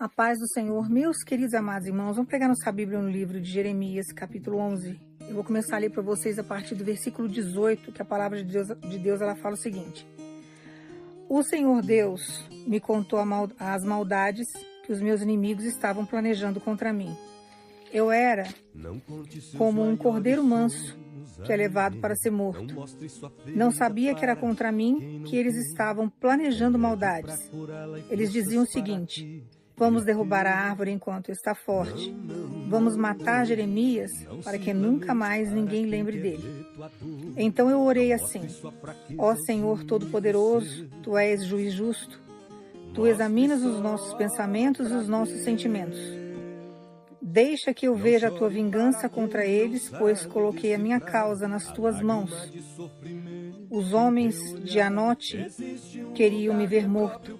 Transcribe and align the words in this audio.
A 0.00 0.08
paz 0.08 0.38
do 0.38 0.48
Senhor, 0.48 0.88
meus 0.88 1.22
queridos 1.22 1.52
amados 1.52 1.86
irmãos, 1.86 2.16
vamos 2.16 2.30
pegar 2.30 2.48
nossa 2.48 2.72
Bíblia 2.72 2.98
no 2.98 3.10
livro 3.10 3.38
de 3.38 3.50
Jeremias, 3.50 4.06
capítulo 4.14 4.56
11. 4.56 4.98
Eu 5.28 5.34
vou 5.34 5.44
começar 5.44 5.76
a 5.76 5.78
ler 5.78 5.90
para 5.90 6.00
vocês 6.00 6.38
a 6.38 6.42
partir 6.42 6.74
do 6.74 6.82
versículo 6.82 7.28
18, 7.28 7.92
que 7.92 8.00
a 8.00 8.04
palavra 8.04 8.42
de 8.42 8.50
Deus, 8.50 8.68
de 8.68 8.98
Deus 8.98 9.20
ela 9.20 9.36
fala 9.36 9.56
o 9.56 9.58
seguinte: 9.58 10.08
O 11.28 11.42
Senhor 11.42 11.82
Deus 11.82 12.48
me 12.66 12.80
contou 12.80 13.22
mal, 13.26 13.50
as 13.58 13.84
maldades 13.84 14.46
que 14.86 14.90
os 14.90 15.02
meus 15.02 15.20
inimigos 15.20 15.66
estavam 15.66 16.06
planejando 16.06 16.62
contra 16.62 16.94
mim. 16.94 17.14
Eu 17.92 18.10
era 18.10 18.48
como 19.58 19.86
um 19.86 19.98
cordeiro 19.98 20.42
manso 20.42 20.98
que 21.44 21.52
é 21.52 21.56
levado 21.56 21.98
para 21.98 22.16
ser 22.16 22.30
morto. 22.30 22.74
Não 23.54 23.70
sabia 23.70 24.14
que 24.14 24.24
era 24.24 24.34
contra 24.34 24.72
mim 24.72 25.24
que 25.26 25.36
eles 25.36 25.56
estavam 25.56 26.08
planejando 26.08 26.78
maldades. 26.78 27.50
Eles 28.08 28.32
diziam 28.32 28.62
o 28.62 28.66
seguinte: 28.66 29.44
Vamos 29.80 30.04
derrubar 30.04 30.46
a 30.46 30.54
árvore 30.54 30.90
enquanto 30.90 31.32
está 31.32 31.54
forte. 31.54 32.14
Vamos 32.68 32.98
matar 32.98 33.46
Jeremias 33.46 34.10
para 34.44 34.58
que 34.58 34.74
nunca 34.74 35.14
mais 35.14 35.50
ninguém 35.50 35.86
lembre 35.86 36.20
dele. 36.20 36.66
Então 37.34 37.70
eu 37.70 37.80
orei 37.80 38.12
assim: 38.12 38.42
Ó 39.16 39.34
Senhor 39.34 39.82
Todo-Poderoso, 39.84 40.86
tu 41.02 41.16
és 41.16 41.46
juiz 41.46 41.72
justo. 41.72 42.20
Tu 42.92 43.06
examinas 43.06 43.62
os 43.62 43.80
nossos 43.80 44.12
pensamentos 44.12 44.90
e 44.90 44.92
os 44.92 45.08
nossos 45.08 45.40
sentimentos. 45.44 45.98
Deixa 47.32 47.72
que 47.72 47.86
eu 47.86 47.94
veja 47.94 48.26
a 48.26 48.30
tua 48.30 48.48
vingança 48.48 49.08
contra 49.08 49.46
eles, 49.46 49.88
pois 49.88 50.26
coloquei 50.26 50.74
a 50.74 50.78
minha 50.78 50.98
causa 50.98 51.46
nas 51.46 51.70
tuas 51.70 52.02
mãos. 52.02 52.32
Os 53.70 53.92
homens 53.92 54.36
de 54.64 54.80
Anote 54.80 55.46
queriam 56.12 56.56
me 56.56 56.66
ver 56.66 56.88
morto. 56.88 57.38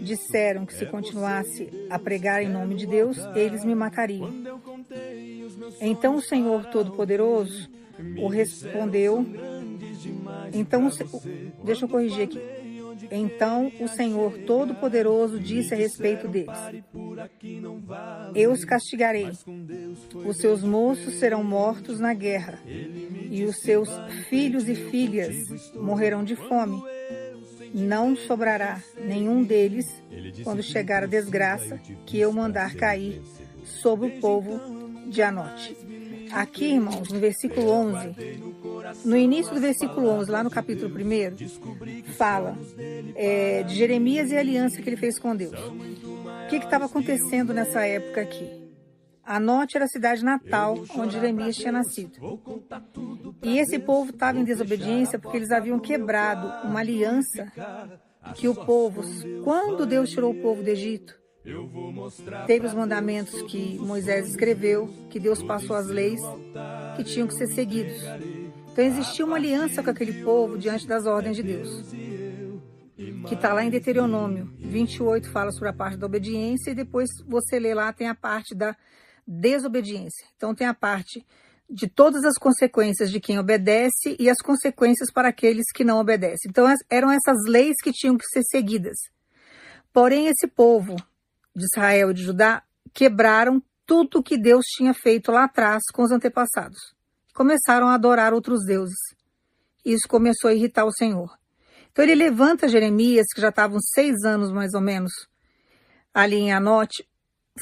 Disseram 0.00 0.64
que 0.64 0.72
se 0.72 0.86
continuasse 0.86 1.68
a 1.90 1.98
pregar 1.98 2.42
em 2.42 2.48
nome 2.48 2.74
de 2.74 2.86
Deus, 2.86 3.18
eles 3.34 3.66
me 3.66 3.74
matariam. 3.74 4.32
Então 5.78 6.16
o 6.16 6.22
Senhor 6.22 6.64
Todo-Poderoso 6.66 7.68
o 8.16 8.28
respondeu. 8.28 9.26
Então, 10.54 10.88
deixa 11.64 11.84
eu 11.84 11.88
corrigir 11.88 12.24
aqui. 12.24 12.40
Então 13.10 13.72
o 13.80 13.88
Senhor 13.88 14.38
Todo-Poderoso 14.38 15.38
disse 15.38 15.74
a 15.74 15.76
respeito 15.76 16.28
deles: 16.28 16.56
Eu 18.34 18.52
os 18.52 18.64
castigarei. 18.64 19.30
Os 20.26 20.36
seus 20.38 20.62
moços 20.62 21.14
serão 21.14 21.42
mortos 21.42 21.98
na 21.98 22.12
guerra, 22.14 22.58
e 22.66 23.44
os 23.44 23.56
seus 23.58 23.88
filhos 24.28 24.68
e 24.68 24.74
filhas 24.74 25.48
morrerão 25.74 26.22
de 26.22 26.36
fome. 26.36 26.82
Não 27.74 28.16
sobrará 28.16 28.82
nenhum 28.98 29.42
deles 29.42 29.86
quando 30.42 30.62
chegar 30.62 31.02
a 31.02 31.06
desgraça 31.06 31.78
que 32.06 32.18
eu 32.18 32.32
mandar 32.32 32.74
cair 32.74 33.22
sobre 33.64 34.06
o 34.06 34.20
povo 34.20 34.60
de 35.06 35.22
Anote. 35.22 35.76
Aqui, 36.32 36.74
irmãos, 36.74 37.10
no 37.10 37.18
versículo 37.18 37.70
11, 37.70 38.14
no 39.04 39.16
início 39.16 39.54
do 39.54 39.60
versículo 39.60 40.08
11, 40.08 40.30
lá 40.30 40.42
no 40.42 40.50
capítulo 40.50 40.94
1, 40.94 42.12
fala 42.14 42.56
é, 43.14 43.62
de 43.62 43.74
Jeremias 43.74 44.30
e 44.30 44.36
a 44.36 44.40
aliança 44.40 44.80
que 44.80 44.88
ele 44.88 44.96
fez 44.96 45.18
com 45.18 45.34
Deus. 45.34 45.58
O 45.58 46.48
que 46.48 46.56
estava 46.56 46.86
acontecendo 46.86 47.52
nessa 47.52 47.84
época 47.86 48.20
aqui? 48.20 48.68
Anote 49.24 49.76
era 49.76 49.84
a 49.84 49.88
cidade 49.88 50.24
natal 50.24 50.74
onde 50.96 51.12
Jeremias 51.12 51.56
tinha 51.56 51.70
nascido. 51.70 52.40
E 53.42 53.58
esse 53.58 53.78
povo 53.78 54.10
estava 54.10 54.38
em 54.38 54.44
desobediência 54.44 55.18
porque 55.18 55.36
eles 55.36 55.50
haviam 55.50 55.78
quebrado 55.78 56.66
uma 56.66 56.80
aliança 56.80 57.52
que 58.34 58.48
o 58.48 58.54
povo, 58.54 59.02
quando 59.44 59.84
Deus 59.84 60.08
tirou 60.10 60.32
o 60.32 60.42
povo 60.42 60.62
do 60.62 60.68
Egito, 60.68 61.14
Teve 62.46 62.66
os 62.66 62.74
mandamentos 62.74 63.42
que 63.42 63.78
Moisés 63.78 64.28
escreveu, 64.28 64.88
que 65.10 65.18
Deus 65.18 65.42
passou 65.42 65.76
as 65.76 65.86
leis 65.86 66.20
que 66.96 67.04
tinham 67.04 67.26
que 67.26 67.34
ser 67.34 67.46
seguidos. 67.48 68.02
Então 68.72 68.84
existia 68.84 69.24
uma 69.24 69.36
aliança 69.36 69.82
com 69.82 69.90
aquele 69.90 70.22
povo 70.22 70.58
diante 70.58 70.86
das 70.86 71.06
ordens 71.06 71.36
de 71.36 71.42
Deus. 71.42 71.84
Que 73.26 73.34
está 73.34 73.52
lá 73.52 73.64
em 73.64 73.70
Deuteronômio 73.70 74.52
28, 74.58 75.30
fala 75.30 75.50
sobre 75.52 75.68
a 75.68 75.72
parte 75.72 75.96
da 75.96 76.06
obediência, 76.06 76.70
e 76.70 76.74
depois 76.74 77.08
você 77.26 77.58
lê 77.58 77.74
lá, 77.74 77.92
tem 77.92 78.08
a 78.08 78.14
parte 78.14 78.54
da 78.54 78.76
desobediência. 79.26 80.26
Então 80.36 80.54
tem 80.54 80.66
a 80.66 80.74
parte 80.74 81.24
de 81.70 81.86
todas 81.86 82.24
as 82.24 82.38
consequências 82.38 83.10
de 83.10 83.20
quem 83.20 83.38
obedece 83.38 84.16
e 84.18 84.30
as 84.30 84.38
consequências 84.38 85.12
para 85.12 85.28
aqueles 85.28 85.66
que 85.74 85.84
não 85.84 85.98
obedecem. 85.98 86.48
Então 86.48 86.66
eram 86.88 87.10
essas 87.10 87.44
leis 87.46 87.76
que 87.82 87.92
tinham 87.92 88.16
que 88.16 88.26
ser 88.26 88.42
seguidas. 88.44 88.96
Porém, 89.92 90.26
esse 90.28 90.46
povo 90.46 90.96
de 91.58 91.64
Israel 91.64 92.10
e 92.10 92.14
de 92.14 92.22
Judá 92.22 92.62
quebraram 92.94 93.62
tudo 93.84 94.18
o 94.18 94.22
que 94.22 94.38
Deus 94.38 94.64
tinha 94.66 94.94
feito 94.94 95.32
lá 95.32 95.44
atrás 95.44 95.82
com 95.92 96.02
os 96.02 96.10
antepassados. 96.10 96.78
Começaram 97.34 97.88
a 97.88 97.94
adorar 97.94 98.32
outros 98.32 98.64
deuses. 98.64 98.98
Isso 99.84 100.08
começou 100.08 100.50
a 100.50 100.54
irritar 100.54 100.84
o 100.84 100.92
Senhor. 100.92 101.28
Então 101.90 102.04
ele 102.04 102.14
levanta 102.14 102.68
Jeremias, 102.68 103.26
que 103.34 103.40
já 103.40 103.48
estava 103.48 103.74
uns 103.74 103.88
seis 103.94 104.24
anos 104.24 104.52
mais 104.52 104.74
ou 104.74 104.80
menos, 104.80 105.12
ali 106.12 106.36
em 106.36 106.52
Anote, 106.52 107.08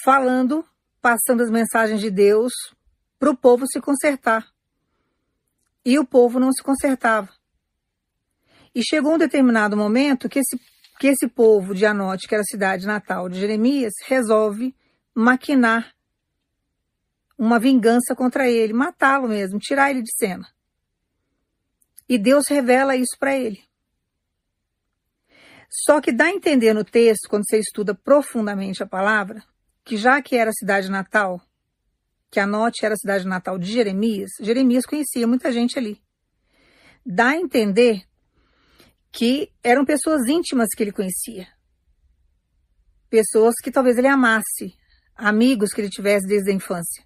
falando, 0.04 0.64
passando 1.00 1.42
as 1.42 1.50
mensagens 1.50 2.00
de 2.00 2.10
Deus 2.10 2.52
para 3.18 3.30
o 3.30 3.36
povo 3.36 3.66
se 3.66 3.80
consertar. 3.80 4.46
E 5.84 5.98
o 5.98 6.04
povo 6.04 6.40
não 6.40 6.52
se 6.52 6.62
consertava. 6.62 7.28
E 8.74 8.82
chegou 8.82 9.14
um 9.14 9.18
determinado 9.18 9.76
momento 9.76 10.28
que 10.28 10.40
esse 10.40 10.60
que 10.98 11.08
esse 11.08 11.28
povo 11.28 11.74
de 11.74 11.84
Anote, 11.84 12.26
que 12.26 12.34
era 12.34 12.42
a 12.42 12.50
cidade 12.50 12.86
natal 12.86 13.28
de 13.28 13.38
Jeremias, 13.38 13.92
resolve 14.06 14.74
maquinar 15.14 15.94
uma 17.38 17.58
vingança 17.58 18.14
contra 18.14 18.48
ele, 18.48 18.72
matá-lo 18.72 19.28
mesmo, 19.28 19.58
tirar 19.58 19.90
ele 19.90 20.02
de 20.02 20.14
cena. 20.16 20.48
E 22.08 22.18
Deus 22.18 22.44
revela 22.48 22.96
isso 22.96 23.16
para 23.18 23.36
ele. 23.36 23.62
Só 25.68 26.00
que 26.00 26.12
dá 26.12 26.26
a 26.26 26.30
entender 26.30 26.72
no 26.72 26.84
texto, 26.84 27.28
quando 27.28 27.44
você 27.46 27.58
estuda 27.58 27.94
profundamente 27.94 28.82
a 28.82 28.86
palavra, 28.86 29.42
que 29.84 29.96
já 29.96 30.22
que 30.22 30.36
era 30.36 30.50
a 30.50 30.54
cidade 30.54 30.90
natal, 30.90 31.40
que 32.30 32.40
Anote 32.40 32.84
era 32.84 32.94
a 32.94 32.98
cidade 32.98 33.26
natal 33.26 33.58
de 33.58 33.70
Jeremias, 33.70 34.30
Jeremias 34.40 34.86
conhecia 34.86 35.26
muita 35.26 35.52
gente 35.52 35.78
ali. 35.78 36.00
Dá 37.04 37.30
a 37.30 37.36
entender 37.36 38.04
que 39.16 39.50
eram 39.64 39.86
pessoas 39.86 40.26
íntimas 40.28 40.68
que 40.76 40.82
ele 40.82 40.92
conhecia. 40.92 41.48
Pessoas 43.08 43.54
que 43.62 43.70
talvez 43.70 43.96
ele 43.96 44.08
amasse, 44.08 44.74
amigos 45.14 45.70
que 45.72 45.80
ele 45.80 45.88
tivesse 45.88 46.26
desde 46.26 46.50
a 46.50 46.54
infância. 46.54 47.02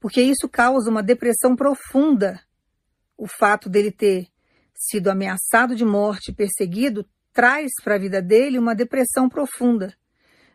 Porque 0.00 0.20
isso 0.20 0.48
causa 0.48 0.90
uma 0.90 1.04
depressão 1.04 1.54
profunda. 1.54 2.42
O 3.16 3.28
fato 3.28 3.68
dele 3.68 3.92
ter 3.92 4.26
sido 4.74 5.08
ameaçado 5.08 5.76
de 5.76 5.84
morte, 5.84 6.32
perseguido, 6.32 7.08
traz 7.32 7.70
para 7.84 7.94
a 7.94 7.98
vida 7.98 8.20
dele 8.20 8.58
uma 8.58 8.74
depressão 8.74 9.28
profunda 9.28 9.94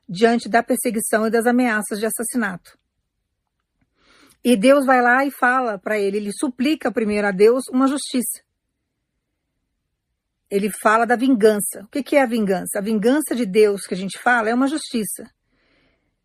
diante 0.09 0.50
da 0.50 0.62
perseguição 0.62 1.25
e 1.25 1.31
das 1.31 1.46
ameaças 1.46 2.00
de 2.00 2.06
assassinato. 2.06 2.78
E 4.44 4.57
Deus 4.57 4.85
vai 4.85 5.01
lá 5.01 5.25
e 5.25 5.31
fala 5.31 5.80
para 5.80 5.97
ele, 5.97 6.18
ele 6.18 6.34
suplica 6.34 6.91
primeiro 6.91 7.28
a 7.28 7.31
Deus 7.31 7.63
uma 7.72 7.88
justiça 7.88 8.41
ele 10.51 10.69
fala 10.69 11.06
da 11.06 11.16
vingança. 11.16 11.84
O 11.84 11.88
que 11.88 12.17
é 12.17 12.22
a 12.22 12.25
vingança? 12.25 12.78
A 12.78 12.81
vingança 12.81 13.34
de 13.34 13.45
Deus 13.45 13.88
que 13.88 13.94
a 13.94 13.97
gente 13.97 14.19
fala 14.19 14.50
é 14.50 14.53
uma 14.53 14.67
justiça. 14.67 15.31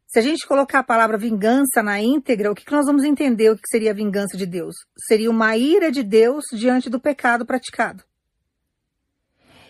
Se 0.09 0.19
a 0.19 0.23
gente 0.23 0.47
colocar 0.47 0.81
a 0.81 0.85
palavra 0.85 1.17
vingança 1.17 1.83
na 1.83 2.01
íntegra, 2.01 2.51
o 2.51 2.55
que 2.55 2.71
nós 2.73 2.87
vamos 2.87 3.05
entender 3.05 3.51
o 3.51 3.57
que 3.57 3.69
seria 3.69 3.93
a 3.93 3.95
vingança 3.95 4.37
de 4.37 4.45
Deus? 4.45 4.75
Seria 5.07 5.31
uma 5.31 5.57
ira 5.57 5.93
de 5.93 6.03
Deus 6.03 6.45
diante 6.53 6.91
do 6.91 7.01
pecado 7.01 7.47
praticado. 7.47 8.03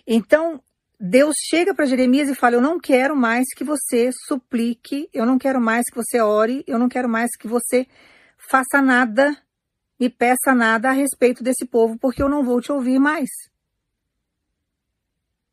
Então, 0.07 0.63
Deus 0.99 1.35
chega 1.49 1.75
para 1.75 1.85
Jeremias 1.85 2.31
e 2.31 2.35
fala: 2.35 2.55
Eu 2.55 2.61
não 2.61 2.79
quero 2.79 3.15
mais 3.15 3.47
que 3.55 3.65
você 3.65 4.11
suplique, 4.27 5.09
eu 5.13 5.27
não 5.27 5.39
quero 5.39 5.61
mais 5.61 5.85
que 5.91 5.97
você 5.97 6.21
ore, 6.21 6.65
eu 6.67 6.79
não 6.79 6.89
quero 6.89 7.09
mais 7.09 7.31
que 7.39 7.49
você 7.49 7.87
faça 8.51 8.81
nada, 8.81 9.37
me 9.99 10.09
peça 10.09 10.55
nada 10.55 10.91
a 10.91 10.93
respeito 10.93 11.43
desse 11.43 11.67
povo, 11.67 11.99
porque 11.99 12.23
eu 12.23 12.29
não 12.29 12.43
vou 12.45 12.61
te 12.61 12.73
ouvir 12.73 12.99
mais. 12.99 13.29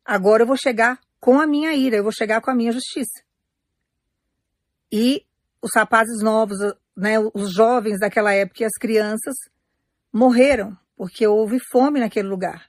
Agora 0.04 0.42
eu 0.42 0.46
vou 0.46 0.56
chegar 0.56 0.98
com 1.18 1.40
a 1.40 1.46
minha 1.46 1.74
ira, 1.74 1.96
eu 1.96 2.02
vou 2.02 2.12
chegar 2.12 2.40
com 2.40 2.50
a 2.50 2.54
minha 2.54 2.72
justiça. 2.72 3.22
E 4.92 5.24
os 5.62 5.70
rapazes 5.74 6.22
novos, 6.22 6.58
né, 6.96 7.18
os 7.32 7.52
jovens 7.52 7.98
daquela 7.98 8.32
época 8.32 8.62
e 8.62 8.66
as 8.66 8.74
crianças 8.78 9.34
morreram 10.12 10.76
porque 10.96 11.26
houve 11.26 11.58
fome 11.70 12.00
naquele 12.00 12.28
lugar. 12.28 12.68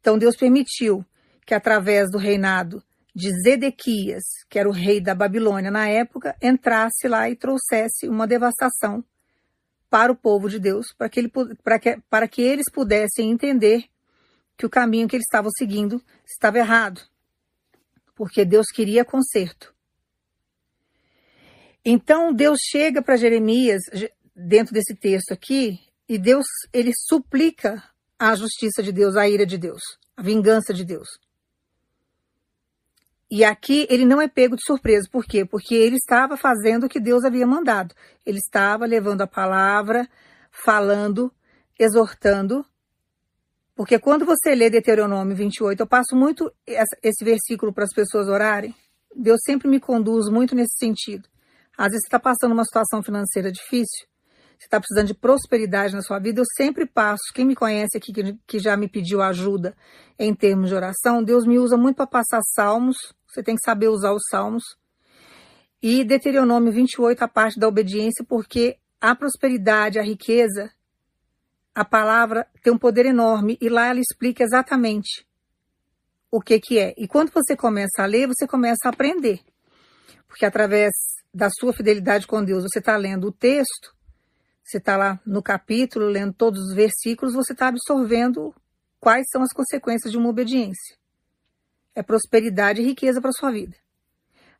Então 0.00 0.18
Deus 0.18 0.36
permitiu 0.36 1.04
que 1.46 1.54
através 1.54 2.10
do 2.10 2.18
reinado 2.18 2.82
de 3.14 3.30
Zedequias, 3.42 4.22
que 4.48 4.58
era 4.58 4.68
o 4.68 4.72
rei 4.72 5.00
da 5.00 5.14
Babilônia 5.14 5.70
na 5.70 5.88
época, 5.88 6.36
entrasse 6.40 7.08
lá 7.08 7.28
e 7.28 7.36
trouxesse 7.36 8.08
uma 8.08 8.26
devastação 8.26 9.04
para 9.88 10.12
o 10.12 10.16
povo 10.16 10.48
de 10.48 10.60
Deus, 10.60 10.92
para 10.96 11.08
que, 11.08 11.18
ele, 11.18 11.32
para 11.64 11.78
que, 11.78 11.98
para 12.08 12.28
que 12.28 12.40
eles 12.40 12.70
pudessem 12.72 13.30
entender 13.30 13.84
que 14.60 14.66
o 14.66 14.70
caminho 14.70 15.08
que 15.08 15.16
eles 15.16 15.24
estavam 15.24 15.50
seguindo 15.50 16.04
estava 16.26 16.58
errado, 16.58 17.00
porque 18.14 18.44
Deus 18.44 18.66
queria 18.66 19.06
conserto. 19.06 19.74
Então 21.82 22.30
Deus 22.30 22.58
chega 22.60 23.00
para 23.00 23.16
Jeremias 23.16 23.80
dentro 24.36 24.74
desse 24.74 24.94
texto 24.94 25.32
aqui 25.32 25.78
e 26.06 26.18
Deus 26.18 26.44
ele 26.74 26.92
suplica 26.94 27.82
a 28.18 28.34
justiça 28.34 28.82
de 28.82 28.92
Deus, 28.92 29.16
a 29.16 29.26
ira 29.26 29.46
de 29.46 29.56
Deus, 29.56 29.80
a 30.14 30.22
vingança 30.22 30.74
de 30.74 30.84
Deus. 30.84 31.08
E 33.30 33.42
aqui 33.42 33.86
ele 33.88 34.04
não 34.04 34.20
é 34.20 34.28
pego 34.28 34.56
de 34.56 34.62
surpresa. 34.66 35.08
Por 35.10 35.24
quê? 35.24 35.46
Porque 35.46 35.74
ele 35.74 35.96
estava 35.96 36.36
fazendo 36.36 36.84
o 36.84 36.88
que 36.88 37.00
Deus 37.00 37.24
havia 37.24 37.46
mandado. 37.46 37.94
Ele 38.26 38.36
estava 38.36 38.84
levando 38.84 39.22
a 39.22 39.26
palavra, 39.26 40.06
falando, 40.50 41.32
exortando. 41.78 42.66
Porque 43.80 43.98
quando 43.98 44.26
você 44.26 44.54
lê 44.54 44.68
Deuteronômio 44.68 45.34
28, 45.34 45.80
eu 45.80 45.86
passo 45.86 46.14
muito 46.14 46.52
esse 47.02 47.24
versículo 47.24 47.72
para 47.72 47.84
as 47.84 47.94
pessoas 47.94 48.28
orarem. 48.28 48.74
Deus 49.16 49.40
sempre 49.42 49.68
me 49.68 49.80
conduz 49.80 50.28
muito 50.28 50.54
nesse 50.54 50.76
sentido. 50.78 51.26
Às 51.78 51.86
vezes 51.86 52.02
você 52.02 52.08
está 52.08 52.20
passando 52.20 52.52
uma 52.52 52.66
situação 52.66 53.02
financeira 53.02 53.50
difícil, 53.50 54.06
você 54.58 54.66
está 54.66 54.78
precisando 54.78 55.06
de 55.06 55.14
prosperidade 55.14 55.94
na 55.94 56.02
sua 56.02 56.18
vida, 56.18 56.42
eu 56.42 56.44
sempre 56.58 56.84
passo. 56.84 57.22
Quem 57.34 57.46
me 57.46 57.54
conhece 57.54 57.96
aqui, 57.96 58.12
que, 58.12 58.38
que 58.46 58.58
já 58.58 58.76
me 58.76 58.86
pediu 58.86 59.22
ajuda 59.22 59.74
em 60.18 60.34
termos 60.34 60.68
de 60.68 60.74
oração, 60.74 61.24
Deus 61.24 61.46
me 61.46 61.58
usa 61.58 61.78
muito 61.78 61.96
para 61.96 62.06
passar 62.06 62.42
salmos, 62.54 62.98
você 63.26 63.42
tem 63.42 63.54
que 63.54 63.64
saber 63.64 63.88
usar 63.88 64.12
os 64.12 64.24
salmos. 64.30 64.62
E 65.82 66.04
Deuteronômio 66.04 66.70
28, 66.70 67.22
a 67.22 67.28
parte 67.28 67.58
da 67.58 67.66
obediência, 67.66 68.26
porque 68.28 68.76
a 69.00 69.14
prosperidade, 69.14 69.98
a 69.98 70.02
riqueza, 70.02 70.70
a 71.80 71.84
palavra 71.84 72.46
tem 72.62 72.72
um 72.72 72.78
poder 72.78 73.06
enorme 73.06 73.56
e 73.60 73.68
lá 73.68 73.88
ela 73.88 74.00
explica 74.00 74.44
exatamente 74.44 75.26
o 76.30 76.40
que 76.40 76.60
que 76.60 76.78
é. 76.78 76.94
E 76.96 77.08
quando 77.08 77.32
você 77.32 77.56
começa 77.56 78.02
a 78.02 78.06
ler, 78.06 78.26
você 78.26 78.46
começa 78.46 78.86
a 78.86 78.90
aprender. 78.90 79.40
Porque 80.26 80.44
através 80.44 80.92
da 81.32 81.48
sua 81.50 81.72
fidelidade 81.72 82.26
com 82.26 82.44
Deus, 82.44 82.62
você 82.64 82.78
está 82.78 82.96
lendo 82.96 83.28
o 83.28 83.32
texto, 83.32 83.94
você 84.62 84.78
está 84.78 84.96
lá 84.96 85.20
no 85.26 85.42
capítulo, 85.42 86.06
lendo 86.06 86.32
todos 86.32 86.60
os 86.60 86.74
versículos, 86.74 87.34
você 87.34 87.52
está 87.52 87.68
absorvendo 87.68 88.54
quais 89.00 89.26
são 89.30 89.42
as 89.42 89.52
consequências 89.52 90.12
de 90.12 90.18
uma 90.18 90.28
obediência 90.28 91.00
é 91.94 92.02
prosperidade 92.02 92.80
e 92.80 92.84
riqueza 92.84 93.20
para 93.20 93.32
sua 93.32 93.50
vida. 93.50 93.76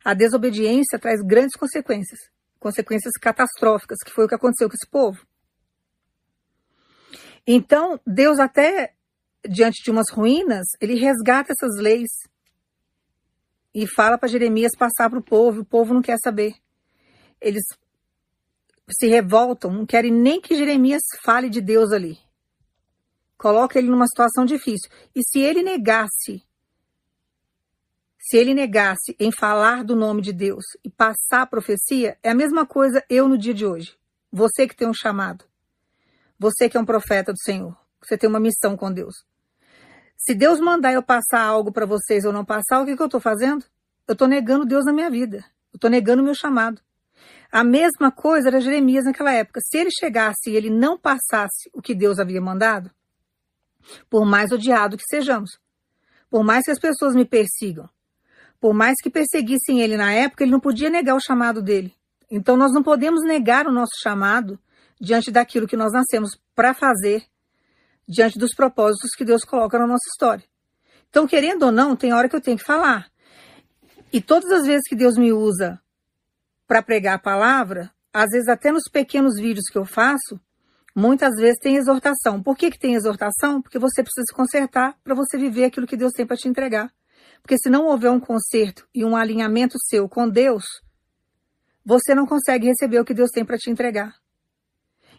A 0.03 0.13
desobediência 0.13 0.99
traz 0.99 1.21
grandes 1.21 1.55
consequências, 1.57 2.19
consequências 2.59 3.13
catastróficas, 3.19 3.97
que 4.03 4.11
foi 4.11 4.25
o 4.25 4.27
que 4.27 4.35
aconteceu 4.35 4.67
com 4.67 4.75
esse 4.75 4.89
povo. 4.89 5.25
Então, 7.45 7.99
Deus 8.05 8.39
até 8.39 8.93
diante 9.47 9.83
de 9.83 9.91
umas 9.91 10.09
ruínas, 10.11 10.67
ele 10.79 10.95
resgata 10.95 11.53
essas 11.53 11.77
leis 11.81 12.09
e 13.73 13.87
fala 13.87 14.17
para 14.17 14.29
Jeremias 14.29 14.75
passar 14.77 15.09
para 15.09 15.19
o 15.19 15.23
povo, 15.23 15.61
o 15.61 15.65
povo 15.65 15.93
não 15.93 16.01
quer 16.01 16.17
saber. 16.23 16.53
Eles 17.39 17.63
se 18.99 19.07
revoltam, 19.07 19.71
não 19.71 19.85
querem 19.85 20.11
nem 20.11 20.39
que 20.41 20.55
Jeremias 20.55 21.01
fale 21.23 21.49
de 21.49 21.61
Deus 21.61 21.91
ali. 21.91 22.19
Coloca 23.37 23.79
ele 23.79 23.89
numa 23.89 24.05
situação 24.05 24.45
difícil. 24.45 24.89
E 25.15 25.21
se 25.23 25.39
ele 25.39 25.63
negasse 25.63 26.43
se 28.31 28.37
ele 28.37 28.53
negasse 28.53 29.13
em 29.19 29.29
falar 29.29 29.83
do 29.83 29.93
nome 29.93 30.21
de 30.21 30.31
Deus 30.31 30.63
e 30.85 30.89
passar 30.89 31.41
a 31.41 31.45
profecia, 31.47 32.17
é 32.23 32.29
a 32.29 32.35
mesma 32.35 32.65
coisa 32.65 33.03
eu 33.09 33.27
no 33.27 33.37
dia 33.37 33.53
de 33.53 33.65
hoje. 33.65 33.97
Você 34.31 34.67
que 34.67 34.75
tem 34.75 34.87
um 34.87 34.93
chamado. 34.93 35.43
Você 36.41 36.67
que 36.67 36.75
é 36.75 36.79
um 36.79 36.85
profeta 36.85 37.31
do 37.31 37.37
Senhor. 37.39 37.77
Você 38.01 38.17
tem 38.17 38.27
uma 38.27 38.39
missão 38.39 38.75
com 38.75 38.91
Deus. 38.91 39.13
Se 40.17 40.33
Deus 40.33 40.59
mandar 40.59 40.91
eu 40.91 41.03
passar 41.03 41.43
algo 41.43 41.71
para 41.71 41.85
vocês 41.85 42.25
ou 42.25 42.33
não 42.33 42.43
passar, 42.43 42.81
o 42.81 42.85
que, 42.85 42.95
que 42.95 43.01
eu 43.01 43.05
estou 43.05 43.21
fazendo? 43.21 43.63
Eu 44.07 44.13
estou 44.13 44.27
negando 44.27 44.65
Deus 44.65 44.83
na 44.83 44.91
minha 44.91 45.07
vida. 45.11 45.45
Eu 45.71 45.77
estou 45.77 45.87
negando 45.87 46.23
o 46.23 46.25
meu 46.25 46.33
chamado. 46.33 46.81
A 47.51 47.63
mesma 47.63 48.11
coisa 48.11 48.47
era 48.47 48.59
Jeremias 48.59 49.05
naquela 49.05 49.31
época. 49.31 49.61
Se 49.63 49.77
ele 49.77 49.91
chegasse 49.91 50.49
e 50.49 50.55
ele 50.55 50.71
não 50.71 50.97
passasse 50.97 51.69
o 51.75 51.79
que 51.79 51.93
Deus 51.93 52.17
havia 52.17 52.41
mandado, 52.41 52.89
por 54.09 54.25
mais 54.25 54.51
odiado 54.51 54.97
que 54.97 55.05
sejamos, 55.07 55.59
por 56.27 56.43
mais 56.43 56.65
que 56.65 56.71
as 56.71 56.79
pessoas 56.79 57.13
me 57.13 57.23
persigam, 57.23 57.87
por 58.59 58.73
mais 58.73 58.95
que 58.99 59.11
perseguissem 59.11 59.79
ele 59.79 59.95
na 59.95 60.11
época, 60.11 60.43
ele 60.43 60.51
não 60.51 60.59
podia 60.59 60.89
negar 60.89 61.13
o 61.13 61.21
chamado 61.21 61.61
dele. 61.61 61.93
Então 62.31 62.57
nós 62.57 62.73
não 62.73 62.81
podemos 62.81 63.23
negar 63.23 63.67
o 63.67 63.71
nosso 63.71 63.93
chamado 64.01 64.59
diante 65.01 65.31
daquilo 65.31 65.67
que 65.67 65.75
nós 65.75 65.91
nascemos 65.91 66.39
para 66.53 66.75
fazer, 66.75 67.25
diante 68.07 68.37
dos 68.37 68.53
propósitos 68.53 69.15
que 69.17 69.25
Deus 69.25 69.43
coloca 69.43 69.79
na 69.79 69.87
nossa 69.87 70.07
história. 70.13 70.43
Então, 71.09 71.27
querendo 71.27 71.63
ou 71.63 71.71
não, 71.71 71.95
tem 71.95 72.13
hora 72.13 72.29
que 72.29 72.35
eu 72.35 72.41
tenho 72.41 72.57
que 72.57 72.63
falar. 72.63 73.11
E 74.13 74.21
todas 74.21 74.51
as 74.51 74.65
vezes 74.65 74.87
que 74.87 74.95
Deus 74.95 75.17
me 75.17 75.33
usa 75.33 75.81
para 76.67 76.83
pregar 76.83 77.15
a 77.15 77.19
palavra, 77.19 77.91
às 78.13 78.29
vezes 78.29 78.47
até 78.47 78.71
nos 78.71 78.83
pequenos 78.91 79.35
vídeos 79.39 79.65
que 79.71 79.77
eu 79.77 79.85
faço, 79.85 80.39
muitas 80.95 81.35
vezes 81.35 81.57
tem 81.59 81.77
exortação. 81.77 82.41
Por 82.43 82.55
que, 82.55 82.69
que 82.69 82.79
tem 82.79 82.93
exortação? 82.93 83.61
Porque 83.61 83.79
você 83.79 84.03
precisa 84.03 84.25
se 84.27 84.35
consertar 84.35 84.95
para 85.03 85.15
você 85.15 85.37
viver 85.37 85.65
aquilo 85.65 85.87
que 85.87 85.97
Deus 85.97 86.13
tem 86.13 86.27
para 86.27 86.37
te 86.37 86.47
entregar. 86.47 86.93
Porque 87.41 87.57
se 87.57 87.69
não 87.69 87.87
houver 87.87 88.11
um 88.11 88.19
conserto 88.19 88.87
e 88.93 89.03
um 89.03 89.15
alinhamento 89.15 89.77
seu 89.89 90.07
com 90.07 90.29
Deus, 90.29 90.63
você 91.83 92.13
não 92.13 92.27
consegue 92.27 92.67
receber 92.67 92.99
o 92.99 93.05
que 93.05 93.13
Deus 93.13 93.31
tem 93.31 93.43
para 93.43 93.57
te 93.57 93.71
entregar. 93.71 94.20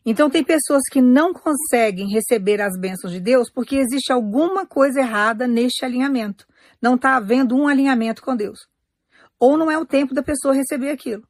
Então 0.05 0.29
tem 0.29 0.43
pessoas 0.43 0.83
que 0.91 1.01
não 1.01 1.33
conseguem 1.33 2.09
receber 2.11 2.61
as 2.61 2.79
bênçãos 2.79 3.13
de 3.13 3.21
Deus 3.21 3.51
porque 3.51 3.77
existe 3.77 4.13
alguma 4.13 4.67
coisa 4.67 5.01
errada 5.01 5.47
neste 5.47 5.85
alinhamento. 5.85 6.47
Não 6.81 6.97
está 6.97 7.17
havendo 7.17 7.55
um 7.57 7.69
alinhamento 7.69 8.23
com 8.23 8.35
Deus. 8.35 8.67
Ou 9.39 9.57
não 9.57 9.71
é 9.71 9.79
o 9.79 9.87
tempo 9.87 10.15
da 10.15 10.23
pessoa 10.23 10.55
receber 10.55 10.91
aquilo. 10.91 11.23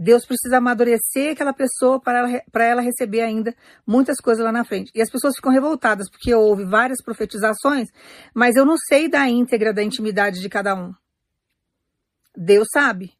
Deus 0.00 0.24
precisa 0.24 0.58
amadurecer 0.58 1.32
aquela 1.32 1.52
pessoa 1.52 2.00
para 2.00 2.18
ela, 2.18 2.42
para 2.52 2.64
ela 2.64 2.80
receber 2.80 3.20
ainda 3.20 3.52
muitas 3.84 4.18
coisas 4.18 4.44
lá 4.44 4.52
na 4.52 4.64
frente. 4.64 4.92
E 4.94 5.02
as 5.02 5.10
pessoas 5.10 5.34
ficam 5.34 5.50
revoltadas 5.50 6.08
porque 6.08 6.32
houve 6.32 6.64
várias 6.64 7.02
profetizações, 7.02 7.88
mas 8.32 8.54
eu 8.54 8.64
não 8.64 8.76
sei 8.76 9.08
da 9.08 9.28
íntegra 9.28 9.74
da 9.74 9.82
intimidade 9.82 10.40
de 10.40 10.48
cada 10.48 10.74
um. 10.74 10.94
Deus 12.36 12.68
sabe. 12.72 13.12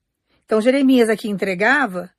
Então 0.45 0.61
Jeremias 0.61 1.09
aqui 1.09 1.29
entregava, 1.29 2.11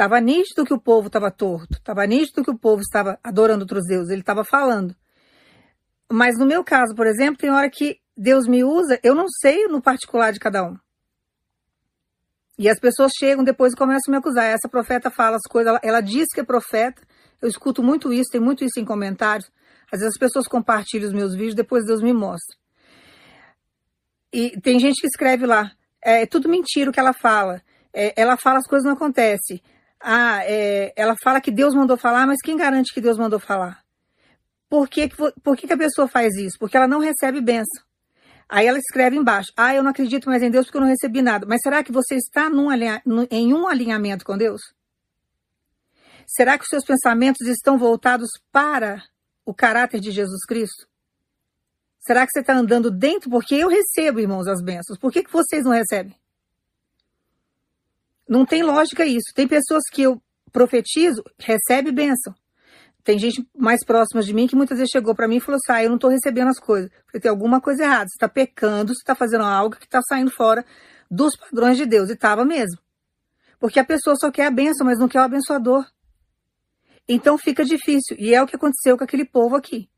estava 0.00 0.18
nítido 0.18 0.64
que 0.64 0.72
o 0.72 0.80
povo 0.80 1.08
estava 1.08 1.30
torto, 1.30 1.74
estava 1.74 2.06
nítido 2.06 2.42
que 2.42 2.50
o 2.50 2.58
povo 2.58 2.80
estava 2.80 3.18
adorando 3.22 3.64
outros 3.64 3.84
deuses, 3.86 4.10
ele 4.10 4.22
estava 4.22 4.42
falando. 4.42 4.96
Mas 6.10 6.38
no 6.38 6.46
meu 6.46 6.64
caso, 6.64 6.94
por 6.94 7.06
exemplo, 7.06 7.36
tem 7.36 7.50
hora 7.50 7.68
que 7.68 8.00
Deus 8.16 8.46
me 8.46 8.64
usa, 8.64 8.98
eu 9.02 9.14
não 9.14 9.26
sei 9.28 9.68
no 9.68 9.82
particular 9.82 10.32
de 10.32 10.40
cada 10.40 10.64
um. 10.64 10.78
E 12.58 12.66
as 12.66 12.80
pessoas 12.80 13.12
chegam 13.18 13.44
depois 13.44 13.74
e 13.74 13.76
começam 13.76 14.04
a 14.08 14.12
me 14.12 14.16
acusar. 14.18 14.44
Essa 14.46 14.68
profeta 14.70 15.10
fala 15.10 15.36
as 15.36 15.46
coisas, 15.50 15.68
ela, 15.68 15.80
ela 15.82 16.00
diz 16.00 16.26
que 16.32 16.40
é 16.40 16.44
profeta. 16.44 17.02
Eu 17.40 17.48
escuto 17.48 17.82
muito 17.82 18.12
isso, 18.12 18.30
tem 18.32 18.40
muito 18.40 18.64
isso 18.64 18.80
em 18.80 18.84
comentários. 18.84 19.50
Às 19.92 20.00
vezes 20.00 20.14
as 20.14 20.18
pessoas 20.18 20.46
compartilham 20.46 21.08
os 21.08 21.14
meus 21.14 21.34
vídeos, 21.34 21.54
depois 21.54 21.84
Deus 21.84 22.02
me 22.02 22.12
mostra. 22.12 22.56
E 24.32 24.58
tem 24.60 24.78
gente 24.78 25.00
que 25.00 25.06
escreve 25.06 25.44
lá, 25.44 25.72
é, 26.02 26.22
é 26.22 26.26
tudo 26.26 26.48
mentira 26.48 26.88
o 26.88 26.92
que 26.92 27.00
ela 27.00 27.12
fala. 27.12 27.62
É, 27.92 28.14
ela 28.16 28.36
fala 28.36 28.58
as 28.58 28.66
coisas 28.66 28.84
não 28.84 28.94
acontecem. 28.94 29.60
Ah, 30.00 30.40
é, 30.44 30.92
ela 30.96 31.14
fala 31.22 31.40
que 31.40 31.50
Deus 31.50 31.74
mandou 31.74 31.96
falar, 31.96 32.26
mas 32.26 32.40
quem 32.42 32.56
garante 32.56 32.92
que 32.92 33.00
Deus 33.00 33.18
mandou 33.18 33.38
falar? 33.38 33.82
Por 34.68 34.88
que, 34.88 35.08
por 35.42 35.56
que, 35.56 35.66
que 35.66 35.72
a 35.72 35.78
pessoa 35.78 36.08
faz 36.08 36.34
isso? 36.36 36.56
Porque 36.58 36.76
ela 36.76 36.88
não 36.88 37.00
recebe 37.00 37.40
bênção. 37.40 37.84
Aí 38.48 38.66
ela 38.66 38.78
escreve 38.78 39.16
embaixo: 39.16 39.52
Ah, 39.56 39.74
eu 39.74 39.82
não 39.82 39.90
acredito 39.90 40.28
mais 40.28 40.42
em 40.42 40.50
Deus 40.50 40.66
porque 40.66 40.78
eu 40.78 40.82
não 40.82 40.88
recebi 40.88 41.20
nada. 41.22 41.46
Mas 41.46 41.60
será 41.62 41.84
que 41.84 41.92
você 41.92 42.16
está 42.16 42.48
num 42.48 42.68
em 43.30 43.54
um 43.54 43.68
alinhamento 43.68 44.24
com 44.24 44.36
Deus? 44.36 44.60
Será 46.26 46.56
que 46.56 46.64
os 46.64 46.68
seus 46.68 46.84
pensamentos 46.84 47.46
estão 47.46 47.76
voltados 47.76 48.28
para 48.52 49.02
o 49.44 49.52
caráter 49.52 50.00
de 50.00 50.12
Jesus 50.12 50.44
Cristo? 50.46 50.88
Será 51.98 52.24
que 52.24 52.32
você 52.32 52.40
está 52.40 52.54
andando 52.54 52.90
dentro? 52.90 53.28
Porque 53.28 53.54
eu 53.54 53.68
recebo, 53.68 54.20
irmãos, 54.20 54.46
as 54.46 54.62
bênçãos. 54.62 54.98
Por 54.98 55.12
que, 55.12 55.24
que 55.24 55.32
vocês 55.32 55.64
não 55.64 55.72
recebem? 55.72 56.14
Não 58.30 58.46
tem 58.46 58.62
lógica 58.62 59.04
isso. 59.04 59.34
Tem 59.34 59.48
pessoas 59.48 59.82
que 59.90 60.02
eu 60.02 60.22
profetizo, 60.52 61.20
recebe 61.36 61.90
bênção. 61.90 62.32
Tem 63.02 63.18
gente 63.18 63.44
mais 63.58 63.84
próxima 63.84 64.22
de 64.22 64.32
mim 64.32 64.46
que 64.46 64.54
muitas 64.54 64.78
vezes 64.78 64.92
chegou 64.92 65.16
para 65.16 65.26
mim 65.26 65.38
e 65.38 65.40
falou 65.40 65.56
assim: 65.56 65.72
ah, 65.72 65.82
eu 65.82 65.88
não 65.88 65.96
estou 65.96 66.08
recebendo 66.08 66.46
as 66.46 66.60
coisas. 66.60 66.88
Porque 67.04 67.18
tem 67.18 67.28
alguma 67.28 67.60
coisa 67.60 67.82
errada. 67.82 68.06
Você 68.08 68.14
está 68.14 68.28
pecando, 68.28 68.94
você 68.94 69.00
está 69.00 69.16
fazendo 69.16 69.42
algo 69.42 69.74
que 69.74 69.84
está 69.84 70.00
saindo 70.02 70.30
fora 70.30 70.64
dos 71.10 71.34
padrões 71.34 71.76
de 71.76 71.84
Deus. 71.86 72.08
E 72.08 72.12
estava 72.12 72.44
mesmo. 72.44 72.78
Porque 73.58 73.80
a 73.80 73.84
pessoa 73.84 74.14
só 74.14 74.30
quer 74.30 74.46
a 74.46 74.50
bênção, 74.50 74.86
mas 74.86 75.00
não 75.00 75.08
quer 75.08 75.18
o 75.18 75.24
abençoador. 75.24 75.84
Então 77.08 77.36
fica 77.36 77.64
difícil. 77.64 78.16
E 78.16 78.32
é 78.32 78.40
o 78.40 78.46
que 78.46 78.54
aconteceu 78.54 78.96
com 78.96 79.02
aquele 79.02 79.24
povo 79.24 79.56
aqui. 79.56 79.90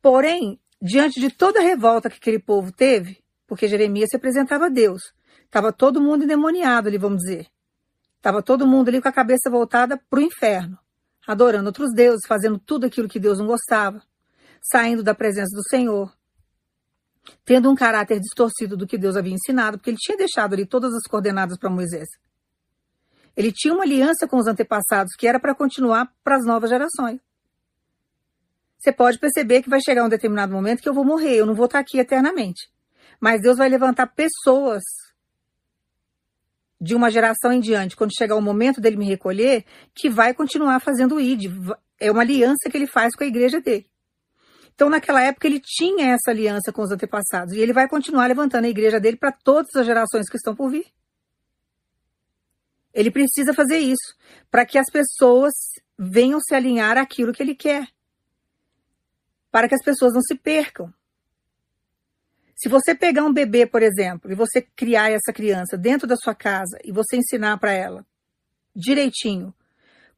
Porém, 0.00 0.58
diante 0.80 1.20
de 1.20 1.28
toda 1.28 1.60
a 1.60 1.62
revolta 1.62 2.08
que 2.08 2.16
aquele 2.16 2.38
povo 2.38 2.72
teve, 2.72 3.22
porque 3.46 3.68
Jeremias 3.68 4.08
se 4.08 4.16
apresentava 4.16 4.66
a 4.66 4.70
Deus, 4.70 5.02
estava 5.44 5.70
todo 5.70 6.00
mundo 6.00 6.24
endemoniado 6.24 6.88
ali, 6.88 6.96
vamos 6.96 7.18
dizer. 7.18 7.46
Estava 8.18 8.42
todo 8.42 8.66
mundo 8.66 8.88
ali 8.88 9.00
com 9.00 9.08
a 9.08 9.12
cabeça 9.12 9.50
voltada 9.50 9.98
para 10.10 10.18
o 10.20 10.22
inferno 10.22 10.78
adorando 11.28 11.66
outros 11.66 11.92
deuses, 11.92 12.26
fazendo 12.26 12.58
tudo 12.58 12.86
aquilo 12.86 13.06
que 13.06 13.20
Deus 13.20 13.38
não 13.38 13.46
gostava, 13.46 14.02
saindo 14.62 15.02
da 15.02 15.14
presença 15.14 15.54
do 15.54 15.62
Senhor, 15.68 16.10
tendo 17.44 17.70
um 17.70 17.74
caráter 17.74 18.18
distorcido 18.18 18.78
do 18.78 18.86
que 18.86 18.96
Deus 18.96 19.14
havia 19.14 19.34
ensinado, 19.34 19.76
porque 19.76 19.90
ele 19.90 19.98
tinha 19.98 20.16
deixado 20.16 20.54
ali 20.54 20.64
todas 20.64 20.94
as 20.94 21.02
coordenadas 21.02 21.58
para 21.58 21.68
Moisés. 21.68 22.08
Ele 23.36 23.52
tinha 23.52 23.74
uma 23.74 23.84
aliança 23.84 24.26
com 24.26 24.38
os 24.38 24.46
antepassados 24.46 25.14
que 25.16 25.28
era 25.28 25.38
para 25.38 25.54
continuar 25.54 26.10
para 26.24 26.36
as 26.36 26.46
novas 26.46 26.70
gerações. 26.70 27.20
Você 28.78 28.90
pode 28.90 29.18
perceber 29.18 29.60
que 29.60 29.68
vai 29.68 29.82
chegar 29.82 30.04
um 30.04 30.08
determinado 30.08 30.50
momento 30.50 30.80
que 30.80 30.88
eu 30.88 30.94
vou 30.94 31.04
morrer, 31.04 31.36
eu 31.36 31.46
não 31.46 31.54
vou 31.54 31.66
estar 31.66 31.78
aqui 31.78 31.98
eternamente. 31.98 32.70
Mas 33.20 33.42
Deus 33.42 33.58
vai 33.58 33.68
levantar 33.68 34.06
pessoas 34.06 34.82
de 36.80 36.94
uma 36.94 37.10
geração 37.10 37.52
em 37.52 37.60
diante, 37.60 37.96
quando 37.96 38.16
chegar 38.16 38.36
o 38.36 38.42
momento 38.42 38.80
dele 38.80 38.96
me 38.96 39.06
recolher, 39.06 39.64
que 39.94 40.08
vai 40.08 40.32
continuar 40.32 40.80
fazendo 40.80 41.16
o 41.16 41.20
ID. 41.20 41.50
É 41.98 42.10
uma 42.10 42.22
aliança 42.22 42.70
que 42.70 42.76
ele 42.76 42.86
faz 42.86 43.14
com 43.16 43.24
a 43.24 43.26
igreja 43.26 43.60
dele. 43.60 43.86
Então, 44.74 44.88
naquela 44.88 45.20
época, 45.20 45.48
ele 45.48 45.60
tinha 45.60 46.12
essa 46.12 46.30
aliança 46.30 46.72
com 46.72 46.82
os 46.82 46.92
antepassados. 46.92 47.52
E 47.52 47.58
ele 47.58 47.72
vai 47.72 47.88
continuar 47.88 48.28
levantando 48.28 48.66
a 48.66 48.68
igreja 48.68 49.00
dele 49.00 49.16
para 49.16 49.32
todas 49.32 49.74
as 49.74 49.84
gerações 49.84 50.30
que 50.30 50.36
estão 50.36 50.54
por 50.54 50.70
vir. 50.70 50.86
Ele 52.94 53.10
precisa 53.10 53.52
fazer 53.52 53.78
isso 53.78 54.14
para 54.48 54.64
que 54.64 54.78
as 54.78 54.88
pessoas 54.88 55.52
venham 55.98 56.38
se 56.40 56.54
alinhar 56.54 56.96
àquilo 56.96 57.32
que 57.32 57.42
ele 57.42 57.56
quer. 57.56 57.88
Para 59.50 59.68
que 59.68 59.74
as 59.74 59.82
pessoas 59.82 60.14
não 60.14 60.22
se 60.22 60.36
percam. 60.36 60.94
Se 62.60 62.68
você 62.68 62.92
pegar 62.92 63.22
um 63.22 63.32
bebê, 63.32 63.66
por 63.66 63.82
exemplo, 63.82 64.32
e 64.32 64.34
você 64.34 64.60
criar 64.60 65.12
essa 65.12 65.32
criança 65.32 65.78
dentro 65.78 66.08
da 66.08 66.16
sua 66.16 66.34
casa 66.34 66.76
e 66.82 66.90
você 66.90 67.16
ensinar 67.16 67.56
para 67.58 67.72
ela 67.72 68.04
direitinho 68.74 69.54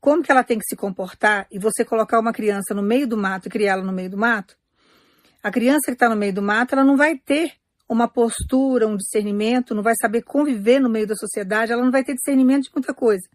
como 0.01 0.23
que 0.23 0.33
ela 0.33 0.43
tem 0.43 0.59
que 0.59 0.65
se 0.65 0.75
comportar 0.75 1.47
e 1.53 1.59
você 1.59 1.85
colocar 1.85 2.19
uma 2.19 2.33
criança 2.33 2.73
no 2.73 2.83
meio 2.83 3.07
do 3.07 3.15
mato 3.15 3.47
e 3.47 3.51
criá-la 3.51 3.85
no 3.85 3.93
meio 3.93 4.09
do 4.09 4.17
mato, 4.17 4.57
a 5.43 5.51
criança 5.51 5.89
que 5.89 5.93
está 5.93 6.09
no 6.09 6.17
meio 6.17 6.33
do 6.33 6.41
mato, 6.41 6.75
ela 6.75 6.83
não 6.83 6.97
vai 6.97 7.19
ter 7.19 7.53
uma 7.87 8.09
postura, 8.09 8.89
um 8.89 8.97
discernimento, 8.97 9.75
não 9.75 9.83
vai 9.83 9.95
saber 10.01 10.23
conviver 10.23 10.81
no 10.81 10.89
meio 10.89 11.07
da 11.07 11.15
sociedade, 11.15 11.73
ela 11.73 11.85
não 11.85 11.91
vai 11.91 12.03
ter 12.03 12.15
discernimento 12.15 12.65
de 12.65 12.71
muita 12.75 12.95
coisa. 12.95 13.29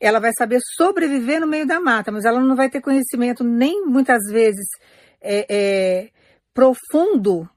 Ela 0.00 0.18
vai 0.18 0.32
saber 0.36 0.58
sobreviver 0.76 1.40
no 1.40 1.46
meio 1.46 1.68
da 1.68 1.78
mata, 1.78 2.10
mas 2.10 2.24
ela 2.24 2.40
não 2.40 2.56
vai 2.56 2.68
ter 2.68 2.80
conhecimento 2.80 3.44
nem 3.44 3.86
muitas 3.86 4.24
vezes 4.28 4.66
é, 5.20 5.46
é, 5.48 6.10
profundo 6.52 7.48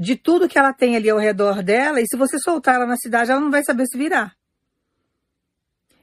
de 0.00 0.16
tudo 0.16 0.48
que 0.48 0.58
ela 0.58 0.72
tem 0.72 0.96
ali 0.96 1.10
ao 1.10 1.18
redor 1.18 1.62
dela, 1.62 2.00
e 2.00 2.06
se 2.08 2.16
você 2.16 2.38
soltar 2.38 2.76
ela 2.76 2.86
na 2.86 2.96
cidade, 2.96 3.30
ela 3.30 3.38
não 3.38 3.50
vai 3.50 3.62
saber 3.62 3.84
se 3.86 3.98
virar. 3.98 4.34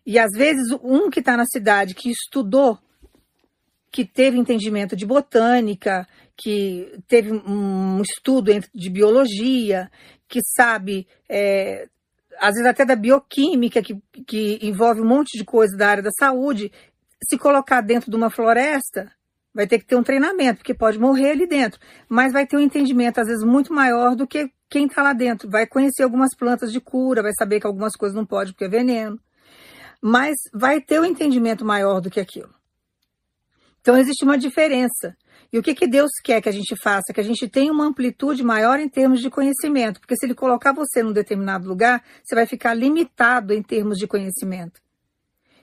E 0.06 0.20
às 0.20 0.32
vezes, 0.38 0.72
um 0.84 1.10
que 1.10 1.20
está 1.20 1.36
na 1.36 1.46
cidade, 1.46 1.96
que 1.96 2.12
estudou, 2.12 2.78
que 3.92 4.06
teve 4.06 4.38
entendimento 4.38 4.96
de 4.96 5.04
botânica, 5.04 6.08
que 6.36 7.00
teve 7.08 7.32
um 7.32 8.00
estudo 8.04 8.52
de 8.72 8.90
biologia, 8.92 9.90
que 10.28 10.42
sabe, 10.56 11.08
é, 11.28 11.90
às 12.38 12.54
vezes 12.54 12.68
até 12.68 12.86
da 12.86 12.96
bioquímica, 12.96 13.82
que, 13.82 14.00
que 14.28 14.60
envolve 14.62 15.02
um 15.02 15.08
monte 15.08 15.36
de 15.40 15.44
coisa 15.44 15.76
da 15.76 15.90
área 15.90 16.04
da 16.04 16.12
saúde, 16.12 16.72
se 17.28 17.36
colocar 17.36 17.82
dentro 17.82 18.12
de 18.12 18.16
uma 18.16 18.30
floresta, 18.30 19.12
vai 19.58 19.66
ter 19.66 19.80
que 19.80 19.86
ter 19.86 19.96
um 19.96 20.04
treinamento, 20.04 20.60
porque 20.60 20.72
pode 20.72 21.00
morrer 21.00 21.32
ali 21.32 21.48
dentro, 21.48 21.80
mas 22.08 22.32
vai 22.32 22.46
ter 22.46 22.58
um 22.58 22.60
entendimento, 22.60 23.20
às 23.20 23.26
vezes, 23.26 23.44
muito 23.44 23.74
maior 23.74 24.16
do 24.16 24.28
que 24.28 24.52
quem 24.70 24.86
está 24.86 25.02
lá 25.02 25.14
dentro. 25.14 25.50
Vai 25.50 25.66
conhecer 25.66 26.04
algumas 26.04 26.36
plantas 26.36 26.72
de 26.72 26.80
cura, 26.80 27.24
vai 27.24 27.32
saber 27.34 27.60
que 27.60 27.66
algumas 27.66 27.96
coisas 27.96 28.16
não 28.16 28.24
pode 28.24 28.54
porque 28.54 28.66
é 28.66 28.70
veneno, 28.70 29.20
mas 30.00 30.36
vai 30.54 30.80
ter 30.80 31.02
um 31.02 31.06
entendimento 31.06 31.66
maior 31.66 32.00
do 32.00 32.12
que 32.12 32.20
aquilo. 32.20 32.54
Então, 33.82 33.98
existe 33.98 34.24
uma 34.24 34.38
diferença. 34.38 35.18
E 35.52 35.58
o 35.58 35.64
que, 35.64 35.74
que 35.74 35.88
Deus 35.88 36.12
quer 36.24 36.40
que 36.40 36.50
a 36.50 36.52
gente 36.52 36.76
faça? 36.76 37.12
Que 37.12 37.22
a 37.22 37.24
gente 37.24 37.48
tenha 37.48 37.72
uma 37.72 37.86
amplitude 37.86 38.44
maior 38.44 38.80
em 38.80 38.88
termos 38.88 39.22
de 39.22 39.30
conhecimento, 39.32 40.00
porque 40.00 40.16
se 40.16 40.28
Ele 40.28 40.36
colocar 40.36 40.72
você 40.72 41.02
num 41.02 41.12
determinado 41.12 41.68
lugar, 41.68 42.04
você 42.24 42.36
vai 42.36 42.46
ficar 42.46 42.76
limitado 42.76 43.54
em 43.54 43.64
termos 43.64 43.98
de 43.98 44.06
conhecimento. 44.06 44.80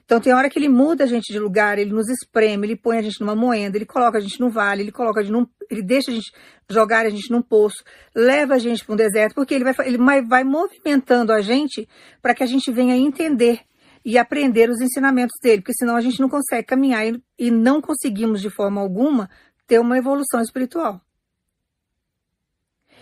Então 0.05 0.21
tem 0.21 0.33
hora 0.33 0.49
que 0.49 0.59
ele 0.59 0.69
muda 0.69 1.03
a 1.03 1.07
gente 1.07 1.33
de 1.33 1.39
lugar, 1.39 1.79
ele 1.79 1.91
nos 1.91 2.07
espreme, 2.07 2.67
ele 2.67 2.75
põe 2.75 2.99
a 2.99 3.01
gente 3.01 3.19
numa 3.19 3.35
moenda, 3.35 3.75
ele 3.75 3.87
coloca 3.87 4.19
a 4.19 4.21
gente 4.21 4.39
no 4.39 4.51
vale, 4.51 4.83
ele 4.83 4.91
coloca 4.91 5.19
a 5.19 5.23
gente 5.23 5.33
num, 5.33 5.47
ele 5.69 5.81
deixa 5.81 6.11
a 6.11 6.13
gente 6.13 6.31
jogar 6.69 7.07
a 7.07 7.09
gente 7.09 7.31
num 7.31 7.41
poço, 7.41 7.83
leva 8.13 8.53
a 8.53 8.59
gente 8.59 8.85
para 8.85 8.93
um 8.93 8.95
deserto, 8.95 9.33
porque 9.33 9.55
ele 9.55 9.63
vai, 9.63 9.73
ele 9.83 9.97
vai, 9.97 10.21
vai 10.21 10.43
movimentando 10.43 11.33
a 11.33 11.41
gente 11.41 11.89
para 12.21 12.35
que 12.35 12.43
a 12.43 12.45
gente 12.45 12.71
venha 12.71 12.95
entender 12.95 13.61
e 14.05 14.19
aprender 14.19 14.69
os 14.69 14.79
ensinamentos 14.79 15.35
dele, 15.41 15.63
porque 15.63 15.73
senão 15.73 15.95
a 15.95 16.01
gente 16.01 16.19
não 16.19 16.29
consegue 16.29 16.67
caminhar 16.67 17.07
e, 17.07 17.19
e 17.39 17.49
não 17.49 17.81
conseguimos 17.81 18.39
de 18.39 18.51
forma 18.51 18.79
alguma 18.79 19.27
ter 19.65 19.79
uma 19.79 19.97
evolução 19.97 20.39
espiritual. 20.39 21.01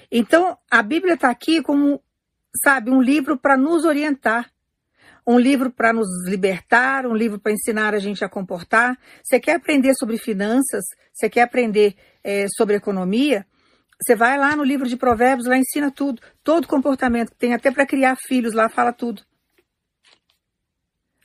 Então 0.09 0.57
a 0.71 0.81
Bíblia 0.81 1.15
está 1.15 1.29
aqui 1.29 1.61
como, 1.61 2.01
sabe, 2.63 2.89
um 2.89 3.01
livro 3.01 3.37
para 3.37 3.57
nos 3.57 3.83
orientar 3.83 4.52
um 5.25 5.39
livro 5.39 5.71
para 5.71 5.93
nos 5.93 6.07
libertar, 6.27 7.05
um 7.05 7.15
livro 7.15 7.39
para 7.39 7.51
ensinar 7.51 7.93
a 7.93 7.99
gente 7.99 8.23
a 8.23 8.29
comportar. 8.29 8.97
Você 9.23 9.39
quer 9.39 9.55
aprender 9.55 9.93
sobre 9.95 10.17
finanças? 10.17 10.83
Você 11.13 11.29
quer 11.29 11.43
aprender 11.43 11.95
é, 12.23 12.45
sobre 12.55 12.75
economia? 12.75 13.45
Você 14.01 14.15
vai 14.15 14.37
lá 14.37 14.55
no 14.55 14.63
livro 14.63 14.87
de 14.87 14.97
Provérbios, 14.97 15.47
lá 15.47 15.57
ensina 15.57 15.89
tudo, 15.89 16.21
todo 16.43 16.67
comportamento, 16.67 17.33
tem 17.37 17.53
até 17.53 17.71
para 17.71 17.85
criar 17.85 18.17
filhos, 18.17 18.53
lá 18.53 18.67
fala 18.67 18.91
tudo. 18.91 19.21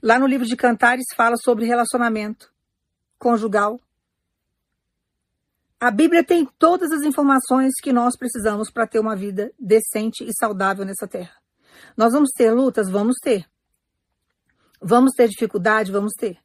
Lá 0.01 0.17
no 0.19 0.29
livro 0.29 0.47
de 0.47 0.55
Cantares 0.55 1.07
fala 1.17 1.37
sobre 1.37 1.67
relacionamento 1.67 2.53
conjugal. 3.19 3.81
A 5.81 5.91
Bíblia 5.91 6.23
tem 6.23 6.47
todas 6.59 6.93
as 6.93 7.03
informações 7.03 7.75
que 7.83 7.93
nós 7.93 8.17
precisamos 8.17 8.71
para 8.71 8.87
ter 8.87 9.01
uma 9.01 9.17
vida 9.17 9.53
decente 9.59 10.23
e 10.25 10.33
saudável 10.33 10.85
nessa 10.85 11.09
terra. 11.09 11.35
Nós 11.97 12.13
vamos 12.13 12.31
ter 12.31 12.53
lutas? 12.53 12.89
Vamos 12.89 13.17
ter. 13.21 13.45
Vamos 14.81 15.13
ter 15.15 15.29
dificuldade? 15.29 15.93
Vamos 15.93 16.13
ter. 16.19 16.39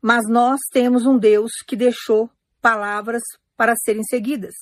Mas 0.00 0.28
nós 0.28 0.60
temos 0.72 1.04
um 1.06 1.18
Deus 1.18 1.50
que 1.66 1.76
deixou 1.76 2.30
palavras 2.60 3.22
para 3.56 3.74
serem 3.76 4.02
seguidas. 4.04 4.54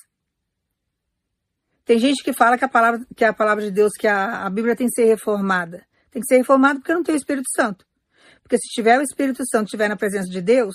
Tem 1.85 1.99
gente 1.99 2.23
que 2.25 2.33
fala 2.33 2.59
que 2.59 2.65
a 2.65 2.69
palavra, 2.69 3.07
que 3.15 3.25
a 3.25 3.33
palavra 3.33 3.65
de 3.65 3.71
Deus, 3.71 3.93
que 3.93 4.09
a, 4.09 4.45
a 4.45 4.51
Bíblia 4.51 4.75
tem 4.75 4.89
que 4.89 4.95
ser 4.95 5.05
reformada. 5.05 5.87
Tem 6.11 6.21
que 6.21 6.27
ser 6.27 6.39
reformada 6.39 6.81
porque 6.81 6.95
não 6.95 7.03
tem 7.03 7.15
o 7.15 7.19
Espírito 7.19 7.49
Santo. 7.55 7.87
Porque 8.43 8.59
se 8.59 8.69
tiver 8.71 8.99
o 8.99 9.03
Espírito 9.03 9.43
Santo, 9.49 9.67
estiver 9.67 9.89
na 9.89 9.97
presença 9.97 10.29
de 10.29 10.41
Deus, 10.41 10.75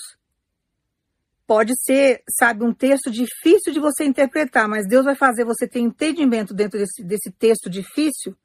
pode 1.46 1.74
ser, 1.84 2.22
sabe, 2.38 2.64
um 2.64 2.72
texto 2.72 3.10
difícil 3.10 3.72
de 3.72 3.80
você 3.80 4.04
interpretar, 4.04 4.68
mas 4.68 4.86
Deus 4.88 5.04
vai 5.04 5.14
fazer 5.14 5.44
você 5.44 5.68
ter 5.68 5.80
entendimento 5.80 6.54
dentro 6.54 6.78
desse, 6.78 7.04
desse 7.04 7.30
texto 7.30 7.68
difícil 7.68 8.36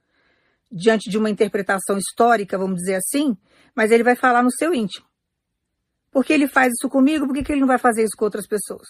diante 0.71 1.09
de 1.09 1.17
uma 1.17 1.29
interpretação 1.29 1.97
histórica, 1.97 2.57
vamos 2.57 2.77
dizer 2.77 2.95
assim, 2.95 3.37
mas 3.75 3.91
ele 3.91 4.03
vai 4.03 4.15
falar 4.15 4.43
no 4.43 4.51
seu 4.51 4.73
íntimo. 4.73 5.05
Porque 6.11 6.33
ele 6.33 6.47
faz 6.47 6.73
isso 6.73 6.89
comigo, 6.89 7.27
por 7.27 7.35
que 7.35 7.51
ele 7.51 7.61
não 7.61 7.67
vai 7.67 7.77
fazer 7.77 8.03
isso 8.03 8.15
com 8.17 8.25
outras 8.25 8.47
pessoas? 8.47 8.87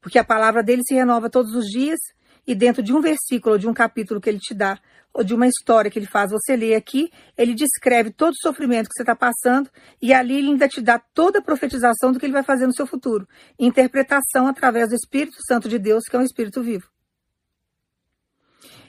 Porque 0.00 0.18
a 0.18 0.24
palavra 0.24 0.62
dele 0.62 0.82
se 0.84 0.94
renova 0.94 1.30
todos 1.30 1.54
os 1.54 1.66
dias 1.66 2.00
e 2.46 2.54
dentro 2.54 2.82
de 2.82 2.92
um 2.92 3.00
versículo 3.00 3.54
ou 3.54 3.58
de 3.58 3.68
um 3.68 3.74
capítulo 3.74 4.20
que 4.20 4.28
ele 4.28 4.40
te 4.40 4.52
dá, 4.52 4.80
ou 5.14 5.22
de 5.22 5.34
uma 5.34 5.46
história 5.46 5.90
que 5.90 5.98
ele 5.98 6.06
faz 6.06 6.30
você 6.30 6.56
ler 6.56 6.74
aqui, 6.74 7.12
ele 7.36 7.54
descreve 7.54 8.10
todo 8.10 8.32
o 8.32 8.42
sofrimento 8.42 8.88
que 8.88 8.94
você 8.96 9.02
está 9.02 9.14
passando 9.14 9.70
e 10.00 10.12
ali 10.12 10.38
ele 10.38 10.48
ainda 10.48 10.66
te 10.66 10.80
dá 10.80 10.98
toda 10.98 11.38
a 11.38 11.42
profetização 11.42 12.12
do 12.12 12.18
que 12.18 12.26
ele 12.26 12.32
vai 12.32 12.42
fazer 12.42 12.66
no 12.66 12.74
seu 12.74 12.86
futuro. 12.86 13.28
Interpretação 13.58 14.46
através 14.46 14.88
do 14.88 14.94
Espírito 14.94 15.36
Santo 15.46 15.68
de 15.68 15.78
Deus, 15.78 16.04
que 16.04 16.16
é 16.16 16.18
um 16.18 16.24
Espírito 16.24 16.62
vivo. 16.62 16.91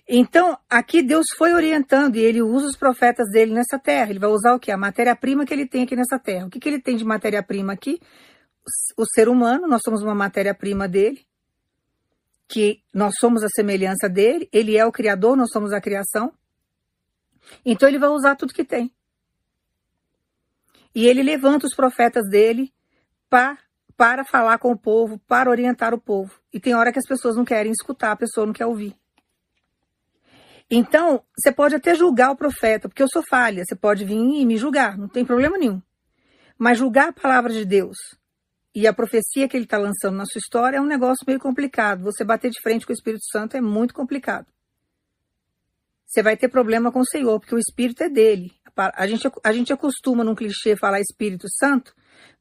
Então, 0.08 0.58
aqui 0.70 1.02
Deus 1.02 1.26
foi 1.38 1.54
orientando 1.54 2.18
e 2.18 2.20
ele 2.20 2.42
usa 2.42 2.68
os 2.68 2.76
profetas 2.76 3.30
dele 3.30 3.54
nessa 3.54 3.80
terra. 3.80 4.10
Ele 4.10 4.20
vai 4.20 4.30
usar 4.30 4.54
o 4.54 4.60
que? 4.60 4.72
A 4.72 4.78
matéria-prima 4.78 5.46
que 5.46 5.54
ele 5.54 5.66
tem 5.66 5.84
aqui 5.84 5.96
nessa 5.96 6.20
terra. 6.20 6.46
O 6.46 6.50
que, 6.50 6.60
que 6.60 6.68
ele 6.68 6.82
tem 6.82 6.98
de 6.98 7.06
matéria-prima 7.06 7.72
aqui? 7.72 8.02
O 8.98 9.06
ser 9.06 9.30
humano, 9.30 9.68
nós 9.68 9.82
somos 9.84 10.02
uma 10.02 10.14
matéria-prima 10.14 10.88
dele, 10.88 11.26
que 12.48 12.82
nós 12.94 13.14
somos 13.20 13.44
a 13.44 13.48
semelhança 13.50 14.10
dele, 14.10 14.48
ele 14.52 14.78
é 14.78 14.86
o 14.86 14.92
Criador, 14.92 15.38
nós 15.38 15.50
somos 15.52 15.72
a 15.72 15.82
criação. 15.82 16.34
Então, 17.66 17.88
ele 17.88 18.00
vai 18.00 18.10
usar 18.10 18.36
tudo 18.36 18.54
que 18.54 18.64
tem. 18.64 18.94
E 20.94 21.08
ele 21.08 21.24
levanta 21.24 21.66
os 21.66 21.76
profetas 21.76 22.30
dele 22.30 22.74
para 23.30 23.58
para 23.96 24.26
falar 24.26 24.58
com 24.58 24.72
o 24.72 24.78
povo, 24.78 25.20
para 25.20 25.52
orientar 25.52 25.94
o 25.94 26.02
povo. 26.02 26.34
E 26.52 26.60
tem 26.60 26.74
hora 26.74 26.92
que 26.92 26.98
as 26.98 27.08
pessoas 27.08 27.36
não 27.36 27.46
querem 27.46 27.72
escutar, 27.72 28.12
a 28.12 28.16
pessoa 28.16 28.46
não 28.46 28.52
quer 28.52 28.66
ouvir. 28.66 28.96
Então, 30.70 31.24
você 31.38 31.52
pode 31.52 31.76
até 31.76 31.94
julgar 31.94 32.32
o 32.32 32.36
profeta, 32.36 32.88
porque 32.90 33.04
eu 33.04 33.08
sou 33.08 33.24
falha, 33.30 33.64
você 33.64 33.76
pode 33.76 34.06
vir 34.06 34.16
e 34.16 34.46
me 34.46 34.58
julgar, 34.58 34.98
não 34.98 35.08
tem 35.08 35.26
problema 35.26 35.58
nenhum. 35.58 35.82
Mas 36.58 36.78
julgar 36.78 37.10
a 37.10 37.14
palavra 37.14 37.52
de 37.52 37.66
Deus 37.66 37.98
e 38.76 38.88
a 38.88 38.94
profecia 38.94 39.48
que 39.48 39.56
ele 39.56 39.66
está 39.66 39.78
lançando 39.78 40.18
na 40.18 40.26
sua 40.26 40.40
história 40.40 40.78
é 40.78 40.82
um 40.82 40.86
negócio 40.86 41.26
meio 41.28 41.40
complicado. 41.40 42.04
Você 42.04 42.24
bater 42.24 42.50
de 42.50 42.60
frente 42.62 42.86
com 42.86 42.92
o 42.92 42.96
Espírito 42.96 43.26
Santo 43.32 43.56
é 43.56 43.62
muito 43.62 43.94
complicado. 43.94 44.48
Você 46.06 46.24
vai 46.24 46.36
ter 46.36 46.48
problema 46.48 46.92
com 46.92 47.00
o 47.00 47.06
Senhor, 47.06 47.40
porque 47.40 47.56
o 47.56 47.60
Espírito 47.60 48.04
é 48.04 48.10
dele. 48.10 48.52
A 48.76 49.06
gente, 49.06 49.30
a 49.44 49.54
gente 49.54 49.72
acostuma 49.72 50.24
num 50.24 50.34
clichê 50.36 50.76
falar 50.76 51.00
Espírito 51.00 51.48
Santo, 51.50 51.94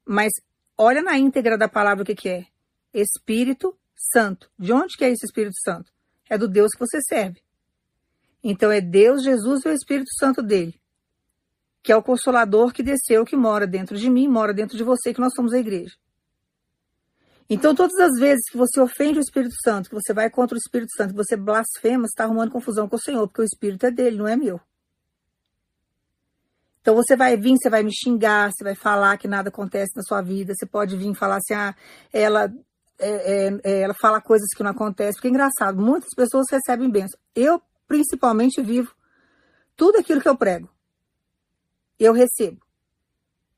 mas 0.07 0.33
olha 0.79 1.03
na 1.03 1.19
íntegra 1.19 1.59
da 1.59 1.69
palavra 1.69 2.03
o 2.03 2.07
que, 2.07 2.15
que 2.15 2.29
é. 2.29 2.47
Espírito 2.95 3.77
Santo. 3.95 4.51
De 4.59 4.73
onde 4.73 4.97
que 4.97 5.05
é 5.05 5.11
esse 5.11 5.27
Espírito 5.27 5.57
Santo? 5.63 5.93
É 6.29 6.39
do 6.39 6.49
Deus 6.49 6.73
que 6.73 6.81
você 6.81 6.99
serve. 7.03 7.43
Então 8.43 8.71
é 8.71 8.81
Deus, 8.81 9.23
Jesus 9.23 9.65
e 9.65 9.69
o 9.69 9.73
Espírito 9.73 10.11
Santo 10.19 10.43
dele, 10.43 10.75
que 11.83 11.93
é 11.93 11.97
o 11.97 12.03
consolador 12.03 12.73
que 12.73 12.83
desceu, 12.83 13.25
que 13.25 13.37
mora 13.37 13.67
dentro 13.67 13.97
de 13.97 14.11
mim, 14.11 14.29
mora 14.29 14.53
dentro 14.53 14.77
de 14.77 14.83
você, 14.85 15.15
que 15.15 15.21
nós 15.21 15.33
somos 15.35 15.53
a 15.53 15.59
igreja. 15.59 15.95
Então, 17.49 17.75
todas 17.75 17.99
as 17.99 18.19
vezes 18.19 18.49
que 18.51 18.57
você 18.57 18.81
ofende 18.81 19.19
o 19.19 19.21
Espírito 19.21 19.55
Santo, 19.63 19.91
que 19.91 19.95
você 19.95 20.15
vai 20.15 20.31
contra 20.31 20.55
o 20.55 20.59
Espírito 20.59 20.91
Santo, 20.97 21.11
que 21.11 21.17
você 21.17 21.37
blasfema, 21.37 22.05
você 22.05 22.13
está 22.13 22.25
arrumando 22.25 22.51
confusão 22.51 22.89
com 22.89 22.97
o 22.97 23.01
Senhor, 23.01 23.27
porque 23.29 23.43
o 23.43 23.45
Espírito 23.45 23.85
é 23.85 23.91
dele, 23.91 24.17
não 24.17 24.27
é 24.27 24.37
meu. 24.37 24.61
Então 26.81 26.97
você 26.97 27.15
vai 27.15 27.37
vir, 27.37 27.57
você 27.57 27.71
vai 27.71 27.83
me 27.83 27.93
xingar, 27.95 28.51
você 28.51 28.65
vai 28.65 28.75
falar 28.75 29.17
que 29.17 29.29
nada 29.29 29.51
acontece 29.51 29.95
na 29.95 30.03
sua 30.03 30.21
vida, 30.21 30.53
você 30.55 30.67
pode 30.67 30.97
vir 30.97 31.15
falar 31.15 31.37
assim, 31.37 31.55
ah, 31.55 31.75
ela, 32.13 32.53
é, 32.99 33.49
é, 33.49 33.61
é 33.63 33.81
ela 33.83 33.95
fala 33.95 34.21
coisas 34.21 34.49
que 34.57 34.63
não 34.65 34.71
acontecem, 34.71 35.15
porque 35.15 35.29
é 35.29 35.31
engraçado, 35.31 35.81
muitas 35.81 36.11
pessoas 36.17 36.47
recebem 36.51 36.91
bênção. 36.91 37.19
Eu, 37.37 37.63
principalmente, 37.93 38.63
vivo 38.63 38.95
tudo 39.77 39.99
aquilo 39.99 40.23
que 40.23 40.29
eu 40.29 40.35
prego. 40.35 40.67
Eu 41.99 42.15
recebo. 42.15 42.65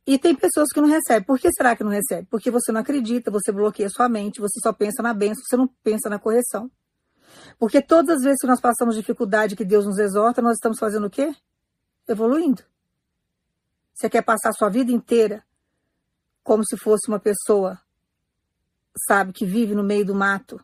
E 0.05 0.19
tem 0.19 0.35
pessoas 0.35 0.71
que 0.73 0.81
não 0.81 0.88
recebem. 0.88 1.23
Por 1.25 1.38
que 1.38 1.49
será 1.53 1.76
que 1.76 1.85
não 1.85 1.91
recebe? 1.93 2.26
Porque 2.29 2.50
você 2.50 2.73
não 2.73 2.81
acredita, 2.81 3.31
você 3.31 3.53
bloqueia 3.53 3.88
sua 3.88 4.09
mente, 4.09 4.41
você 4.41 4.59
só 4.61 4.73
pensa 4.73 5.05
na 5.05 5.14
bênção, 5.14 5.45
você 5.45 5.57
não 5.57 5.69
pensa 5.85 6.11
na 6.11 6.19
correção. 6.19 6.69
Porque 7.61 7.81
todas 7.81 8.17
as 8.17 8.25
vezes 8.25 8.41
que 8.41 8.47
nós 8.49 8.61
passamos 8.61 8.97
dificuldade 8.97 9.55
que 9.55 9.64
Deus 9.64 9.87
nos 9.87 9.99
exorta, 9.99 10.43
nós 10.43 10.55
estamos 10.55 10.81
fazendo 10.81 11.07
o 11.07 11.11
quê? 11.11 11.33
Evoluindo. 12.09 12.64
Você 13.95 14.11
quer 14.11 14.23
passar 14.23 14.49
a 14.49 14.53
sua 14.53 14.69
vida 14.69 14.91
inteira 14.91 15.45
como 16.43 16.67
se 16.67 16.76
fosse 16.76 17.07
uma 17.07 17.21
pessoa, 17.21 17.81
sabe, 19.07 19.33
que 19.33 19.47
vive 19.47 19.76
no 19.76 19.85
meio 19.85 20.05
do 20.05 20.14
mato, 20.14 20.61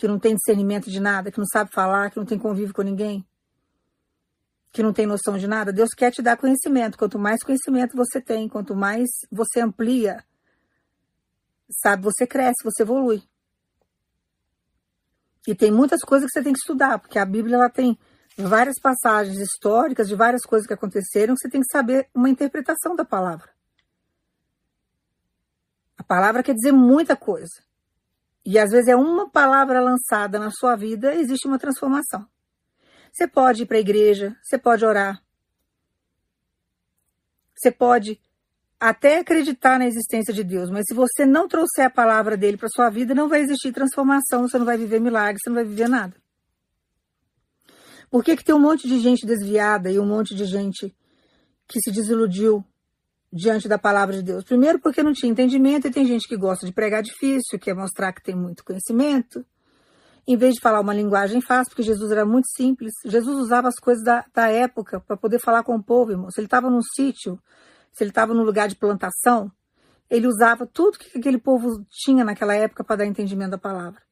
que 0.00 0.08
não 0.08 0.18
tem 0.18 0.34
discernimento 0.34 0.90
de 0.90 0.98
nada, 0.98 1.30
que 1.30 1.38
não 1.38 1.44
sabe 1.44 1.70
falar, 1.74 2.10
que 2.10 2.16
não 2.16 2.24
tem 2.24 2.38
convívio 2.38 2.72
com 2.72 2.80
ninguém, 2.80 3.22
que 4.72 4.82
não 4.82 4.94
tem 4.94 5.04
noção 5.04 5.36
de 5.36 5.46
nada? 5.46 5.74
Deus 5.74 5.90
quer 5.90 6.10
te 6.10 6.22
dar 6.22 6.38
conhecimento. 6.38 6.96
Quanto 6.96 7.18
mais 7.18 7.42
conhecimento 7.42 7.94
você 7.94 8.18
tem, 8.18 8.48
quanto 8.48 8.74
mais 8.74 9.10
você 9.30 9.60
amplia, 9.60 10.24
sabe, 11.82 12.02
você 12.02 12.26
cresce, 12.26 12.64
você 12.64 12.82
evolui. 12.82 13.22
E 15.46 15.54
tem 15.54 15.70
muitas 15.70 16.00
coisas 16.00 16.30
que 16.30 16.38
você 16.38 16.42
tem 16.42 16.54
que 16.54 16.60
estudar, 16.60 16.98
porque 16.98 17.18
a 17.18 17.26
Bíblia 17.26 17.56
ela 17.56 17.68
tem 17.68 17.98
várias 18.38 18.76
passagens 18.80 19.36
históricas 19.38 20.08
de 20.08 20.14
várias 20.14 20.46
coisas 20.46 20.66
que 20.66 20.72
aconteceram, 20.72 21.36
você 21.36 21.50
tem 21.50 21.60
que 21.60 21.70
saber 21.70 22.08
uma 22.14 22.30
interpretação 22.30 22.96
da 22.96 23.04
palavra. 23.04 23.50
A 25.98 26.02
palavra 26.02 26.42
quer 26.42 26.54
dizer 26.54 26.72
muita 26.72 27.14
coisa. 27.14 27.69
E 28.44 28.58
às 28.58 28.70
vezes 28.70 28.88
é 28.88 28.96
uma 28.96 29.28
palavra 29.28 29.80
lançada 29.80 30.38
na 30.38 30.50
sua 30.50 30.76
vida, 30.76 31.14
existe 31.14 31.46
uma 31.46 31.58
transformação. 31.58 32.26
Você 33.12 33.26
pode 33.26 33.62
ir 33.62 33.66
para 33.66 33.76
a 33.76 33.80
igreja, 33.80 34.36
você 34.42 34.58
pode 34.58 34.84
orar. 34.84 35.22
Você 37.54 37.70
pode 37.70 38.20
até 38.78 39.18
acreditar 39.18 39.78
na 39.78 39.86
existência 39.86 40.32
de 40.32 40.42
Deus, 40.42 40.70
mas 40.70 40.84
se 40.88 40.94
você 40.94 41.26
não 41.26 41.46
trouxer 41.46 41.84
a 41.84 41.90
palavra 41.90 42.36
dele 42.36 42.56
para 42.56 42.68
sua 42.68 42.88
vida, 42.88 43.14
não 43.14 43.28
vai 43.28 43.40
existir 43.40 43.72
transformação, 43.72 44.48
você 44.48 44.58
não 44.58 44.64
vai 44.64 44.78
viver 44.78 45.00
milagre, 45.00 45.38
você 45.38 45.50
não 45.50 45.56
vai 45.56 45.64
viver 45.64 45.88
nada. 45.88 46.16
Por 48.10 48.24
que, 48.24 48.36
que 48.36 48.44
tem 48.44 48.54
um 48.54 48.60
monte 48.60 48.88
de 48.88 48.98
gente 48.98 49.26
desviada 49.26 49.90
e 49.90 49.98
um 49.98 50.06
monte 50.06 50.34
de 50.34 50.46
gente 50.46 50.96
que 51.68 51.80
se 51.80 51.92
desiludiu 51.92 52.64
diante 53.32 53.68
da 53.68 53.78
palavra 53.78 54.16
de 54.16 54.22
Deus? 54.22 54.44
Primeiro, 54.44 54.80
porque 54.80 55.02
não 55.02 55.12
tinha 55.12 55.30
entendimento 55.30 55.86
e 55.86 55.90
tem 55.90 56.04
gente 56.04 56.28
que 56.28 56.36
gosta 56.36 56.66
de 56.66 56.72
pregar 56.72 57.02
difícil, 57.02 57.58
quer 57.58 57.74
mostrar 57.74 58.12
que 58.12 58.22
tem 58.22 58.34
muito 58.34 58.64
conhecimento, 58.64 59.44
em 60.26 60.36
vez 60.36 60.54
de 60.54 60.60
falar 60.60 60.80
uma 60.80 60.94
linguagem 60.94 61.40
fácil, 61.40 61.70
porque 61.70 61.82
Jesus 61.82 62.10
era 62.10 62.24
muito 62.24 62.48
simples. 62.54 62.92
Jesus 63.04 63.36
usava 63.38 63.68
as 63.68 63.76
coisas 63.76 64.04
da, 64.04 64.24
da 64.34 64.48
época 64.48 65.00
para 65.00 65.16
poder 65.16 65.38
falar 65.40 65.62
com 65.62 65.74
o 65.74 65.82
povo, 65.82 66.12
irmão. 66.12 66.30
Se 66.30 66.40
ele 66.40 66.46
estava 66.46 66.70
num 66.70 66.82
sítio, 66.82 67.38
se 67.92 68.04
ele 68.04 68.10
estava 68.10 68.34
num 68.34 68.42
lugar 68.42 68.68
de 68.68 68.76
plantação, 68.76 69.50
ele 70.08 70.26
usava 70.26 70.66
tudo 70.66 70.98
que 70.98 71.18
aquele 71.18 71.38
povo 71.38 71.84
tinha 71.90 72.24
naquela 72.24 72.54
época 72.54 72.84
para 72.84 72.96
dar 72.96 73.06
entendimento 73.06 73.52
da 73.52 73.58
palavra 73.58 74.02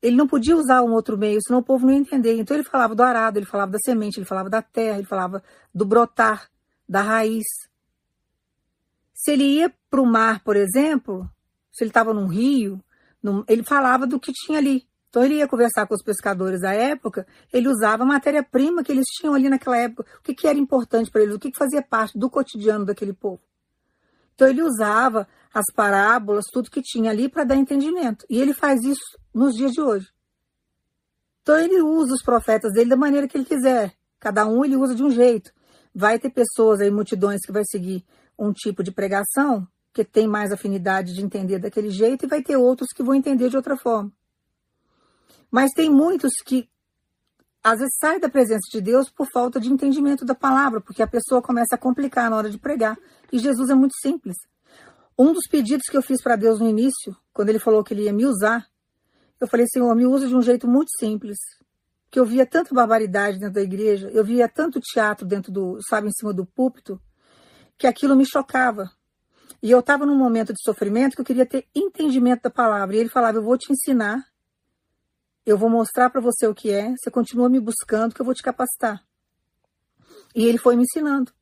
ele 0.00 0.16
não 0.16 0.26
podia 0.26 0.56
usar 0.56 0.82
um 0.82 0.92
outro 0.92 1.18
meio, 1.18 1.40
senão 1.42 1.60
o 1.60 1.64
povo 1.64 1.86
não 1.86 1.92
ia 1.92 1.98
entender. 1.98 2.38
Então 2.38 2.56
ele 2.56 2.64
falava 2.64 2.94
do 2.94 3.02
arado, 3.02 3.38
ele 3.38 3.46
falava 3.46 3.72
da 3.72 3.78
semente, 3.84 4.18
ele 4.18 4.26
falava 4.26 4.48
da 4.48 4.62
terra, 4.62 4.98
ele 4.98 5.06
falava 5.06 5.42
do 5.74 5.84
brotar, 5.84 6.48
da 6.88 7.02
raiz. 7.02 7.44
Se 9.18 9.32
ele 9.32 9.42
ia 9.42 9.74
para 9.90 10.00
o 10.00 10.06
mar, 10.06 10.44
por 10.44 10.54
exemplo, 10.54 11.28
se 11.72 11.82
ele 11.82 11.90
estava 11.90 12.14
num 12.14 12.28
rio, 12.28 12.80
num, 13.20 13.42
ele 13.48 13.64
falava 13.64 14.06
do 14.06 14.20
que 14.20 14.32
tinha 14.32 14.58
ali. 14.58 14.86
Então 15.08 15.24
ele 15.24 15.38
ia 15.38 15.48
conversar 15.48 15.88
com 15.88 15.94
os 15.94 16.04
pescadores 16.04 16.60
da 16.60 16.72
época, 16.72 17.26
ele 17.52 17.66
usava 17.66 18.04
a 18.04 18.06
matéria-prima 18.06 18.84
que 18.84 18.92
eles 18.92 19.06
tinham 19.18 19.34
ali 19.34 19.48
naquela 19.48 19.76
época, 19.76 20.06
o 20.20 20.22
que, 20.22 20.32
que 20.32 20.46
era 20.46 20.56
importante 20.56 21.10
para 21.10 21.22
eles, 21.22 21.34
o 21.34 21.38
que, 21.38 21.50
que 21.50 21.58
fazia 21.58 21.82
parte 21.82 22.16
do 22.16 22.30
cotidiano 22.30 22.84
daquele 22.84 23.12
povo. 23.12 23.42
Então 24.36 24.46
ele 24.46 24.62
usava 24.62 25.26
as 25.52 25.64
parábolas, 25.74 26.44
tudo 26.52 26.70
que 26.70 26.80
tinha 26.80 27.10
ali 27.10 27.28
para 27.28 27.42
dar 27.42 27.56
entendimento. 27.56 28.24
E 28.30 28.40
ele 28.40 28.54
faz 28.54 28.84
isso 28.84 29.18
nos 29.34 29.56
dias 29.56 29.72
de 29.72 29.80
hoje. 29.80 30.06
Então 31.42 31.58
ele 31.58 31.82
usa 31.82 32.14
os 32.14 32.22
profetas 32.22 32.72
dele 32.72 32.90
da 32.90 32.96
maneira 32.96 33.26
que 33.26 33.36
ele 33.36 33.44
quiser. 33.44 33.94
Cada 34.20 34.46
um 34.46 34.64
ele 34.64 34.76
usa 34.76 34.94
de 34.94 35.02
um 35.02 35.10
jeito. 35.10 35.50
Vai 35.92 36.20
ter 36.20 36.30
pessoas 36.30 36.78
aí, 36.78 36.88
multidões, 36.88 37.40
que 37.44 37.50
vai 37.50 37.64
seguir 37.68 38.06
um 38.38 38.52
tipo 38.52 38.82
de 38.82 38.92
pregação 38.92 39.66
que 39.92 40.04
tem 40.04 40.28
mais 40.28 40.52
afinidade 40.52 41.14
de 41.14 41.24
entender 41.24 41.58
daquele 41.58 41.90
jeito 41.90 42.24
e 42.24 42.28
vai 42.28 42.42
ter 42.42 42.56
outros 42.56 42.90
que 42.94 43.02
vão 43.02 43.14
entender 43.14 43.48
de 43.48 43.56
outra 43.56 43.76
forma. 43.76 44.12
Mas 45.50 45.72
tem 45.72 45.90
muitos 45.90 46.32
que 46.44 46.68
às 47.62 47.80
vezes 47.80 47.96
saem 47.98 48.20
da 48.20 48.28
presença 48.28 48.68
de 48.70 48.80
Deus 48.80 49.10
por 49.10 49.26
falta 49.32 49.58
de 49.58 49.70
entendimento 49.72 50.24
da 50.24 50.34
palavra, 50.34 50.80
porque 50.80 51.02
a 51.02 51.06
pessoa 51.06 51.42
começa 51.42 51.74
a 51.74 51.78
complicar 51.78 52.30
na 52.30 52.36
hora 52.36 52.50
de 52.50 52.58
pregar. 52.58 52.96
E 53.32 53.38
Jesus 53.38 53.68
é 53.70 53.74
muito 53.74 53.94
simples. 54.00 54.36
Um 55.18 55.32
dos 55.32 55.48
pedidos 55.50 55.86
que 55.90 55.96
eu 55.96 56.02
fiz 56.02 56.22
para 56.22 56.36
Deus 56.36 56.60
no 56.60 56.68
início, 56.68 57.16
quando 57.32 57.48
ele 57.48 57.58
falou 57.58 57.82
que 57.82 57.92
ele 57.92 58.04
ia 58.04 58.12
me 58.12 58.24
usar, 58.24 58.66
eu 59.40 59.48
falei, 59.48 59.66
Senhor, 59.68 59.92
me 59.94 60.06
usa 60.06 60.28
de 60.28 60.36
um 60.36 60.42
jeito 60.42 60.68
muito 60.68 60.90
simples. 60.98 61.36
Que 62.10 62.20
eu 62.20 62.24
via 62.24 62.46
tanta 62.46 62.74
barbaridade 62.74 63.38
dentro 63.38 63.54
da 63.54 63.62
igreja, 63.62 64.08
eu 64.10 64.24
via 64.24 64.48
tanto 64.48 64.80
teatro 64.80 65.26
dentro 65.26 65.52
do, 65.52 65.78
sabe, 65.88 66.08
em 66.08 66.12
cima 66.12 66.32
do 66.32 66.46
púlpito, 66.46 67.00
que 67.78 67.86
aquilo 67.86 68.16
me 68.16 68.26
chocava. 68.26 68.90
E 69.62 69.70
eu 69.70 69.80
estava 69.80 70.04
num 70.04 70.16
momento 70.16 70.52
de 70.52 70.62
sofrimento 70.62 71.14
que 71.14 71.20
eu 71.20 71.24
queria 71.24 71.46
ter 71.46 71.66
entendimento 71.74 72.42
da 72.42 72.50
palavra. 72.50 72.96
E 72.96 72.98
ele 72.98 73.08
falava, 73.08 73.38
eu 73.38 73.42
vou 73.42 73.56
te 73.56 73.72
ensinar, 73.72 74.24
eu 75.46 75.56
vou 75.56 75.70
mostrar 75.70 76.10
para 76.10 76.20
você 76.20 76.46
o 76.46 76.54
que 76.54 76.70
é, 76.70 76.94
você 76.96 77.10
continua 77.10 77.48
me 77.48 77.60
buscando, 77.60 78.14
que 78.14 78.20
eu 78.20 78.24
vou 78.24 78.34
te 78.34 78.42
capacitar. 78.42 79.02
E 80.34 80.44
ele 80.44 80.58
foi 80.58 80.76
me 80.76 80.82
ensinando. 80.82 81.32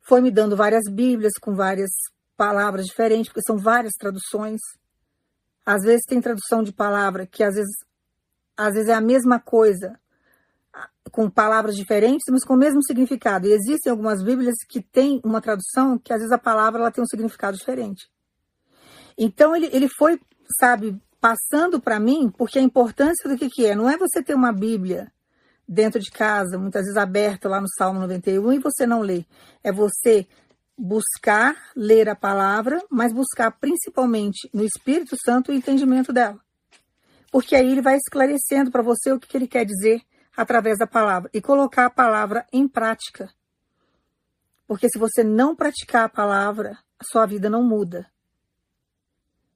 Foi 0.00 0.20
me 0.20 0.30
dando 0.30 0.56
várias 0.56 0.84
Bíblias 0.90 1.32
com 1.40 1.54
várias 1.54 1.90
palavras 2.36 2.86
diferentes, 2.86 3.28
porque 3.28 3.46
são 3.46 3.58
várias 3.58 3.92
traduções. 3.94 4.60
Às 5.64 5.82
vezes 5.82 6.06
tem 6.06 6.20
tradução 6.20 6.62
de 6.62 6.72
palavra 6.72 7.26
que 7.26 7.42
às 7.42 7.54
vezes, 7.54 7.76
às 8.56 8.74
vezes 8.74 8.88
é 8.88 8.94
a 8.94 9.00
mesma 9.00 9.40
coisa, 9.40 9.98
com 11.10 11.30
palavras 11.30 11.76
diferentes, 11.76 12.24
mas 12.30 12.44
com 12.44 12.54
o 12.54 12.58
mesmo 12.58 12.82
significado. 12.82 13.46
E 13.46 13.52
existem 13.52 13.90
algumas 13.90 14.22
Bíblias 14.22 14.56
que 14.68 14.80
têm 14.80 15.20
uma 15.24 15.40
tradução 15.40 15.98
que 15.98 16.12
às 16.12 16.18
vezes 16.18 16.32
a 16.32 16.38
palavra 16.38 16.80
ela 16.80 16.90
tem 16.90 17.02
um 17.02 17.06
significado 17.06 17.56
diferente. 17.56 18.08
Então 19.16 19.56
ele, 19.56 19.68
ele 19.72 19.88
foi, 19.88 20.20
sabe, 20.60 21.00
passando 21.20 21.80
para 21.80 21.98
mim, 21.98 22.30
porque 22.30 22.58
a 22.58 22.62
importância 22.62 23.28
do 23.28 23.36
que, 23.36 23.48
que 23.48 23.66
é, 23.66 23.74
não 23.74 23.88
é 23.88 23.96
você 23.96 24.22
ter 24.22 24.34
uma 24.34 24.52
Bíblia 24.52 25.10
dentro 25.66 26.00
de 26.00 26.10
casa, 26.10 26.58
muitas 26.58 26.82
vezes 26.82 26.96
aberta 26.96 27.48
lá 27.48 27.60
no 27.60 27.68
Salmo 27.76 27.98
91 28.00 28.52
e 28.52 28.58
você 28.58 28.86
não 28.86 29.00
lê. 29.00 29.24
É 29.64 29.72
você 29.72 30.26
buscar 30.78 31.56
ler 31.74 32.08
a 32.08 32.14
palavra, 32.14 32.82
mas 32.90 33.12
buscar 33.12 33.50
principalmente 33.50 34.48
no 34.52 34.62
Espírito 34.62 35.16
Santo 35.24 35.50
o 35.50 35.54
entendimento 35.54 36.12
dela. 36.12 36.38
Porque 37.32 37.56
aí 37.56 37.70
ele 37.70 37.82
vai 37.82 37.96
esclarecendo 37.96 38.70
para 38.70 38.82
você 38.82 39.12
o 39.12 39.18
que, 39.18 39.26
que 39.26 39.36
ele 39.36 39.48
quer 39.48 39.64
dizer 39.64 40.02
através 40.36 40.78
da 40.78 40.86
palavra 40.86 41.30
e 41.32 41.40
colocar 41.40 41.86
a 41.86 41.90
palavra 41.90 42.46
em 42.52 42.68
prática. 42.68 43.30
Porque 44.66 44.88
se 44.88 44.98
você 44.98 45.24
não 45.24 45.54
praticar 45.54 46.04
a 46.04 46.08
palavra, 46.08 46.78
a 46.98 47.04
sua 47.04 47.24
vida 47.26 47.48
não 47.48 47.62
muda. 47.62 48.06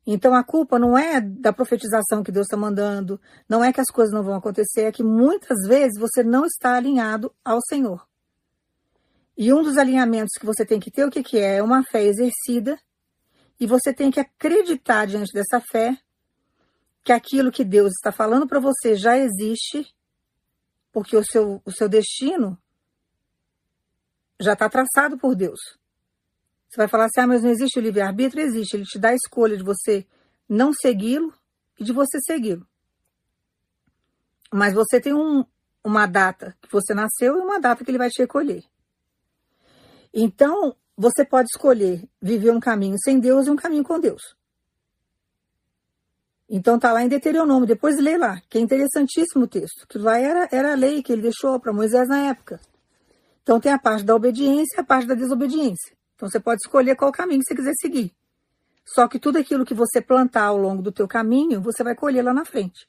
Então 0.06 0.34
a 0.34 0.42
culpa 0.42 0.78
não 0.78 0.96
é 0.96 1.20
da 1.20 1.52
profetização 1.52 2.22
que 2.22 2.32
Deus 2.32 2.46
está 2.46 2.56
mandando, 2.56 3.20
não 3.48 3.62
é 3.62 3.72
que 3.72 3.80
as 3.80 3.90
coisas 3.90 4.14
não 4.14 4.22
vão 4.22 4.34
acontecer, 4.34 4.82
é 4.82 4.92
que 4.92 5.02
muitas 5.02 5.68
vezes 5.68 6.00
você 6.00 6.22
não 6.22 6.46
está 6.46 6.74
alinhado 6.74 7.32
ao 7.44 7.60
Senhor. 7.60 8.08
E 9.36 9.52
um 9.52 9.62
dos 9.62 9.78
alinhamentos 9.78 10.32
que 10.38 10.46
você 10.46 10.64
tem 10.64 10.80
que 10.80 10.90
ter, 10.90 11.04
o 11.04 11.10
que, 11.10 11.22
que 11.22 11.38
é? 11.38 11.56
É 11.56 11.62
uma 11.62 11.82
fé 11.82 12.02
exercida. 12.04 12.78
E 13.58 13.66
você 13.66 13.92
tem 13.92 14.10
que 14.10 14.20
acreditar 14.20 15.06
diante 15.06 15.32
dessa 15.32 15.60
fé 15.60 15.96
que 17.02 17.12
aquilo 17.12 17.50
que 17.50 17.64
Deus 17.64 17.92
está 17.92 18.12
falando 18.12 18.46
para 18.46 18.60
você 18.60 18.94
já 18.94 19.16
existe, 19.16 19.86
porque 20.92 21.16
o 21.16 21.24
seu, 21.24 21.62
o 21.64 21.72
seu 21.72 21.88
destino 21.88 22.58
já 24.40 24.54
está 24.54 24.68
traçado 24.68 25.18
por 25.18 25.34
Deus. 25.34 25.60
Você 26.68 26.76
vai 26.76 26.88
falar 26.88 27.06
assim, 27.06 27.20
ah, 27.20 27.26
mas 27.26 27.42
não 27.42 27.50
existe 27.50 27.78
o 27.78 27.82
livre-arbítrio? 27.82 28.44
Existe. 28.44 28.76
Ele 28.76 28.84
te 28.84 28.98
dá 28.98 29.10
a 29.10 29.14
escolha 29.14 29.56
de 29.56 29.62
você 29.62 30.06
não 30.48 30.72
segui-lo 30.72 31.34
e 31.78 31.84
de 31.84 31.92
você 31.92 32.18
segui-lo. 32.20 32.66
Mas 34.52 34.74
você 34.74 35.00
tem 35.00 35.12
um, 35.14 35.44
uma 35.84 36.06
data 36.06 36.56
que 36.62 36.70
você 36.70 36.94
nasceu 36.94 37.36
e 37.36 37.40
uma 37.40 37.60
data 37.60 37.84
que 37.84 37.90
ele 37.90 37.98
vai 37.98 38.08
te 38.08 38.20
recolher. 38.22 38.64
Então, 40.12 40.76
você 40.96 41.24
pode 41.24 41.48
escolher 41.52 42.08
viver 42.20 42.50
um 42.50 42.60
caminho 42.60 42.96
sem 43.02 43.18
Deus 43.18 43.46
e 43.46 43.50
um 43.50 43.56
caminho 43.56 43.84
com 43.84 43.98
Deus. 43.98 44.36
Então 46.52 46.80
tá 46.80 46.92
lá 46.92 47.04
em 47.04 47.08
Deuteronômio, 47.08 47.64
depois 47.64 47.96
lê 48.00 48.18
lá, 48.18 48.42
que 48.50 48.58
é 48.58 48.60
interessantíssimo 48.60 49.44
o 49.44 49.46
texto, 49.46 49.86
que 49.86 49.96
lá 49.96 50.18
era, 50.18 50.48
era 50.50 50.72
a 50.72 50.74
lei 50.74 51.00
que 51.00 51.12
ele 51.12 51.22
deixou 51.22 51.60
para 51.60 51.72
Moisés 51.72 52.08
na 52.08 52.26
época. 52.26 52.60
Então 53.44 53.60
tem 53.60 53.72
a 53.72 53.78
parte 53.78 54.04
da 54.04 54.16
obediência 54.16 54.76
e 54.76 54.80
a 54.80 54.84
parte 54.84 55.06
da 55.06 55.14
desobediência. 55.14 55.96
Então 56.16 56.28
você 56.28 56.40
pode 56.40 56.60
escolher 56.64 56.96
qual 56.96 57.12
caminho 57.12 57.40
você 57.40 57.54
quiser 57.54 57.72
seguir. 57.80 58.12
Só 58.84 59.06
que 59.06 59.20
tudo 59.20 59.38
aquilo 59.38 59.64
que 59.64 59.74
você 59.74 60.00
plantar 60.00 60.46
ao 60.46 60.56
longo 60.56 60.82
do 60.82 60.90
teu 60.90 61.06
caminho, 61.06 61.62
você 61.62 61.84
vai 61.84 61.94
colher 61.94 62.24
lá 62.24 62.34
na 62.34 62.44
frente. 62.44 62.88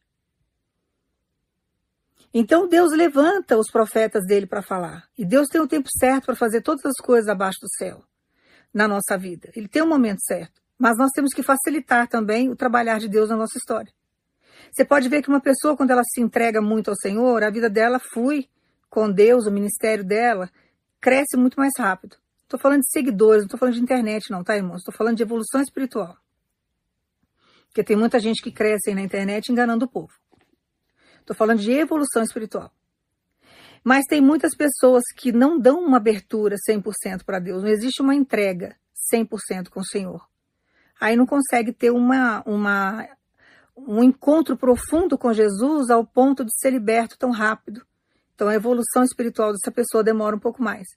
Então 2.34 2.68
Deus 2.68 2.92
levanta 2.94 3.60
os 3.60 3.70
profetas 3.70 4.26
dele 4.26 4.48
para 4.48 4.64
falar. 4.64 5.08
E 5.16 5.24
Deus 5.24 5.48
tem 5.48 5.62
o 5.62 5.68
tempo 5.68 5.88
certo 6.00 6.26
para 6.26 6.36
fazer 6.36 6.64
todas 6.64 6.84
as 6.84 6.98
coisas 6.98 7.30
abaixo 7.30 7.60
do 7.62 7.70
céu 7.78 8.04
na 8.74 8.88
nossa 8.88 9.16
vida. 9.20 9.52
Ele 9.56 9.68
tem 9.68 9.84
um 9.84 9.88
momento 9.88 10.22
certo. 10.24 10.60
Mas 10.82 10.98
nós 10.98 11.12
temos 11.12 11.32
que 11.32 11.44
facilitar 11.44 12.08
também 12.08 12.50
o 12.50 12.56
trabalhar 12.56 12.98
de 12.98 13.08
Deus 13.08 13.30
na 13.30 13.38
nossa 13.38 13.56
história. 13.56 13.94
Você 14.72 14.84
pode 14.84 15.08
ver 15.10 15.22
que 15.22 15.30
uma 15.30 15.40
pessoa, 15.40 15.78
quando 15.78 15.92
ela 15.92 16.02
se 16.04 16.20
entrega 16.20 16.60
muito 16.60 16.90
ao 16.90 16.96
Senhor, 16.96 17.44
a 17.44 17.52
vida 17.52 17.70
dela 17.70 18.00
flui 18.00 18.50
com 18.90 19.12
Deus, 19.12 19.46
o 19.46 19.52
ministério 19.52 20.04
dela, 20.04 20.50
cresce 21.00 21.38
muito 21.38 21.54
mais 21.60 21.74
rápido. 21.78 22.18
Estou 22.42 22.60
falando 22.60 22.82
de 22.82 22.90
seguidores, 22.90 23.44
não 23.44 23.46
estou 23.46 23.60
falando 23.60 23.76
de 23.76 23.80
internet, 23.82 24.32
não, 24.32 24.44
tá, 24.44 24.58
irmãos? 24.58 24.78
Estou 24.78 24.92
falando 24.92 25.18
de 25.18 25.22
evolução 25.22 25.62
espiritual. 25.62 26.18
Porque 27.68 27.84
tem 27.84 27.96
muita 27.96 28.20
gente 28.20 28.42
que 28.42 28.52
cresce 28.52 28.96
na 28.96 29.02
internet 29.02 29.52
enganando 29.52 29.86
o 29.86 29.88
povo. 29.88 30.14
Estou 31.20 31.36
falando 31.36 31.60
de 31.60 31.72
evolução 31.74 32.24
espiritual. 32.24 32.72
Mas 33.84 34.06
tem 34.06 34.20
muitas 34.20 34.56
pessoas 34.58 35.04
que 35.16 35.32
não 35.32 35.60
dão 35.60 35.80
uma 35.80 35.98
abertura 35.98 36.56
100% 36.68 37.24
para 37.24 37.38
Deus, 37.38 37.62
não 37.62 37.70
existe 37.70 38.02
uma 38.02 38.16
entrega 38.16 38.76
100% 39.14 39.70
com 39.70 39.82
o 39.82 39.86
Senhor. 39.86 40.31
Aí 41.02 41.16
não 41.16 41.26
consegue 41.26 41.74
ter 41.74 41.90
uma, 41.90 42.44
uma, 42.46 43.10
um 43.76 44.04
encontro 44.04 44.56
profundo 44.56 45.18
com 45.18 45.34
Jesus 45.34 45.90
ao 45.90 46.06
ponto 46.06 46.46
de 46.46 46.52
ser 46.60 46.70
liberto 46.70 47.18
tão 47.18 47.32
rápido. 47.32 47.84
Então 48.36 48.48
a 48.48 48.54
evolução 48.54 49.04
espiritual 49.04 49.52
dessa 49.52 49.72
pessoa 49.72 50.04
demora 50.04 50.36
um 50.36 50.40
pouco 50.40 50.62
mais. 50.62 50.88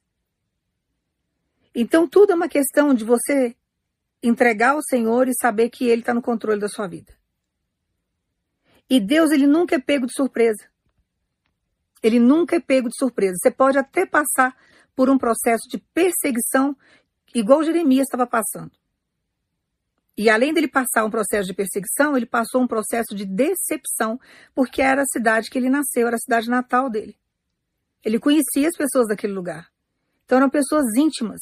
Então 1.75 2.07
tudo 2.07 2.33
é 2.33 2.35
uma 2.35 2.51
questão 2.51 2.93
de 2.93 3.03
você 3.03 3.57
entregar 4.23 4.73
ao 4.73 4.83
Senhor 4.83 5.27
e 5.27 5.35
saber 5.41 5.71
que 5.71 5.87
Ele 5.87 6.03
está 6.03 6.13
no 6.13 6.21
controle 6.21 6.61
da 6.61 6.69
sua 6.69 6.87
vida. 6.87 7.15
E 8.91 9.01
Deus, 9.01 9.31
ele 9.31 9.47
nunca 9.47 9.77
é 9.77 9.81
pego 9.81 10.07
de 10.07 10.13
surpresa. 10.15 10.69
Ele 12.03 12.21
nunca 12.21 12.57
é 12.57 12.61
pego 12.61 12.91
de 12.91 12.97
surpresa. 12.99 13.37
Você 13.41 13.51
pode 13.51 13.79
até 13.79 14.05
passar 14.05 14.55
por 14.95 15.09
um 15.09 15.17
processo 15.17 15.67
de 15.71 15.79
perseguição, 15.79 16.77
igual 17.35 17.65
Jeremias 17.65 18.07
estava 18.07 18.27
passando. 18.27 18.84
E 20.17 20.31
além 20.31 20.55
dele 20.55 20.69
passar 20.69 21.05
um 21.05 21.11
processo 21.11 21.49
de 21.49 21.55
perseguição, 21.55 22.17
ele 22.17 22.27
passou 22.27 22.63
um 22.63 22.69
processo 22.69 23.15
de 23.15 23.25
decepção, 23.25 24.19
porque 24.55 24.81
era 24.81 25.03
a 25.03 25.07
cidade 25.07 25.51
que 25.51 25.59
ele 25.59 25.69
nasceu, 25.69 26.07
era 26.07 26.17
a 26.17 26.21
cidade 26.21 26.49
natal 26.49 26.89
dele. 26.89 27.17
Ele 28.05 28.21
conhecia 28.21 28.69
as 28.69 28.77
pessoas 28.77 29.09
daquele 29.09 29.33
lugar. 29.33 29.69
Então 30.25 30.39
eram 30.39 30.49
pessoas 30.49 30.95
íntimas 30.97 31.41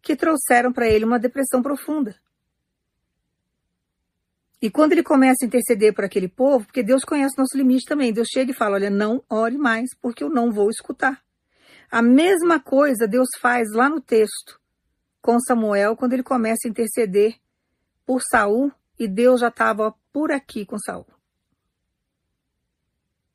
que 0.00 0.16
trouxeram 0.16 0.72
para 0.72 0.88
ele 0.88 1.04
uma 1.04 1.18
depressão 1.18 1.62
profunda. 1.62 2.16
E 4.60 4.70
quando 4.70 4.92
ele 4.92 5.02
começa 5.02 5.44
a 5.44 5.46
interceder 5.46 5.94
por 5.94 6.04
aquele 6.04 6.28
povo, 6.28 6.64
porque 6.64 6.82
Deus 6.82 7.04
conhece 7.04 7.38
nosso 7.38 7.56
limite 7.56 7.84
também, 7.84 8.12
Deus 8.12 8.28
chega 8.32 8.50
e 8.50 8.54
fala: 8.54 8.74
Olha, 8.74 8.90
não 8.90 9.22
ore 9.28 9.56
mais, 9.56 9.90
porque 10.00 10.24
eu 10.24 10.30
não 10.30 10.50
vou 10.50 10.68
escutar. 10.70 11.22
A 11.90 12.02
mesma 12.02 12.58
coisa 12.58 13.06
Deus 13.06 13.28
faz 13.40 13.68
lá 13.72 13.88
no 13.88 14.00
texto 14.00 14.60
com 15.20 15.38
Samuel, 15.38 15.96
quando 15.96 16.14
ele 16.14 16.22
começa 16.22 16.66
a 16.66 16.70
interceder 16.70 17.36
por 18.08 18.22
Saul, 18.22 18.72
e 18.98 19.06
Deus 19.06 19.42
já 19.42 19.48
estava 19.48 19.94
por 20.10 20.32
aqui 20.32 20.64
com 20.64 20.78
Saul. 20.78 21.06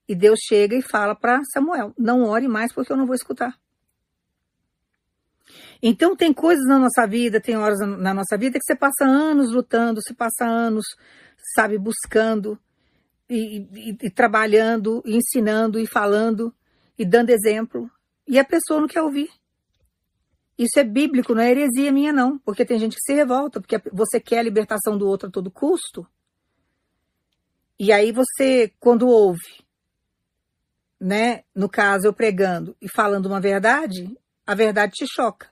E 0.10 0.16
Deus 0.16 0.40
chega 0.44 0.76
e 0.76 0.82
fala 0.82 1.14
para 1.14 1.44
Samuel: 1.54 1.94
Não 1.96 2.24
ore 2.24 2.48
mais, 2.48 2.74
porque 2.74 2.92
eu 2.92 2.98
não 2.98 3.06
vou 3.06 3.14
escutar. 3.14 3.56
Então 5.80 6.16
tem 6.16 6.34
coisas 6.34 6.66
na 6.66 6.80
nossa 6.80 7.06
vida, 7.06 7.40
tem 7.40 7.56
horas 7.56 7.78
na 7.82 8.16
nossa 8.16 8.36
vida 8.36 8.58
que 8.58 8.66
você 8.66 8.76
passa 8.76 9.06
anos 9.06 9.52
lutando, 9.52 10.02
você 10.02 10.14
passa 10.16 10.44
anos, 10.44 10.86
sabe, 11.54 11.78
buscando 11.78 12.58
e, 13.30 13.68
e, 13.72 13.98
e 14.02 14.10
trabalhando, 14.10 15.04
e 15.06 15.16
ensinando 15.16 15.80
e 15.80 15.86
falando 15.86 16.52
e 16.98 17.06
dando 17.06 17.30
exemplo, 17.30 17.92
e 18.28 18.40
a 18.40 18.46
pessoa 18.46 18.82
não 18.82 18.88
quer 18.88 19.04
ouvir. 19.04 19.30
Isso 20.58 20.80
é 20.80 20.84
bíblico, 20.84 21.34
não 21.34 21.42
é 21.42 21.50
heresia 21.50 21.92
minha 21.92 22.14
não, 22.14 22.38
porque 22.40 22.66
tem 22.66 22.78
gente 22.80 22.96
que 22.96 23.02
se 23.02 23.14
revolta, 23.14 23.60
porque 23.60 23.82
você 23.92 24.20
quer 24.20 24.40
a 24.40 24.44
libertação 24.44 24.98
do 24.98 25.08
outro 25.08 25.28
a 25.28 25.32
todo 25.32 25.50
custo. 25.50 26.06
E 27.80 27.92
aí 27.92 28.12
você, 28.12 28.72
quando 28.80 29.08
ouve, 29.08 29.64
né, 31.00 31.44
no 31.56 31.68
caso 31.68 32.08
eu 32.08 32.14
pregando 32.14 32.78
e 32.80 32.88
falando 32.88 33.26
uma 33.26 33.42
verdade, 33.42 34.16
a 34.46 34.54
verdade 34.54 34.94
te 34.94 35.06
choca. 35.08 35.52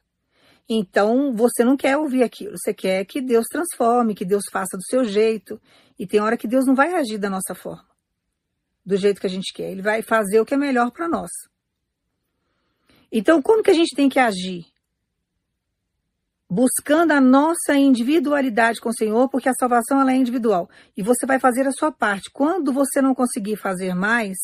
Então, 0.70 1.34
você 1.34 1.66
não 1.66 1.76
quer 1.76 1.98
ouvir 1.98 2.24
aquilo, 2.24 2.56
você 2.58 2.74
quer 2.74 3.04
que 3.04 3.22
Deus 3.22 3.46
transforme, 3.48 4.16
que 4.16 4.24
Deus 4.24 4.44
faça 4.50 4.78
do 4.78 4.84
seu 4.86 5.04
jeito. 5.04 5.62
E 6.00 6.08
tem 6.08 6.22
hora 6.22 6.38
que 6.38 6.48
Deus 6.48 6.66
não 6.66 6.74
vai 6.74 6.94
agir 6.94 7.18
da 7.18 7.30
nossa 7.30 7.54
forma, 7.54 7.90
do 8.86 8.96
jeito 8.96 9.20
que 9.20 9.28
a 9.28 9.30
gente 9.30 9.52
quer. 9.54 9.70
Ele 9.70 9.82
vai 9.82 10.02
fazer 10.02 10.40
o 10.40 10.46
que 10.46 10.54
é 10.54 10.58
melhor 10.58 10.90
para 10.92 11.10
nós. 11.10 11.30
Então, 13.12 13.42
como 13.42 13.62
que 13.62 13.72
a 13.72 13.74
gente 13.74 13.94
tem 13.94 14.08
que 14.08 14.18
agir? 14.18 14.71
Buscando 16.54 17.12
a 17.12 17.22
nossa 17.22 17.76
individualidade 17.76 18.82
com 18.82 18.90
o 18.90 18.94
Senhor, 18.94 19.30
porque 19.30 19.48
a 19.48 19.54
salvação 19.54 20.02
ela 20.02 20.12
é 20.12 20.18
individual. 20.18 20.70
E 20.98 21.02
você 21.02 21.26
vai 21.26 21.40
fazer 21.40 21.66
a 21.66 21.72
sua 21.72 21.94
parte. 21.94 22.30
Quando 22.30 22.74
você 22.74 23.02
não 23.02 23.16
conseguir 23.16 23.56
fazer 23.56 23.96
mais, 23.96 24.38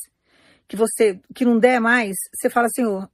que 0.69 0.77
você 0.77 1.19
que 1.35 1.43
não 1.43 1.59
der 1.59 1.81
mais, 1.81 2.15
você 2.33 2.49
fala, 2.49 2.69
Senhor, 2.69 3.09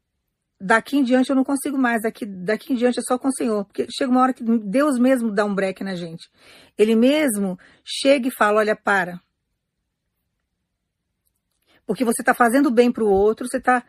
daqui 0.62 0.97
em 0.97 1.03
diante 1.03 1.32
eu 1.32 1.36
não 1.36 1.43
consigo 1.43 1.75
mais, 1.75 2.03
daqui, 2.03 2.23
daqui 2.23 2.73
em 2.73 2.75
diante 2.75 2.99
é 2.99 3.01
só 3.01 3.17
com 3.17 3.29
o 3.29 3.34
Senhor, 3.34 3.65
porque 3.65 3.88
chega 3.89 4.12
uma 4.12 4.21
hora 4.21 4.32
que 4.32 4.43
Deus 4.43 4.99
mesmo 4.99 5.32
dá 5.32 5.43
um 5.43 5.56
break 5.56 5.84
na 5.84 5.95
gente. 5.95 6.29
Ele 6.77 6.95
mesmo 6.95 7.58
chega 7.84 8.27
e 8.27 8.32
fala, 8.32 8.60
olha, 8.60 8.75
para. 8.75 9.19
Porque 11.84 12.06
você 12.06 12.21
está 12.21 12.36
fazendo 12.36 12.69
bem 12.69 12.91
para 12.91 13.03
o 13.03 13.10
outro, 13.10 13.47
você 13.47 13.58
está, 13.58 13.84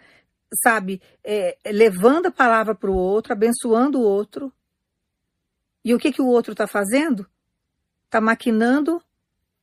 sabe, 0.63 1.03
é, 1.23 1.59
levando 1.67 2.27
a 2.27 2.33
palavra 2.33 2.75
para 2.75 2.91
o 2.91 2.97
outro, 2.97 3.35
abençoando 3.35 4.01
o 4.01 4.03
outro. 4.03 4.51
E 5.85 5.95
o 5.95 5.99
que, 5.99 6.13
que 6.13 6.23
o 6.23 6.27
outro 6.27 6.53
está 6.53 6.67
fazendo? 6.67 7.29
Está 8.07 8.21
maquinando 8.21 9.03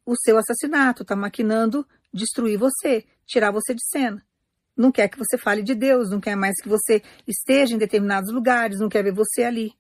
o 0.06 0.16
seu 0.16 0.38
assassinato, 0.38 1.04
está 1.04 1.16
maquinando 1.16 1.88
destruir 2.14 2.58
você, 2.58 3.06
tirar 3.26 3.52
você 3.52 3.74
de 3.74 3.84
cena 3.90 4.24
não 4.82 4.92
quer 4.92 5.08
que 5.08 5.18
você 5.18 5.38
fale 5.38 5.62
de 5.62 5.76
Deus, 5.76 6.10
não 6.10 6.20
quer 6.20 6.36
mais 6.36 6.56
que 6.62 6.70
você 6.70 7.02
esteja 7.28 7.76
em 7.76 7.78
determinados 7.78 8.34
lugares, 8.34 8.80
não 8.80 8.90
quer 8.90 9.04
ver 9.04 9.14
você 9.14 9.44
ali. 9.44 9.74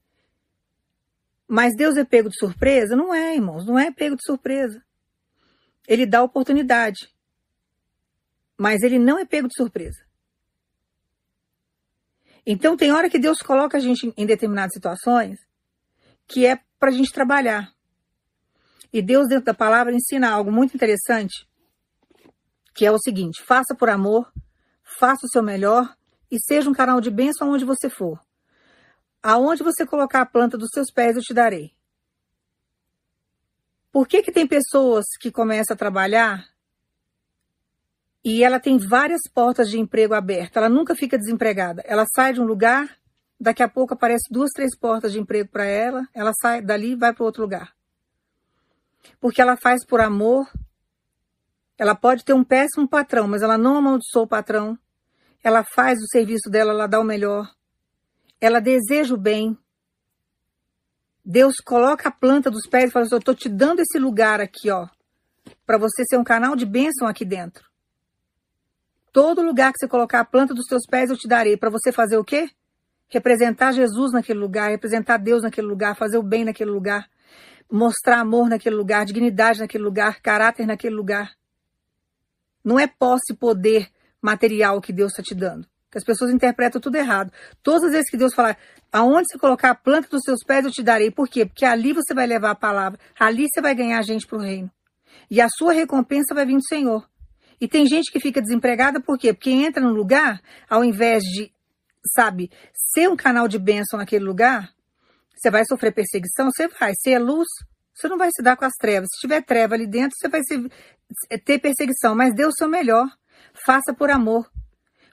Mas 1.48 1.76
Deus 1.76 1.98
é 1.98 2.06
pego 2.06 2.30
de 2.30 2.38
surpresa? 2.38 2.96
Não 2.96 3.14
é, 3.14 3.36
irmãos, 3.36 3.66
não 3.66 3.78
é 3.78 3.92
pego 3.92 4.16
de 4.16 4.24
surpresa. 4.26 4.82
Ele 5.88 6.06
dá 6.06 6.24
oportunidade. 6.24 7.10
Mas 8.58 8.84
ele 8.84 9.00
não 9.00 9.18
é 9.18 9.26
pego 9.26 9.48
de 9.48 9.56
surpresa. 9.56 10.00
Então 12.46 12.78
tem 12.78 12.92
hora 12.92 13.10
que 13.10 13.20
Deus 13.20 13.40
coloca 13.40 13.78
a 13.78 13.82
gente 13.82 14.14
em 14.16 14.26
determinadas 14.26 14.74
situações 14.74 15.40
que 16.28 16.46
é 16.46 16.60
para 16.80 16.90
a 16.90 16.94
gente 16.94 17.12
trabalhar. 17.12 17.74
E 18.94 19.02
Deus, 19.02 19.28
dentro 19.28 19.46
da 19.46 19.54
palavra, 19.54 19.94
ensina 19.94 20.30
algo 20.30 20.52
muito 20.52 20.76
interessante, 20.76 21.48
que 22.74 22.86
é 22.86 22.92
o 22.92 23.00
seguinte: 23.00 23.42
faça 23.42 23.76
por 23.76 23.90
amor, 23.90 24.32
faça 25.00 25.26
o 25.26 25.30
seu 25.30 25.42
melhor 25.42 25.96
e 26.30 26.40
seja 26.40 26.70
um 26.70 26.74
canal 26.74 27.00
de 27.00 27.10
bênção 27.10 27.50
aonde 27.50 27.66
você 27.66 27.90
for. 27.90 28.20
Aonde 29.22 29.64
você 29.64 29.86
colocar 29.86 30.22
a 30.22 30.26
planta 30.26 30.58
dos 30.58 30.70
seus 30.74 30.92
pés, 30.92 31.16
eu 31.16 31.22
te 31.22 31.34
darei. 31.34 31.74
Por 33.92 34.08
que, 34.08 34.22
que 34.22 34.32
tem 34.32 34.48
pessoas 34.48 35.06
que 35.20 35.32
começam 35.32 35.74
a 35.74 35.78
trabalhar 35.78 36.48
e 38.24 38.44
ela 38.44 38.60
tem 38.60 38.78
várias 38.78 39.22
portas 39.34 39.70
de 39.70 39.78
emprego 39.80 40.14
abertas? 40.14 40.56
Ela 40.56 40.70
nunca 40.70 40.96
fica 40.96 41.18
desempregada. 41.18 41.84
Ela 41.86 42.06
sai 42.16 42.34
de 42.34 42.40
um 42.40 42.46
lugar, 42.46 42.98
daqui 43.42 43.64
a 43.64 43.68
pouco 43.68 43.96
aparece 43.96 44.32
duas, 44.32 44.52
três 44.52 44.78
portas 44.78 45.12
de 45.12 45.20
emprego 45.20 45.50
para 45.50 45.66
ela, 45.66 46.08
ela 46.14 46.32
sai 46.40 46.62
dali 46.62 46.92
e 46.92 46.96
vai 46.96 47.12
para 47.12 47.26
outro 47.26 47.42
lugar. 47.42 47.74
Porque 49.20 49.42
ela 49.42 49.58
faz 49.58 49.84
por 49.84 50.00
amor, 50.00 50.48
ela 51.76 51.96
pode 51.96 52.24
ter 52.24 52.34
um 52.34 52.44
péssimo 52.44 52.88
patrão, 52.88 53.28
mas 53.28 53.42
ela 53.42 53.58
não 53.58 53.78
amaldiçoa 53.78 54.24
o 54.24 54.28
patrão. 54.28 54.78
Ela 55.44 55.64
faz 55.64 55.98
o 56.00 56.08
serviço 56.08 56.52
dela, 56.52 56.72
ela 56.72 56.88
dá 56.88 57.00
o 57.00 57.04
melhor. 57.04 57.52
Ela 58.40 58.60
deseja 58.60 59.16
o 59.16 59.18
bem. 59.18 59.58
Deus 61.26 61.56
coloca 61.58 62.10
a 62.10 62.12
planta 62.12 62.52
dos 62.52 62.68
pés 62.70 62.90
e 62.90 62.94
fala 62.94 63.06
assim, 63.06 63.16
eu 63.16 63.20
estou 63.20 63.34
te 63.34 63.50
dando 63.50 63.80
esse 63.80 63.98
lugar 63.98 64.40
aqui, 64.40 64.70
ó, 64.70 64.88
para 65.66 65.80
você 65.80 66.04
ser 66.06 66.18
um 66.18 66.24
canal 66.24 66.56
de 66.56 66.66
bênção 66.66 67.08
aqui 67.08 67.26
dentro. 67.26 67.68
Todo 69.12 69.42
lugar 69.42 69.74
que 69.74 69.80
você 69.80 69.88
colocar 69.88 70.20
a 70.20 70.26
planta 70.26 70.54
dos 70.54 70.68
teus 70.68 70.86
pés 70.88 71.10
eu 71.10 71.18
te 71.18 71.28
darei. 71.28 71.58
Para 71.58 71.72
você 71.72 71.92
fazer 71.92 72.18
o 72.18 72.24
quê? 72.24 72.50
Representar 73.12 73.74
Jesus 73.74 74.14
naquele 74.14 74.40
lugar, 74.40 74.72
representar 74.72 75.18
Deus 75.18 75.44
naquele 75.44 75.68
lugar, 75.68 75.96
fazer 75.96 76.18
o 76.18 76.24
bem 76.24 76.46
naquele 76.46 76.72
lugar, 76.72 77.10
mostrar 77.70 78.20
amor 78.20 78.50
naquele 78.50 78.76
lugar, 78.76 79.06
dignidade 79.06 79.60
naquele 79.60 79.84
lugar, 79.84 80.22
caráter 80.22 80.66
naquele 80.66 80.96
lugar. 80.96 81.34
Não 82.64 82.80
é 82.80 82.88
posse, 82.88 83.36
poder 83.36 83.90
material 84.22 84.80
que 84.80 84.94
Deus 84.94 85.12
está 85.12 85.22
te 85.22 85.36
dando. 85.36 85.68
Que 85.92 85.98
as 85.98 86.06
pessoas 86.06 86.32
interpretam 86.32 86.80
tudo 86.80 86.96
errado. 86.96 87.34
Todas 87.62 87.84
as 87.84 87.92
vezes 87.92 88.10
que 88.10 88.16
Deus 88.16 88.34
falar, 88.34 88.58
aonde 88.92 89.26
você 89.30 89.38
colocar 89.38 89.72
a 89.72 89.76
planta 89.76 90.08
dos 90.08 90.22
seus 90.24 90.42
pés, 90.46 90.64
eu 90.64 90.72
te 90.72 90.82
darei. 90.82 91.12
Por 91.12 91.28
quê? 91.28 91.46
Porque 91.46 91.66
ali 91.66 91.92
você 91.92 92.14
vai 92.14 92.26
levar 92.26 92.52
a 92.52 92.56
palavra. 92.56 92.98
Ali 93.20 93.48
você 93.52 93.60
vai 93.60 93.76
ganhar 93.76 94.02
gente 94.04 94.26
para 94.26 94.38
o 94.38 94.42
reino. 94.42 94.72
E 95.30 95.42
a 95.42 95.50
sua 95.50 95.74
recompensa 95.74 96.34
vai 96.34 96.46
vir 96.46 96.56
do 96.56 96.66
Senhor. 96.66 97.06
E 97.60 97.68
tem 97.68 97.86
gente 97.86 98.10
que 98.10 98.22
fica 98.22 98.42
desempregada 98.42 99.02
por 99.02 99.18
quê? 99.18 99.34
Porque 99.34 99.52
entra 99.52 99.84
no 99.84 99.94
lugar, 99.94 100.42
ao 100.70 100.84
invés 100.84 101.24
de, 101.24 101.52
sabe, 102.14 102.52
ser 102.74 103.10
um 103.10 103.16
canal 103.16 103.48
de 103.48 103.60
bênção 103.60 103.98
naquele 103.98 104.26
lugar, 104.26 104.70
você 105.36 105.50
vai 105.50 105.66
sofrer 105.66 105.94
perseguição, 105.94 106.52
você 106.52 106.68
vai. 106.68 106.94
Se 106.96 107.12
é 107.12 107.20
luz, 107.20 107.48
você 107.96 108.08
não 108.08 108.18
vai 108.18 108.30
se 108.32 108.44
dar 108.44 108.56
com 108.56 108.66
as 108.66 108.74
trevas. 108.80 109.10
Se 109.14 109.22
tiver 109.22 109.42
treva 109.44 109.76
ali 109.76 109.88
dentro, 109.88 110.16
você 110.18 110.30
vai 110.30 110.42
se, 110.44 110.70
ter 111.40 111.60
perseguição. 111.60 112.16
Mas 112.16 112.36
dê 112.36 112.46
o 112.46 112.52
seu 112.52 112.68
melhor. 112.68 113.08
Faça 113.66 113.94
por 113.94 114.10
amor. 114.10 114.50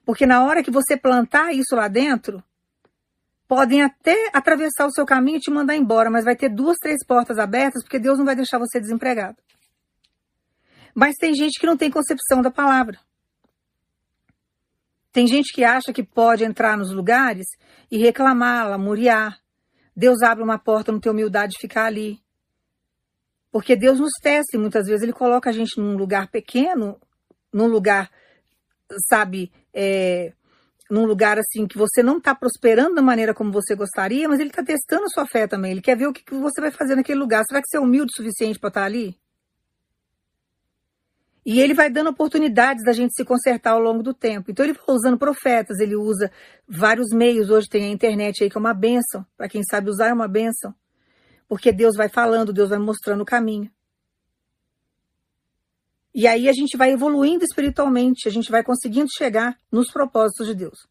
Porque 0.05 0.27
na 0.27 0.45
hora 0.45 0.63
que 0.63 0.71
você 0.71 0.97
plantar 0.97 1.53
isso 1.53 1.75
lá 1.75 1.89
dentro, 1.89 2.43
podem 3.47 3.83
até 3.83 4.31
atravessar 4.33 4.87
o 4.87 4.93
seu 4.93 5.07
caminho 5.07 5.39
e 5.39 5.41
te 5.41 5.51
mandar 5.51 5.77
embora, 5.77 6.11
mas 6.11 6.25
vai 6.25 6.37
ter 6.37 6.51
duas, 6.51 6.77
três 6.77 7.05
portas 7.07 7.39
abertas, 7.39 7.83
porque 7.83 7.99
Deus 7.99 8.19
não 8.19 8.27
vai 8.27 8.37
deixar 8.37 8.59
você 8.59 8.79
desempregado. 8.79 9.37
Mas 10.95 11.17
tem 11.17 11.35
gente 11.35 11.59
que 11.59 11.67
não 11.67 11.77
tem 11.77 11.91
concepção 11.91 12.43
da 12.43 12.51
palavra. 12.51 12.99
Tem 15.19 15.27
gente 15.27 15.53
que 15.53 15.65
acha 15.65 15.93
que 15.93 16.05
pode 16.05 16.45
entrar 16.45 16.79
nos 16.79 16.93
lugares 16.93 17.45
e 17.91 17.99
reclamar, 17.99 18.71
lamuriar. 18.71 19.37
Deus 19.97 20.23
abre 20.23 20.45
uma 20.45 20.61
porta 20.61 20.93
no 20.93 21.01
teu 21.01 21.11
humildade 21.11 21.57
e 21.57 21.61
ficar 21.61 21.87
ali. 21.87 22.21
Porque 23.51 23.75
Deus 23.75 23.99
nos 23.99 24.13
testa 24.23 24.57
e 24.57 24.61
muitas 24.61 24.87
vezes 24.87 25.03
Ele 25.03 25.13
coloca 25.13 25.51
a 25.51 25.53
gente 25.53 25.77
num 25.77 25.97
lugar 25.97 26.31
pequeno, 26.31 27.01
num 27.53 27.67
lugar, 27.67 28.09
sabe, 29.09 29.51
é, 29.75 30.33
num 30.89 31.05
lugar 31.05 31.37
assim 31.37 31.67
que 31.67 31.77
você 31.77 32.01
não 32.01 32.19
está 32.19 32.33
prosperando 32.33 32.95
da 32.95 33.03
maneira 33.03 33.35
como 33.35 33.51
você 33.51 33.75
gostaria, 33.75 34.29
mas 34.29 34.39
Ele 34.39 34.51
está 34.51 34.63
testando 34.63 35.07
a 35.07 35.09
sua 35.09 35.27
fé 35.27 35.49
também. 35.49 35.73
Ele 35.73 35.83
quer 35.83 35.97
ver 35.97 36.07
o 36.07 36.13
que 36.13 36.33
você 36.33 36.61
vai 36.61 36.71
fazer 36.71 36.95
naquele 36.95 37.19
lugar. 37.19 37.43
Será 37.45 37.61
que 37.61 37.67
você 37.69 37.77
é 37.77 37.81
humilde 37.81 38.13
o 38.13 38.17
suficiente 38.17 38.61
para 38.61 38.69
estar 38.69 38.83
tá 38.83 38.87
ali? 38.87 39.19
E 41.51 41.63
ele 41.63 41.73
vai 41.73 41.89
dando 41.89 42.11
oportunidades 42.11 42.85
da 42.85 42.93
gente 42.93 43.15
se 43.15 43.25
consertar 43.25 43.71
ao 43.71 43.81
longo 43.81 44.03
do 44.03 44.13
tempo. 44.13 44.51
Então 44.51 44.67
ele 44.67 44.75
vai 44.75 44.95
usando 44.95 45.17
profetas, 45.17 45.79
ele 45.81 45.97
usa 45.97 46.31
vários 46.69 47.09
meios. 47.11 47.49
Hoje 47.49 47.67
tem 47.67 47.87
a 47.87 47.89
internet 47.89 48.45
aí 48.45 48.51
que 48.51 48.59
é 48.59 48.61
uma 48.61 48.75
benção. 48.75 49.25
Para 49.35 49.49
quem 49.49 49.63
sabe 49.63 49.89
usar 49.89 50.09
é 50.09 50.13
uma 50.13 50.29
benção. 50.29 50.75
Porque 51.49 51.73
Deus 51.73 51.97
vai 51.97 52.11
falando, 52.11 52.53
Deus 52.53 52.69
vai 52.69 52.79
mostrando 52.79 53.23
o 53.23 53.25
caminho. 53.25 53.71
E 56.15 56.27
aí 56.27 56.51
a 56.51 56.53
gente 56.53 56.77
vai 56.77 56.93
evoluindo 56.93 57.43
espiritualmente, 57.43 58.29
a 58.29 58.31
gente 58.31 58.51
vai 58.51 58.63
conseguindo 58.63 59.09
chegar 59.17 59.59
nos 59.73 59.91
propósitos 59.91 60.49
de 60.49 60.55
Deus. 60.55 60.87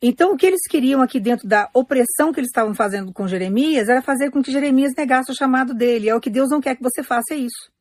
Então, 0.00 0.32
o 0.32 0.38
que 0.38 0.46
eles 0.46 0.66
queriam 0.66 1.02
aqui 1.02 1.20
dentro 1.20 1.46
da 1.46 1.68
opressão 1.74 2.32
que 2.32 2.40
eles 2.40 2.48
estavam 2.48 2.74
fazendo 2.74 3.12
com 3.12 3.28
Jeremias 3.28 3.90
era 3.90 4.00
fazer 4.00 4.30
com 4.30 4.42
que 4.42 4.50
Jeremias 4.50 4.94
negasse 4.96 5.30
o 5.30 5.36
chamado 5.36 5.74
dele. 5.74 6.08
É 6.08 6.14
o 6.14 6.20
que 6.20 6.30
Deus 6.30 6.48
não 6.48 6.62
quer 6.62 6.76
que 6.76 6.82
você 6.82 7.02
faça, 7.02 7.34
é 7.34 7.36
isso. 7.36 7.77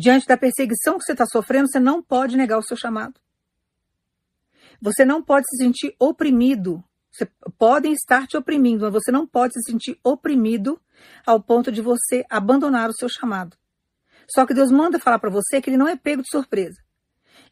Diante 0.00 0.26
da 0.26 0.34
perseguição 0.34 0.96
que 0.96 1.04
você 1.04 1.12
está 1.12 1.26
sofrendo, 1.26 1.68
você 1.70 1.78
não 1.78 2.02
pode 2.02 2.34
negar 2.34 2.58
o 2.58 2.62
seu 2.62 2.74
chamado. 2.74 3.20
Você 4.80 5.04
não 5.04 5.22
pode 5.22 5.44
se 5.46 5.58
sentir 5.58 5.94
oprimido. 5.98 6.82
Você, 7.12 7.28
podem 7.58 7.92
estar 7.92 8.26
te 8.26 8.34
oprimindo, 8.34 8.84
mas 8.84 8.94
você 8.94 9.12
não 9.12 9.26
pode 9.26 9.52
se 9.52 9.70
sentir 9.70 10.00
oprimido 10.02 10.80
ao 11.26 11.38
ponto 11.38 11.70
de 11.70 11.82
você 11.82 12.24
abandonar 12.30 12.88
o 12.88 12.94
seu 12.94 13.10
chamado. 13.10 13.58
Só 14.34 14.46
que 14.46 14.54
Deus 14.54 14.70
manda 14.70 14.98
falar 14.98 15.18
para 15.18 15.28
você 15.28 15.60
que 15.60 15.68
ele 15.68 15.76
não 15.76 15.86
é 15.86 15.96
pego 15.96 16.22
de 16.22 16.30
surpresa. 16.30 16.78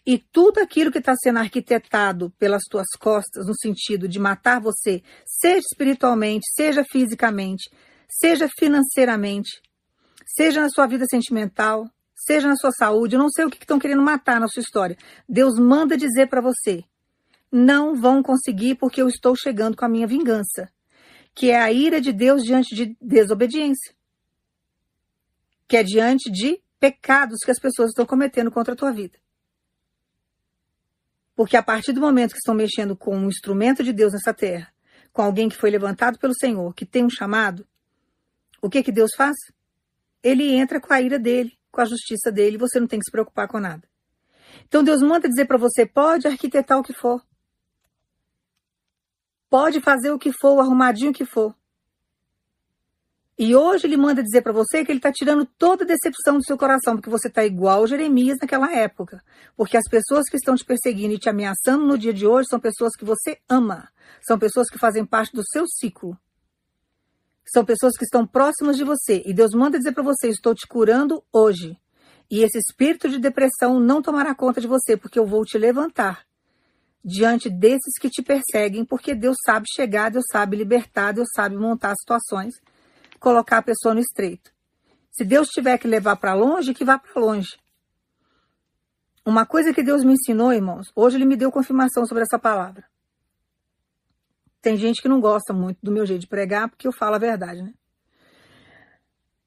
E 0.07 0.17
tudo 0.17 0.59
aquilo 0.59 0.91
que 0.91 1.01
está 1.01 1.15
sendo 1.23 1.41
arquitetado 1.41 2.31
pelas 2.39 2.63
tuas 2.63 2.89
costas, 2.99 3.47
no 3.47 3.55
sentido 3.55 4.09
de 4.09 4.19
matar 4.19 4.59
você, 4.59 5.03
seja 5.27 5.67
espiritualmente, 5.71 6.47
seja 6.55 6.83
fisicamente, 6.83 7.69
seja 8.09 8.49
financeiramente, 8.59 9.61
seja 10.25 10.63
na 10.63 10.71
sua 10.71 10.87
vida 10.87 11.05
sentimental, 11.11 11.87
seja 12.27 12.49
na 12.49 12.57
sua 12.57 12.73
saúde, 12.73 13.15
eu 13.15 13.19
não 13.19 13.31
sei 13.31 13.45
o 13.45 13.51
que 13.51 13.59
estão 13.59 13.79
querendo 13.79 14.03
matar 14.03 14.41
na 14.41 14.49
sua 14.49 14.61
história. 14.61 14.97
Deus 15.29 15.59
manda 15.59 15.97
dizer 15.97 16.29
para 16.29 16.41
você: 16.41 16.85
não 17.51 17.95
vão 17.95 18.23
conseguir 18.23 18.75
porque 18.75 19.01
eu 19.01 19.09
estou 19.09 19.37
chegando 19.37 19.77
com 19.77 19.85
a 19.85 19.89
minha 19.89 20.07
vingança, 20.07 20.69
que 21.35 21.51
é 21.51 21.59
a 21.59 21.73
ira 21.73 22.01
de 22.01 22.13
Deus 22.13 22.43
diante 22.43 22.75
de 22.75 22.97
desobediência, 23.01 23.95
que 25.69 25.77
é 25.77 25.83
diante 25.83 26.31
de 26.31 26.61
pecados 26.81 27.39
que 27.45 27.51
as 27.51 27.59
pessoas 27.59 27.91
estão 27.91 28.05
cometendo 28.05 28.51
contra 28.51 28.75
a 28.75 28.77
tua 28.77 28.93
vida. 28.93 29.19
Porque 31.35 31.57
a 31.57 31.63
partir 31.63 31.93
do 31.93 32.01
momento 32.01 32.33
que 32.33 32.39
estão 32.39 32.55
mexendo 32.55 32.97
com 32.97 33.17
um 33.17 33.29
instrumento 33.29 33.85
de 33.85 33.93
Deus 33.93 34.13
nessa 34.13 34.35
terra, 34.35 34.73
com 35.13 35.23
alguém 35.23 35.49
que 35.49 35.57
foi 35.57 35.71
levantado 35.71 36.19
pelo 36.19 36.35
Senhor, 36.35 36.75
que 36.75 36.85
tem 36.85 37.05
um 37.05 37.11
chamado, 37.11 37.67
o 38.61 38.69
que 38.69 38.83
que 38.83 38.91
Deus 38.91 39.13
faz? 39.17 39.37
Ele 40.21 40.53
entra 40.53 40.81
com 40.81 40.93
a 40.93 41.01
ira 41.01 41.19
dele 41.19 41.58
com 41.79 41.83
a 41.83 41.85
justiça 41.85 42.33
dele, 42.33 42.59
você 42.59 42.81
não 42.81 42.89
tem 42.89 42.99
que 42.99 43.05
se 43.05 43.13
preocupar 43.13 43.47
com 43.47 43.61
nada. 43.61 43.89
Então 44.67 44.83
Deus 44.83 45.01
manda 45.01 45.29
dizer 45.29 45.45
para 45.45 45.57
você: 45.57 45.87
pode 45.87 46.27
arquitetar 46.27 46.77
o 46.77 46.83
que 46.83 46.93
for. 46.93 47.23
Pode 49.49 49.81
fazer 49.81 50.11
o 50.11 50.19
que 50.19 50.33
for, 50.33 50.57
o 50.57 50.61
arrumadinho 50.61 51.13
que 51.13 51.25
for. 51.25 51.55
E 53.39 53.55
hoje 53.55 53.87
ele 53.87 53.97
manda 53.97 54.21
dizer 54.21 54.43
para 54.43 54.53
você 54.53 54.85
que 54.85 54.91
ele 54.91 54.99
está 54.99 55.13
tirando 55.13 55.47
toda 55.47 55.85
a 55.85 55.87
decepção 55.87 56.39
do 56.39 56.45
seu 56.45 56.59
coração, 56.59 56.97
porque 56.97 57.09
você 57.09 57.29
está 57.29 57.45
igual 57.45 57.87
Jeremias 57.87 58.39
naquela 58.43 58.73
época. 58.75 59.23
Porque 59.57 59.77
as 59.77 59.89
pessoas 59.89 60.29
que 60.29 60.37
estão 60.37 60.57
te 60.57 60.65
perseguindo 60.65 61.15
e 61.15 61.19
te 61.19 61.29
ameaçando 61.29 61.87
no 61.87 61.97
dia 61.97 62.13
de 62.13 62.27
hoje 62.27 62.49
são 62.51 62.59
pessoas 62.59 62.97
que 62.97 63.05
você 63.05 63.39
ama. 63.49 63.89
São 64.27 64.37
pessoas 64.37 64.69
que 64.69 64.77
fazem 64.77 65.07
parte 65.07 65.33
do 65.33 65.47
seu 65.47 65.65
ciclo. 65.69 66.19
São 67.53 67.65
pessoas 67.65 67.97
que 67.97 68.05
estão 68.05 68.27
próximas 68.27 68.77
de 68.77 68.85
você. 68.85 69.23
E 69.25 69.33
Deus 69.33 69.53
manda 69.53 69.79
dizer 69.79 69.93
para 69.93 70.03
você: 70.03 70.29
estou 70.29 70.55
te 70.55 70.67
curando 70.67 71.23
hoje. 71.33 71.79
E 72.31 72.43
esse 72.43 72.59
espírito 72.59 73.09
de 73.09 73.19
depressão 73.19 73.81
não 73.81 74.03
tomará 74.03 74.35
conta 74.35 74.61
de 74.61 74.67
você, 74.67 74.97
porque 74.97 75.19
eu 75.19 75.27
vou 75.27 75.45
te 75.45 75.57
levantar 75.57 76.27
diante 77.03 77.49
desses 77.49 77.99
que 77.99 78.11
te 78.11 78.23
perseguem, 78.23 78.85
porque 78.85 79.15
Deus 79.15 79.37
sabe 79.45 79.67
chegar, 79.75 80.11
Deus 80.11 80.25
sabe 80.31 80.57
libertar, 80.57 81.13
Deus 81.13 81.29
sabe 81.35 81.57
montar 81.57 81.95
situações, 81.97 82.55
colocar 83.19 83.59
a 83.59 83.63
pessoa 83.63 83.95
no 83.95 84.01
estreito. 84.01 84.53
Se 85.11 85.25
Deus 85.25 85.49
tiver 85.49 85.79
que 85.79 85.89
levar 85.89 86.17
para 86.17 86.35
longe, 86.35 86.75
que 86.75 86.85
vá 86.85 86.99
para 86.99 87.21
longe. 87.21 87.57
Uma 89.25 89.47
coisa 89.47 89.73
que 89.73 89.83
Deus 89.83 90.05
me 90.05 90.15
ensinou, 90.15 90.53
irmãos, 90.53 90.93
hoje 90.95 91.17
Ele 91.17 91.25
me 91.25 91.37
deu 91.37 91.51
confirmação 91.51 92.05
sobre 92.07 92.23
essa 92.23 92.39
palavra. 92.39 92.88
Tem 94.61 94.77
gente 94.77 95.01
que 95.01 95.09
não 95.09 95.21
gosta 95.21 95.53
muito 95.53 95.79
do 95.83 95.93
meu 95.93 96.05
jeito 96.05 96.23
de 96.23 96.27
pregar, 96.27 96.69
porque 96.69 96.87
eu 96.87 96.93
falo 96.93 97.15
a 97.15 97.19
verdade, 97.19 97.63
né? 97.63 97.73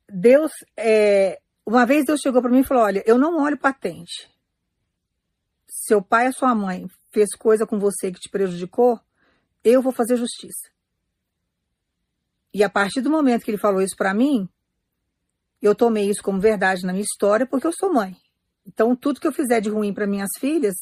Deus, 0.09 0.51
é, 0.75 1.39
uma 1.65 1.85
vez 1.85 2.05
Deus 2.05 2.19
chegou 2.21 2.41
para 2.41 2.51
mim 2.51 2.59
e 2.59 2.65
falou: 2.65 2.83
Olha, 2.83 3.03
eu 3.05 3.17
não 3.17 3.41
olho 3.41 3.57
patente. 3.57 4.29
Seu 5.67 6.01
pai 6.01 6.27
ou 6.27 6.33
sua 6.33 6.53
mãe 6.53 6.85
fez 7.11 7.29
coisa 7.35 7.65
com 7.65 7.79
você 7.79 8.11
que 8.11 8.19
te 8.19 8.29
prejudicou, 8.29 8.99
eu 9.63 9.81
vou 9.81 9.91
fazer 9.91 10.17
justiça. 10.17 10.69
E 12.53 12.63
a 12.63 12.69
partir 12.69 13.01
do 13.01 13.09
momento 13.09 13.43
que 13.43 13.51
ele 13.51 13.57
falou 13.57 13.81
isso 13.81 13.95
para 13.95 14.13
mim, 14.13 14.49
eu 15.61 15.73
tomei 15.73 16.09
isso 16.09 16.21
como 16.23 16.39
verdade 16.39 16.85
na 16.85 16.91
minha 16.91 17.03
história, 17.03 17.45
porque 17.45 17.67
eu 17.67 17.73
sou 17.73 17.93
mãe. 17.93 18.15
Então, 18.65 18.95
tudo 18.95 19.19
que 19.19 19.27
eu 19.27 19.31
fizer 19.31 19.61
de 19.61 19.69
ruim 19.69 19.93
para 19.93 20.07
minhas 20.07 20.29
filhas, 20.37 20.75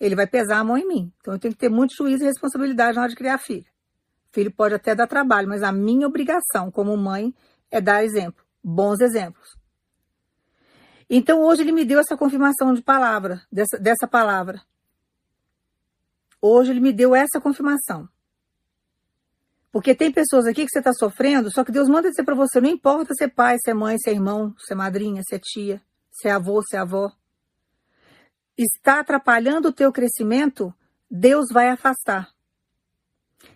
ele 0.00 0.14
vai 0.14 0.26
pesar 0.26 0.58
a 0.58 0.64
mão 0.64 0.76
em 0.76 0.86
mim. 0.86 1.12
Então 1.20 1.34
eu 1.34 1.38
tenho 1.38 1.54
que 1.54 1.60
ter 1.60 1.68
muito 1.68 1.94
juízo 1.94 2.22
e 2.22 2.26
responsabilidade 2.26 2.96
na 2.96 3.02
hora 3.02 3.10
de 3.10 3.16
criar 3.16 3.38
filho. 3.38 3.66
Filho 4.30 4.52
pode 4.52 4.74
até 4.74 4.94
dar 4.94 5.06
trabalho, 5.06 5.48
mas 5.48 5.62
a 5.62 5.72
minha 5.72 6.06
obrigação 6.06 6.70
como 6.70 6.96
mãe 6.96 7.34
é 7.70 7.80
dar 7.80 8.04
exemplo, 8.04 8.44
bons 8.62 9.00
exemplos. 9.00 9.56
Então 11.10 11.42
hoje 11.42 11.62
ele 11.62 11.72
me 11.72 11.84
deu 11.84 11.98
essa 11.98 12.16
confirmação 12.16 12.74
de 12.74 12.82
palavra, 12.82 13.42
dessa, 13.50 13.78
dessa 13.78 14.06
palavra. 14.06 14.62
Hoje 16.40 16.70
ele 16.70 16.80
me 16.80 16.92
deu 16.92 17.14
essa 17.14 17.40
confirmação. 17.40 18.08
Porque 19.72 19.94
tem 19.94 20.12
pessoas 20.12 20.46
aqui 20.46 20.64
que 20.64 20.70
você 20.70 20.78
está 20.78 20.92
sofrendo, 20.92 21.50
só 21.50 21.64
que 21.64 21.72
Deus 21.72 21.88
manda 21.88 22.08
dizer 22.08 22.24
para 22.24 22.34
você, 22.34 22.60
não 22.60 22.68
importa 22.68 23.12
se 23.14 23.24
é 23.24 23.28
pai, 23.28 23.56
se 23.58 23.70
é 23.70 23.74
mãe, 23.74 23.98
se 23.98 24.08
é 24.08 24.12
irmão, 24.12 24.54
se 24.58 24.72
é 24.72 24.76
madrinha, 24.76 25.22
se 25.26 25.34
é 25.34 25.38
tia, 25.38 25.82
se 26.10 26.28
é 26.28 26.32
avô, 26.32 26.62
se 26.62 26.76
é 26.76 26.78
avó 26.78 27.12
está 28.58 29.00
atrapalhando 29.00 29.68
o 29.68 29.72
teu 29.72 29.92
crescimento, 29.92 30.74
Deus 31.10 31.46
vai 31.52 31.68
afastar. 31.68 32.28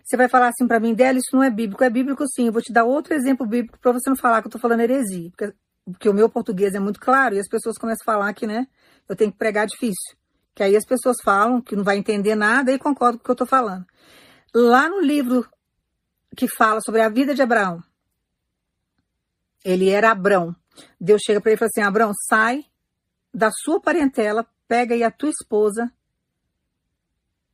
Você 0.03 0.15
vai 0.15 0.29
falar 0.29 0.49
assim 0.49 0.67
para 0.67 0.79
mim, 0.79 0.93
dela, 0.93 1.17
isso 1.17 1.35
não 1.35 1.43
é 1.43 1.49
bíblico. 1.49 1.83
É 1.83 1.89
bíblico 1.89 2.25
sim. 2.27 2.47
Eu 2.47 2.53
vou 2.53 2.61
te 2.61 2.71
dar 2.71 2.85
outro 2.85 3.13
exemplo 3.13 3.45
bíblico 3.45 3.77
para 3.79 3.91
você 3.91 4.09
não 4.09 4.17
falar 4.17 4.41
que 4.41 4.47
eu 4.47 4.49
estou 4.49 4.61
falando 4.61 4.81
heresia. 4.81 5.29
Porque, 5.29 5.53
porque, 5.85 6.09
o 6.09 6.13
meu 6.13 6.29
português 6.29 6.73
é 6.73 6.79
muito 6.79 6.99
claro 6.99 7.35
e 7.35 7.39
as 7.39 7.47
pessoas 7.47 7.77
começam 7.77 8.03
a 8.03 8.13
falar 8.13 8.33
que, 8.33 8.47
né, 8.47 8.67
eu 9.07 9.15
tenho 9.15 9.31
que 9.31 9.37
pregar 9.37 9.67
difícil. 9.67 10.15
Que 10.55 10.63
aí 10.63 10.75
as 10.75 10.85
pessoas 10.85 11.17
falam 11.23 11.61
que 11.61 11.75
não 11.75 11.83
vai 11.83 11.97
entender 11.97 12.35
nada 12.35 12.71
e 12.71 12.79
concordam 12.79 13.17
com 13.17 13.23
o 13.23 13.25
que 13.25 13.31
eu 13.31 13.33
estou 13.33 13.47
falando. 13.47 13.85
Lá 14.53 14.87
no 14.87 15.01
livro 15.01 15.49
que 16.35 16.47
fala 16.47 16.79
sobre 16.81 17.01
a 17.01 17.09
vida 17.09 17.33
de 17.33 17.41
Abraão, 17.41 17.83
ele 19.63 19.89
era 19.89 20.11
Abrão. 20.11 20.55
Deus 20.99 21.21
chega 21.25 21.41
para 21.41 21.51
ele 21.51 21.55
e 21.55 21.59
fala 21.59 21.69
assim: 21.73 21.81
Abrão, 21.81 22.11
sai 22.29 22.65
da 23.33 23.49
sua 23.51 23.81
parentela, 23.81 24.45
pega 24.67 24.93
aí 24.95 25.03
a 25.03 25.11
tua 25.11 25.29
esposa, 25.29 25.91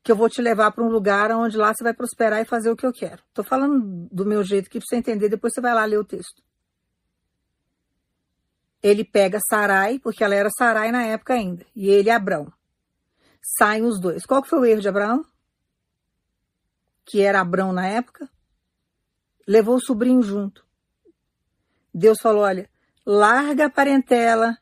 que 0.03 0.11
eu 0.11 0.15
vou 0.15 0.29
te 0.29 0.41
levar 0.41 0.71
para 0.71 0.83
um 0.83 0.89
lugar 0.89 1.31
onde 1.31 1.57
lá 1.57 1.73
você 1.73 1.83
vai 1.83 1.93
prosperar 1.93 2.41
e 2.41 2.45
fazer 2.45 2.71
o 2.71 2.75
que 2.75 2.85
eu 2.85 2.93
quero. 2.93 3.21
Estou 3.27 3.43
falando 3.43 4.07
do 4.11 4.25
meu 4.25 4.43
jeito 4.43 4.67
aqui 4.67 4.79
para 4.79 4.87
você 4.87 4.95
entender, 4.95 5.29
depois 5.29 5.53
você 5.53 5.61
vai 5.61 5.73
lá 5.73 5.85
ler 5.85 5.97
o 5.97 6.05
texto. 6.05 6.41
Ele 8.81 9.03
pega 9.03 9.39
Sarai, 9.47 9.99
porque 9.99 10.23
ela 10.23 10.35
era 10.35 10.49
Sarai 10.57 10.91
na 10.91 11.03
época 11.03 11.33
ainda, 11.33 11.65
e 11.75 11.89
ele 11.89 12.09
Abrão. 12.09 12.51
Saem 13.57 13.83
os 13.83 13.99
dois. 13.99 14.25
Qual 14.25 14.43
foi 14.43 14.59
o 14.59 14.65
erro 14.65 14.81
de 14.81 14.89
Abraão? 14.89 15.25
Que 17.05 17.21
era 17.21 17.41
Abrão 17.41 17.73
na 17.73 17.87
época. 17.87 18.29
Levou 19.47 19.75
o 19.75 19.81
sobrinho 19.81 20.21
junto. 20.21 20.65
Deus 21.93 22.19
falou: 22.21 22.43
olha, 22.43 22.69
larga 23.05 23.65
a 23.65 23.69
parentela, 23.69 24.57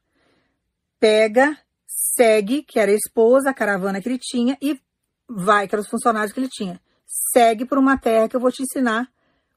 pega, 0.99 1.57
segue, 1.87 2.61
que 2.63 2.79
era 2.79 2.91
a 2.91 2.95
esposa, 2.95 3.49
a 3.49 3.53
caravana 3.53 4.01
que 4.01 4.09
ele 4.09 4.19
tinha, 4.19 4.57
e 4.61 4.79
vai, 5.27 5.67
que 5.67 5.73
eram 5.73 5.83
os 5.83 5.89
funcionários 5.89 6.33
que 6.33 6.39
ele 6.39 6.49
tinha. 6.49 6.81
Segue 7.05 7.65
por 7.65 7.77
uma 7.77 7.97
terra 7.97 8.27
que 8.27 8.35
eu 8.35 8.39
vou 8.39 8.51
te 8.51 8.61
ensinar, 8.61 9.09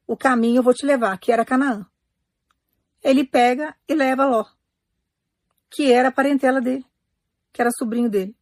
o 0.07 0.17
caminho 0.17 0.59
eu 0.59 0.63
vou 0.63 0.73
te 0.73 0.87
levar, 0.87 1.19
que 1.19 1.33
era 1.33 1.45
Canaã. 1.45 1.85
Ele 3.03 3.25
pega 3.25 3.75
e 3.89 3.95
leva 3.95 4.27
Ló, 4.27 4.45
que 5.71 5.93
era 5.93 6.09
a 6.09 6.13
parentela 6.13 6.61
dele, 6.61 6.85
que 7.53 7.61
era 7.61 7.71
sobrinho 7.77 8.09
dele. 8.09 8.37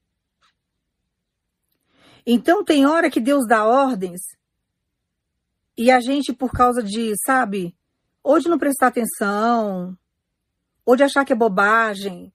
Então 2.27 2.65
tem 2.65 2.87
hora 2.87 3.11
que 3.11 3.21
Deus 3.21 3.47
dá 3.47 3.65
ordens 3.65 4.21
e 5.77 5.91
a 5.93 6.01
gente, 6.01 6.33
por 6.33 6.51
causa 6.51 6.83
de, 6.83 7.15
sabe, 7.25 7.75
ou 8.21 8.41
de 8.41 8.49
não 8.49 8.59
prestar 8.59 8.89
atenção, 8.89 9.97
ou 10.85 10.97
de 10.97 11.05
achar 11.05 11.25
que 11.25 11.33
é 11.33 11.37
bobagem, 11.37 12.33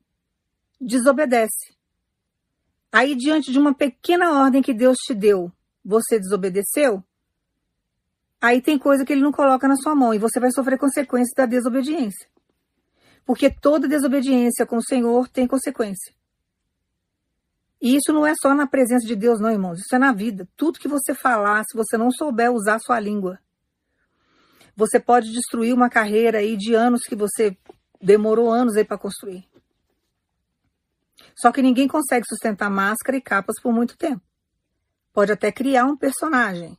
desobedece. 0.84 1.74
Aí, 2.92 3.16
diante 3.16 3.52
de 3.52 3.58
uma 3.58 3.74
pequena 3.74 4.40
ordem 4.40 4.62
que 4.62 4.74
Deus 4.74 4.98
te 4.98 5.14
deu, 5.14 5.52
você 5.84 6.20
desobedeceu, 6.20 7.04
aí 8.40 8.62
tem 8.62 8.78
coisa 8.78 9.04
que 9.04 9.12
ele 9.12 9.22
não 9.22 9.32
coloca 9.32 9.68
na 9.68 9.76
sua 9.76 9.96
mão 9.96 10.14
e 10.14 10.20
você 10.20 10.40
vai 10.40 10.52
sofrer 10.52 10.78
consequências 10.78 11.34
da 11.36 11.46
desobediência. 11.46 12.28
Porque 13.26 13.50
toda 13.50 13.88
desobediência 13.88 14.66
com 14.66 14.78
o 14.78 14.84
Senhor 14.84 15.28
tem 15.28 15.48
consequência. 15.48 16.14
E 17.82 17.96
isso 17.96 18.14
não 18.14 18.26
é 18.26 18.34
só 18.36 18.54
na 18.54 18.68
presença 18.68 19.06
de 19.06 19.16
Deus, 19.16 19.40
não, 19.40 19.52
irmãos. 19.52 19.80
Isso 19.80 19.96
é 19.96 20.00
na 20.00 20.14
vida. 20.14 20.48
Tudo 20.56 20.80
que 20.80 20.88
você 20.88 21.14
falar, 21.14 21.64
se 21.66 21.76
você 21.76 21.98
não 21.98 22.12
souber 22.12 22.52
usar 22.52 22.80
sua 22.80 23.00
língua, 23.00 23.40
você 24.76 25.00
pode 25.00 25.32
destruir 25.32 25.74
uma 25.74 25.90
carreira 25.90 26.40
aí 26.40 26.56
de 26.56 26.74
anos 26.74 27.02
que 27.02 27.16
você 27.16 27.58
demorou 28.02 28.52
anos 28.52 28.76
aí 28.76 28.86
para 28.86 28.98
construir. 28.98 29.46
Só 31.36 31.52
que 31.52 31.62
ninguém 31.62 31.88
consegue 31.88 32.26
sustentar 32.28 32.70
máscara 32.70 33.18
e 33.18 33.22
capas 33.22 33.60
por 33.62 33.74
muito 33.74 33.98
tempo. 33.98 34.22
Pode 35.12 35.32
até 35.32 35.52
criar 35.52 35.86
um 35.86 35.98
personagem, 35.98 36.78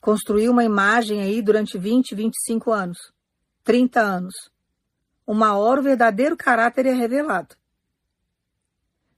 construir 0.00 0.48
uma 0.48 0.64
imagem 0.64 1.22
aí 1.22 1.42
durante 1.42 1.78
20, 1.78 2.14
25 2.14 2.72
anos, 2.72 2.98
30 3.64 4.00
anos. 4.00 4.34
Uma 5.26 5.56
hora 5.56 5.80
o 5.80 5.84
verdadeiro 5.84 6.36
caráter 6.36 6.86
é 6.86 6.92
revelado. 6.92 7.56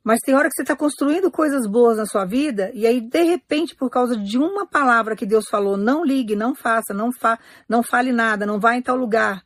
Mas 0.05 0.19
tem 0.25 0.35
hora 0.35 0.49
que 0.49 0.57
você 0.57 0.63
está 0.63 0.75
construindo 0.75 1.31
coisas 1.31 1.67
boas 1.67 1.97
na 1.97 2.07
sua 2.07 2.25
vida 2.25 2.73
e 2.75 2.87
aí, 2.87 3.01
de 3.01 3.23
repente, 3.23 3.75
por 3.75 3.89
causa 3.89 4.17
de 4.17 4.37
uma 4.37 4.67
palavra 4.67 5.15
que 5.15 5.25
Deus 5.25 5.45
falou, 5.49 5.77
não 5.77 6.05
ligue, 6.05 6.35
não 6.35 6.55
faça, 6.55 6.93
não, 6.93 7.13
fa 7.13 7.39
não 7.69 7.83
fale 7.85 8.13
nada, 8.13 8.45
não 8.45 8.59
vá 8.59 8.75
em 8.75 8.83
tal 8.83 8.97
lugar, 8.97 9.45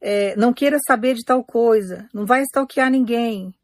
é, 0.00 0.34
não 0.36 0.52
queira 0.52 0.78
saber 0.84 1.14
de 1.14 1.24
tal 1.24 1.44
coisa, 1.44 2.08
não 2.12 2.26
vai 2.26 2.42
stalkear 2.42 2.90
ninguém. 2.90 3.54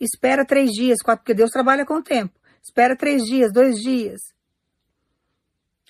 Espera 0.00 0.44
três 0.44 0.70
dias, 0.70 0.98
quatro, 1.02 1.24
porque 1.24 1.34
Deus 1.34 1.50
trabalha 1.50 1.84
com 1.84 1.94
o 1.94 2.02
tempo. 2.02 2.38
Espera 2.62 2.96
três 2.96 3.22
dias, 3.24 3.52
dois 3.52 3.76
dias. 3.76 4.20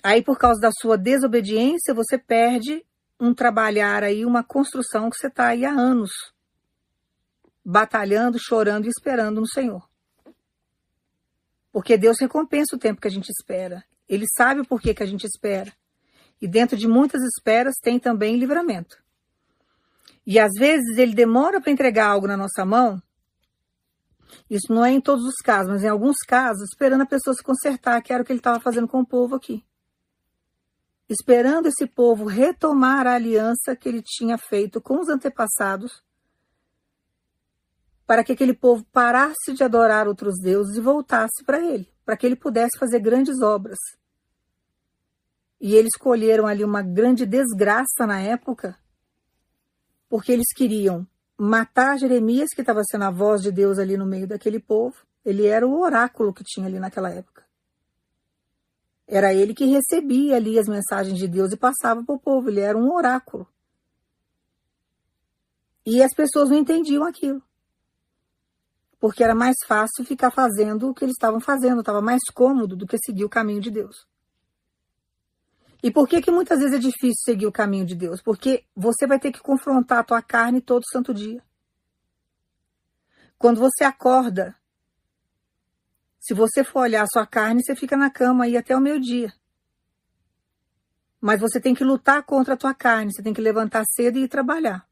Aí, 0.01 0.23
por 0.23 0.37
causa 0.37 0.59
da 0.59 0.71
sua 0.71 0.97
desobediência, 0.97 1.93
você 1.93 2.17
perde 2.17 2.85
um 3.19 3.33
trabalhar 3.33 4.03
aí, 4.03 4.25
uma 4.25 4.43
construção 4.43 5.09
que 5.09 5.17
você 5.17 5.27
está 5.27 5.47
aí 5.47 5.65
há 5.65 5.71
anos 5.71 6.11
batalhando, 7.63 8.39
chorando 8.39 8.85
e 8.85 8.89
esperando 8.89 9.41
no 9.41 9.47
Senhor. 9.47 9.87
Porque 11.71 11.97
Deus 11.97 12.17
recompensa 12.19 12.75
o 12.75 12.79
tempo 12.79 12.99
que 12.99 13.07
a 13.07 13.11
gente 13.11 13.29
espera. 13.29 13.83
Ele 14.07 14.25
sabe 14.35 14.61
o 14.61 14.65
porquê 14.65 14.93
que 14.93 15.03
a 15.03 15.05
gente 15.05 15.25
espera. 15.25 15.71
E 16.41 16.47
dentro 16.47 16.75
de 16.75 16.87
muitas 16.87 17.21
esperas 17.21 17.75
tem 17.79 17.99
também 17.99 18.37
livramento. 18.37 18.97
E 20.25 20.39
às 20.39 20.51
vezes 20.57 20.97
ele 20.97 21.13
demora 21.13 21.61
para 21.61 21.71
entregar 21.71 22.07
algo 22.07 22.27
na 22.27 22.37
nossa 22.37 22.65
mão. 22.65 23.01
Isso 24.49 24.73
não 24.73 24.85
é 24.85 24.91
em 24.91 25.01
todos 25.01 25.25
os 25.25 25.35
casos, 25.37 25.71
mas 25.71 25.83
em 25.83 25.87
alguns 25.87 26.17
casos, 26.27 26.63
esperando 26.63 27.01
a 27.01 27.05
pessoa 27.05 27.33
se 27.33 27.43
consertar, 27.43 28.01
que 28.01 28.13
era 28.13 28.21
o 28.21 28.25
que 28.25 28.31
ele 28.31 28.39
estava 28.39 28.59
fazendo 28.59 28.87
com 28.87 28.99
o 28.99 29.05
povo 29.05 29.35
aqui. 29.35 29.65
Esperando 31.07 31.67
esse 31.67 31.87
povo 31.87 32.25
retomar 32.25 33.07
a 33.07 33.15
aliança 33.15 33.75
que 33.75 33.89
ele 33.89 34.01
tinha 34.01 34.37
feito 34.37 34.79
com 34.79 34.99
os 34.99 35.09
antepassados 35.09 36.03
para 38.09 38.23
que 38.23 38.31
aquele 38.31 38.55
povo 38.55 38.83
parasse 38.91 39.53
de 39.53 39.63
adorar 39.63 40.07
outros 40.07 40.39
deuses 40.41 40.75
e 40.75 40.81
voltasse 40.81 41.43
para 41.45 41.59
ele, 41.59 41.87
para 42.03 42.17
que 42.17 42.25
ele 42.25 42.35
pudesse 42.35 42.75
fazer 42.79 42.99
grandes 42.99 43.39
obras. 43.39 43.77
E 45.61 45.75
eles 45.75 45.91
escolheram 45.95 46.47
ali 46.47 46.63
uma 46.63 46.81
grande 46.81 47.23
desgraça 47.23 48.07
na 48.07 48.19
época, 48.19 48.75
porque 50.09 50.31
eles 50.31 50.47
queriam 50.55 51.07
matar 51.39 51.97
Jeremias, 51.97 52.49
que 52.53 52.61
estava 52.61 52.83
sendo 52.83 53.05
a 53.05 53.11
voz 53.11 53.41
de 53.41 53.51
Deus 53.51 53.79
ali 53.79 53.95
no 53.95 54.05
meio 54.05 54.27
daquele 54.27 54.59
povo. 54.59 54.95
Ele 55.25 55.47
era 55.47 55.65
o 55.65 55.79
oráculo 55.79 56.33
que 56.33 56.43
tinha 56.43 56.67
ali 56.67 56.79
naquela 56.79 57.09
época. 57.09 57.45
Era 59.07 59.33
ele 59.33 59.53
que 59.53 59.65
recebia 59.65 60.35
ali 60.35 60.59
as 60.59 60.67
mensagens 60.67 61.17
de 61.17 61.27
Deus 61.27 61.51
e 61.51 61.57
passava 61.57 62.03
para 62.03 62.15
o 62.15 62.19
povo. 62.19 62.49
Ele 62.49 62.59
era 62.59 62.77
um 62.77 62.93
oráculo. 62.93 63.47
E 65.85 66.03
as 66.03 66.13
pessoas 66.13 66.49
não 66.49 66.57
entendiam 66.57 67.03
aquilo 67.03 67.41
porque 68.99 69.23
era 69.23 69.33
mais 69.33 69.55
fácil 69.65 70.03
ficar 70.03 70.29
fazendo 70.29 70.89
o 70.89 70.93
que 70.93 71.05
eles 71.05 71.15
estavam 71.15 71.39
fazendo, 71.39 71.79
estava 71.79 72.01
mais 72.01 72.19
cômodo 72.33 72.75
do 72.75 72.85
que 72.85 72.97
seguir 73.03 73.23
o 73.23 73.29
caminho 73.29 73.61
de 73.61 73.71
Deus. 73.71 74.05
E 75.81 75.89
por 75.89 76.07
que 76.07 76.21
que 76.21 76.31
muitas 76.31 76.59
vezes 76.59 76.75
é 76.75 76.79
difícil 76.79 77.23
seguir 77.23 77.47
o 77.47 77.51
caminho 77.51 77.85
de 77.85 77.95
Deus? 77.95 78.21
Porque 78.21 78.65
você 78.75 79.07
vai 79.07 79.19
ter 79.19 79.31
que 79.31 79.39
confrontar 79.39 79.99
a 79.99 80.03
tua 80.03 80.21
carne 80.21 80.61
todo 80.61 80.83
santo 80.91 81.13
dia. 81.13 81.41
Quando 83.37 83.59
você 83.59 83.85
acorda, 83.85 84.55
se 86.19 86.33
você 86.33 86.63
for 86.63 86.81
olhar 86.81 87.03
a 87.03 87.07
sua 87.07 87.25
carne, 87.25 87.63
você 87.63 87.75
fica 87.75 87.95
na 87.95 88.09
cama 88.09 88.43
aí 88.43 88.57
até 88.57 88.75
o 88.75 88.81
meio-dia. 88.81 89.33
Mas 91.21 91.39
você 91.39 91.59
tem 91.59 91.73
que 91.73 91.83
lutar 91.83 92.23
contra 92.23 92.53
a 92.53 92.57
tua 92.57 92.73
carne, 92.73 93.13
você 93.13 93.23
tem 93.23 93.33
que 93.33 93.41
levantar 93.41 93.85
cedo 93.85 94.17
e 94.17 94.23
ir 94.23 94.27
trabalhar. 94.27 94.85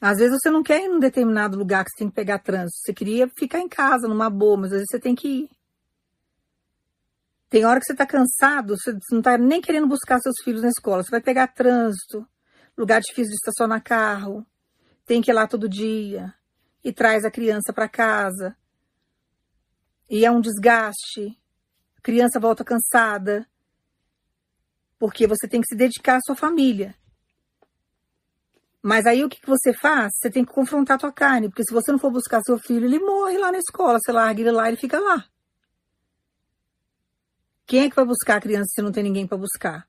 Às 0.00 0.18
vezes 0.18 0.38
você 0.40 0.50
não 0.50 0.62
quer 0.62 0.84
ir 0.84 0.88
num 0.88 0.98
determinado 0.98 1.56
lugar 1.56 1.84
que 1.84 1.90
você 1.90 1.98
tem 1.98 2.08
que 2.08 2.14
pegar 2.14 2.40
trânsito. 2.40 2.80
Você 2.84 2.92
queria 2.92 3.28
ficar 3.28 3.60
em 3.60 3.68
casa, 3.68 4.08
numa 4.08 4.28
boa, 4.28 4.56
mas 4.56 4.66
às 4.66 4.78
vezes 4.78 4.88
você 4.90 5.00
tem 5.00 5.14
que 5.14 5.28
ir. 5.28 5.50
Tem 7.56 7.64
hora 7.64 7.80
que 7.80 7.86
você 7.86 7.92
está 7.92 8.04
cansado, 8.04 8.76
você 8.76 8.92
não 9.10 9.20
está 9.20 9.38
nem 9.38 9.62
querendo 9.62 9.86
buscar 9.86 10.20
seus 10.20 10.34
filhos 10.44 10.60
na 10.60 10.68
escola. 10.68 11.02
Você 11.02 11.10
vai 11.10 11.22
pegar 11.22 11.46
trânsito, 11.46 12.28
lugar 12.76 13.00
difícil 13.00 13.30
de 13.30 13.36
estacionar 13.36 13.82
carro, 13.82 14.46
tem 15.06 15.22
que 15.22 15.30
ir 15.30 15.32
lá 15.32 15.46
todo 15.46 15.66
dia 15.66 16.34
e 16.84 16.92
traz 16.92 17.24
a 17.24 17.30
criança 17.30 17.72
para 17.72 17.88
casa. 17.88 18.54
E 20.06 20.26
é 20.26 20.30
um 20.30 20.38
desgaste. 20.38 21.40
A 21.96 22.02
criança 22.02 22.38
volta 22.38 22.62
cansada. 22.62 23.48
Porque 24.98 25.26
você 25.26 25.48
tem 25.48 25.62
que 25.62 25.68
se 25.68 25.74
dedicar 25.74 26.16
à 26.16 26.20
sua 26.20 26.36
família. 26.36 26.94
Mas 28.82 29.06
aí 29.06 29.24
o 29.24 29.30
que, 29.30 29.40
que 29.40 29.48
você 29.48 29.72
faz? 29.72 30.12
Você 30.16 30.28
tem 30.30 30.44
que 30.44 30.52
confrontar 30.52 30.96
a 30.96 31.00
tua 31.00 31.10
carne, 31.10 31.48
porque 31.48 31.64
se 31.64 31.72
você 31.72 31.90
não 31.90 31.98
for 31.98 32.12
buscar 32.12 32.42
seu 32.42 32.58
filho, 32.58 32.84
ele 32.84 32.98
morre 32.98 33.38
lá 33.38 33.50
na 33.50 33.60
escola. 33.60 33.98
Você 33.98 34.12
larga 34.12 34.42
ele 34.42 34.50
lá, 34.50 34.68
ele 34.68 34.76
fica 34.76 35.00
lá. 35.00 35.24
Quem 37.66 37.84
é 37.84 37.90
que 37.90 37.96
vai 37.96 38.04
buscar 38.04 38.36
a 38.36 38.40
criança 38.40 38.68
se 38.74 38.82
não 38.82 38.92
tem 38.92 39.02
ninguém 39.02 39.26
para 39.26 39.36
buscar? 39.36 39.88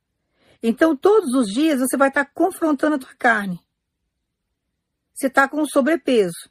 Então, 0.61 0.97
todos 0.97 1.33
os 1.35 1.47
dias 1.47 1.79
você 1.79 1.95
vai 1.95 2.09
estar 2.09 2.25
tá 2.25 2.31
confrontando 2.33 2.95
a 2.95 2.99
tua 2.99 3.15
carne. 3.15 3.59
Você 5.13 5.27
está 5.27 5.47
com 5.47 5.65
sobrepeso. 5.65 6.49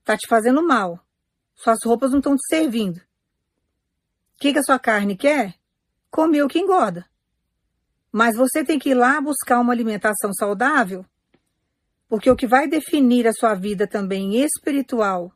Está 0.00 0.16
te 0.16 0.28
fazendo 0.28 0.62
mal. 0.62 1.00
Suas 1.54 1.78
roupas 1.84 2.10
não 2.10 2.18
estão 2.18 2.36
te 2.36 2.46
servindo. 2.46 2.98
O 2.98 4.40
que, 4.40 4.52
que 4.52 4.58
a 4.58 4.62
sua 4.62 4.78
carne 4.78 5.16
quer? 5.16 5.54
Comer 6.10 6.42
o 6.42 6.48
que 6.48 6.58
engorda. 6.58 7.08
Mas 8.12 8.36
você 8.36 8.64
tem 8.64 8.78
que 8.78 8.90
ir 8.90 8.94
lá 8.94 9.20
buscar 9.20 9.60
uma 9.60 9.72
alimentação 9.72 10.32
saudável 10.32 11.04
Porque 12.08 12.30
o 12.30 12.36
que 12.36 12.46
vai 12.46 12.66
definir 12.66 13.26
a 13.26 13.32
sua 13.32 13.54
vida 13.54 13.86
também 13.86 14.42
espiritual 14.42 15.32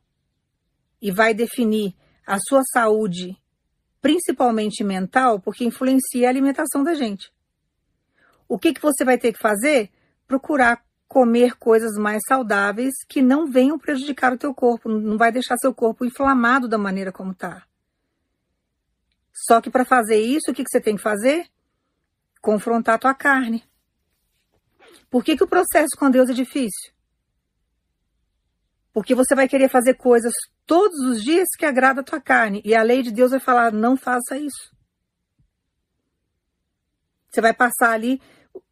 e 1.01 1.11
vai 1.11 1.35
definir 1.35 1.95
a 2.27 2.39
sua 2.39 2.63
saúde, 2.73 3.37
principalmente 4.03 4.83
mental, 4.83 5.41
porque 5.41 5.65
influencia 5.65 6.27
a 6.27 6.31
alimentação 6.31 6.83
da 6.83 6.93
gente. 6.93 7.33
O 8.49 8.59
que, 8.59 8.75
que 8.75 8.83
você 8.83 9.05
vai 9.05 9.17
ter 9.17 9.33
que 9.33 9.39
fazer? 9.39 9.91
Procurar 10.27 10.85
comer 11.07 11.57
coisas 11.57 11.97
mais 11.97 12.21
saudáveis 12.27 12.93
que 13.09 13.23
não 13.23 13.47
venham 13.47 13.79
prejudicar 13.79 14.33
o 14.33 14.39
teu 14.39 14.53
corpo, 14.53 14.89
não 14.89 15.17
vai 15.17 15.31
deixar 15.31 15.57
seu 15.57 15.73
corpo 15.73 16.05
inflamado 16.05 16.67
da 16.67 16.77
maneira 16.77 17.13
como 17.13 17.31
está. 17.31 17.65
Só 19.33 19.61
que 19.61 19.71
para 19.71 19.85
fazer 19.85 20.21
isso, 20.21 20.51
o 20.51 20.55
que, 20.55 20.65
que 20.65 20.71
você 20.71 20.81
tem 20.81 20.97
que 20.97 21.03
fazer? 21.03 21.47
Confrontar 22.41 22.97
a 22.97 22.99
tua 22.99 23.15
carne. 23.15 23.65
Por 25.09 25.23
que, 25.23 25.37
que 25.37 25.45
o 25.45 25.49
processo 25.49 25.97
com 25.97 26.11
Deus 26.11 26.29
é 26.29 26.35
difícil? 26.35 26.93
Porque 28.93 29.15
você 29.15 29.35
vai 29.35 29.49
querer 29.49 29.69
fazer 29.69 29.95
coisas 29.95 30.33
todos 30.67 30.99
os 31.01 31.23
dias 31.23 31.49
que 31.59 31.65
agrada 31.65 32.01
a 32.01 32.05
tua 32.05 32.21
carne. 32.21 32.63
E 32.65 32.75
a 32.75 32.83
lei 32.83 33.03
de 33.03 33.11
Deus 33.11 33.31
vai 33.31 33.41
falar: 33.41 33.73
não 33.73 33.97
faça 33.97 34.37
isso. 34.39 34.75
Você 37.31 37.41
vai 37.41 37.55
passar 37.55 37.93
ali. 37.93 38.21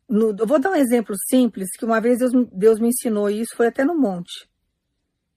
No, 0.08 0.34
eu 0.36 0.46
vou 0.46 0.58
dar 0.58 0.70
um 0.70 0.76
exemplo 0.76 1.14
simples, 1.28 1.70
que 1.76 1.84
uma 1.84 2.00
vez 2.00 2.18
Deus, 2.18 2.32
Deus 2.52 2.80
me 2.80 2.88
ensinou 2.88 3.30
isso, 3.30 3.56
foi 3.56 3.68
até 3.68 3.84
no 3.84 3.96
monte. 3.96 4.48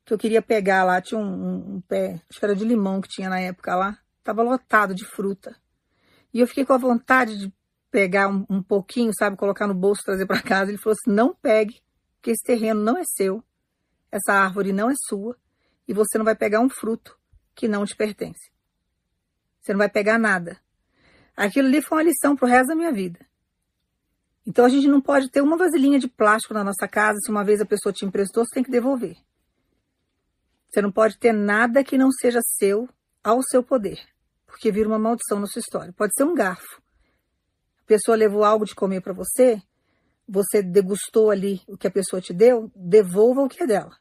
Que 0.04 0.14
eu 0.14 0.18
queria 0.18 0.42
pegar 0.42 0.84
lá, 0.84 1.00
tinha 1.00 1.20
um, 1.20 1.24
um, 1.24 1.76
um 1.76 1.82
pé, 1.82 2.22
acho 2.30 2.40
que 2.40 2.46
era 2.46 2.56
de 2.56 2.66
limão 2.66 3.00
que 3.00 3.08
tinha 3.08 3.30
na 3.30 3.40
época 3.40 3.76
lá. 3.76 3.98
Tava 4.24 4.42
lotado 4.42 4.96
de 4.96 5.06
fruta. 5.06 5.56
E 6.34 6.40
eu 6.40 6.48
fiquei 6.48 6.66
com 6.66 6.74
a 6.74 6.78
vontade 6.78 7.38
de 7.38 7.54
pegar 7.92 8.28
um, 8.28 8.44
um 8.50 8.64
pouquinho, 8.64 9.12
sabe, 9.14 9.38
colocar 9.38 9.68
no 9.68 9.76
bolso, 9.76 10.02
trazer 10.04 10.26
para 10.26 10.42
casa. 10.42 10.72
Ele 10.72 10.80
falou 10.80 10.98
assim: 11.00 11.16
não 11.16 11.36
pegue, 11.36 11.80
porque 12.16 12.32
esse 12.32 12.44
terreno 12.44 12.82
não 12.82 12.98
é 12.98 13.04
seu, 13.06 13.44
essa 14.12 14.34
árvore 14.34 14.74
não 14.74 14.90
é 14.90 14.94
sua, 15.08 15.38
e 15.88 15.94
você 15.94 16.18
não 16.18 16.26
vai 16.26 16.36
pegar 16.36 16.60
um 16.60 16.70
fruto 16.70 17.18
que 17.56 17.68
não 17.68 17.86
te 17.86 17.96
pertence. 17.96 18.52
Você 19.62 19.74
não 19.74 19.80
vai 19.80 19.90
pegar 19.90 20.18
nada. 20.18 20.60
Aquilo 21.36 21.68
ali 21.68 21.82
foi 21.82 21.98
uma 21.98 22.04
lição 22.04 22.36
pro 22.36 22.48
resto 22.48 22.70
da 22.70 22.76
minha 22.76 22.92
vida. 22.92 23.20
Então 24.46 24.66
a 24.66 24.70
gente 24.70 24.88
não 24.88 25.02
pode 25.02 25.30
ter 25.30 25.42
uma 25.42 25.58
vasilhinha 25.58 26.00
de 26.00 26.08
plástico 26.08 26.54
na 26.54 26.64
nossa 26.64 26.88
casa, 26.88 27.20
se 27.24 27.32
uma 27.32 27.44
vez 27.44 27.62
a 27.62 27.66
pessoa 27.66 27.94
te 27.94 28.06
emprestou, 28.06 28.46
você 28.46 28.56
tem 28.56 28.64
que 28.64 28.72
devolver. 28.72 29.18
Você 30.70 30.82
não 30.82 30.92
pode 30.92 31.18
ter 31.18 31.32
nada 31.32 31.84
que 31.84 31.98
não 31.98 32.12
seja 32.12 32.40
seu 32.42 32.90
ao 33.24 33.42
seu 33.42 33.64
poder, 33.64 34.00
porque 34.46 34.72
vira 34.72 34.90
uma 34.90 35.00
maldição 35.00 35.40
na 35.40 35.48
sua 35.48 35.60
história. 35.60 35.94
Pode 35.94 36.14
ser 36.16 36.24
um 36.24 36.34
garfo, 36.34 36.82
a 37.84 37.86
pessoa 37.86 38.16
levou 38.16 38.44
algo 38.46 38.66
de 38.66 38.74
comer 38.74 39.02
para 39.02 39.14
você, 39.14 39.62
você 40.28 40.64
degustou 40.64 41.30
ali 41.30 41.62
o 41.68 41.78
que 41.78 41.88
a 41.88 41.92
pessoa 41.92 42.22
te 42.22 42.34
deu, 42.34 42.72
devolva 42.74 43.42
o 43.42 43.50
que 43.50 43.62
é 43.62 43.68
dela. 43.68 43.96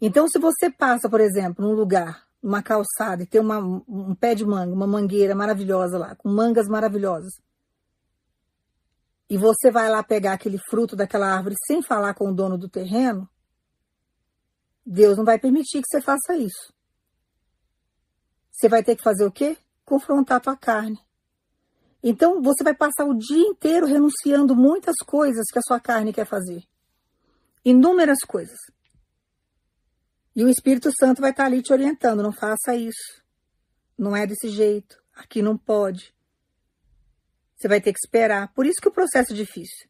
Então, 0.00 0.28
se 0.28 0.38
você 0.38 0.70
passa, 0.70 1.08
por 1.08 1.20
exemplo, 1.20 1.64
num 1.64 1.74
lugar, 1.74 2.26
numa 2.42 2.62
calçada, 2.62 3.22
e 3.22 3.26
tem 3.26 3.40
uma, 3.40 3.58
um 3.58 4.14
pé 4.14 4.34
de 4.34 4.44
manga, 4.44 4.72
uma 4.72 4.86
mangueira 4.86 5.34
maravilhosa 5.34 5.98
lá, 5.98 6.14
com 6.14 6.28
mangas 6.28 6.68
maravilhosas, 6.68 7.32
e 9.28 9.36
você 9.36 9.70
vai 9.70 9.88
lá 9.88 10.02
pegar 10.02 10.34
aquele 10.34 10.58
fruto 10.58 10.94
daquela 10.94 11.34
árvore 11.34 11.56
sem 11.66 11.82
falar 11.82 12.14
com 12.14 12.30
o 12.30 12.34
dono 12.34 12.56
do 12.56 12.68
terreno, 12.68 13.28
Deus 14.84 15.16
não 15.16 15.24
vai 15.24 15.38
permitir 15.38 15.82
que 15.82 15.88
você 15.88 16.00
faça 16.00 16.36
isso. 16.36 16.72
Você 18.52 18.68
vai 18.68 18.84
ter 18.84 18.94
que 18.94 19.02
fazer 19.02 19.24
o 19.24 19.32
quê? 19.32 19.58
Confrontar 19.84 20.36
a 20.36 20.40
tua 20.40 20.56
carne. 20.56 20.98
Então, 22.02 22.40
você 22.40 22.62
vai 22.62 22.74
passar 22.74 23.04
o 23.04 23.18
dia 23.18 23.48
inteiro 23.48 23.86
renunciando 23.86 24.54
muitas 24.54 24.94
coisas 25.04 25.44
que 25.52 25.58
a 25.58 25.62
sua 25.62 25.80
carne 25.80 26.12
quer 26.12 26.24
fazer. 26.24 26.62
Inúmeras 27.64 28.20
coisas. 28.20 28.56
E 30.36 30.44
o 30.44 30.50
Espírito 30.50 30.90
Santo 31.00 31.22
vai 31.22 31.30
estar 31.30 31.46
ali 31.46 31.62
te 31.62 31.72
orientando: 31.72 32.22
não 32.22 32.30
faça 32.30 32.76
isso. 32.76 33.24
Não 33.98 34.14
é 34.14 34.26
desse 34.26 34.50
jeito. 34.50 35.02
Aqui 35.14 35.40
não 35.40 35.56
pode. 35.56 36.14
Você 37.56 37.66
vai 37.66 37.80
ter 37.80 37.90
que 37.94 37.98
esperar. 37.98 38.52
Por 38.52 38.66
isso 38.66 38.78
que 38.78 38.88
o 38.88 38.92
processo 38.92 39.32
é 39.32 39.34
difícil. 39.34 39.88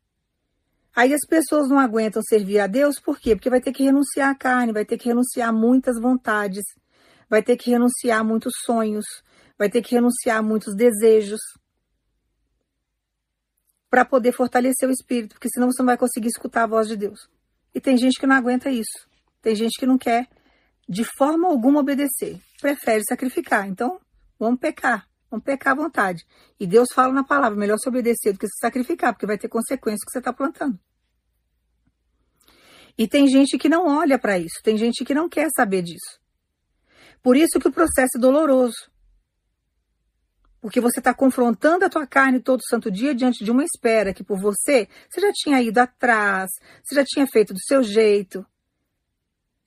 Aí 0.94 1.12
as 1.12 1.26
pessoas 1.28 1.68
não 1.68 1.80
aguentam 1.80 2.22
servir 2.22 2.60
a 2.60 2.66
Deus, 2.66 2.98
por 2.98 3.18
quê? 3.18 3.34
Porque 3.34 3.50
vai 3.50 3.60
ter 3.60 3.70
que 3.72 3.82
renunciar 3.82 4.30
à 4.30 4.34
carne, 4.34 4.72
vai 4.72 4.84
ter 4.84 4.96
que 4.96 5.08
renunciar 5.08 5.50
a 5.50 5.52
muitas 5.52 6.00
vontades, 6.00 6.64
vai 7.28 7.42
ter 7.42 7.54
que 7.58 7.70
renunciar 7.70 8.20
a 8.20 8.24
muitos 8.24 8.54
sonhos, 8.64 9.04
vai 9.58 9.68
ter 9.68 9.82
que 9.82 9.94
renunciar 9.94 10.38
a 10.38 10.42
muitos 10.42 10.74
desejos 10.74 11.40
para 13.90 14.06
poder 14.06 14.32
fortalecer 14.32 14.88
o 14.88 14.92
espírito, 14.92 15.34
porque 15.34 15.50
senão 15.50 15.70
você 15.70 15.82
não 15.82 15.86
vai 15.86 15.98
conseguir 15.98 16.28
escutar 16.28 16.62
a 16.62 16.66
voz 16.66 16.88
de 16.88 16.96
Deus. 16.96 17.28
E 17.74 17.80
tem 17.80 17.98
gente 17.98 18.18
que 18.18 18.26
não 18.26 18.36
aguenta 18.36 18.70
isso. 18.70 19.06
Tem 19.42 19.54
gente 19.54 19.78
que 19.78 19.84
não 19.84 19.98
quer 19.98 20.26
de 20.88 21.04
forma 21.04 21.48
alguma 21.48 21.80
obedecer, 21.80 22.40
prefere 22.60 23.02
sacrificar. 23.08 23.66
Então, 23.66 24.00
vamos 24.38 24.60
pecar, 24.60 25.08
vamos 25.30 25.44
pecar 25.44 25.72
à 25.72 25.76
vontade. 25.76 26.24
E 26.58 26.66
Deus 26.66 26.88
fala 26.94 27.12
na 27.12 27.24
palavra, 27.24 27.58
melhor 27.58 27.78
se 27.78 27.88
obedecer 27.88 28.32
do 28.32 28.38
que 28.38 28.46
se 28.46 28.58
sacrificar, 28.60 29.12
porque 29.12 29.26
vai 29.26 29.38
ter 29.38 29.48
consequências 29.48 30.04
que 30.04 30.12
você 30.12 30.18
está 30.18 30.32
plantando. 30.32 30.78
E 32.98 33.06
tem 33.06 33.28
gente 33.28 33.58
que 33.58 33.68
não 33.68 33.86
olha 33.86 34.18
para 34.18 34.38
isso, 34.38 34.62
tem 34.62 34.76
gente 34.76 35.04
que 35.04 35.14
não 35.14 35.28
quer 35.28 35.48
saber 35.54 35.82
disso. 35.82 36.18
Por 37.22 37.36
isso 37.36 37.58
que 37.58 37.68
o 37.68 37.72
processo 37.72 38.16
é 38.16 38.20
doloroso. 38.20 38.90
Porque 40.60 40.80
você 40.80 41.00
está 41.00 41.12
confrontando 41.12 41.84
a 41.84 41.88
tua 41.88 42.06
carne 42.06 42.40
todo 42.40 42.66
santo 42.66 42.90
dia 42.90 43.14
diante 43.14 43.44
de 43.44 43.50
uma 43.50 43.62
espera 43.62 44.14
que 44.14 44.24
por 44.24 44.40
você, 44.40 44.88
você 45.08 45.20
já 45.20 45.32
tinha 45.32 45.60
ido 45.60 45.78
atrás, 45.78 46.50
você 46.82 46.94
já 46.94 47.04
tinha 47.04 47.26
feito 47.26 47.52
do 47.52 47.60
seu 47.60 47.82
jeito, 47.82 48.46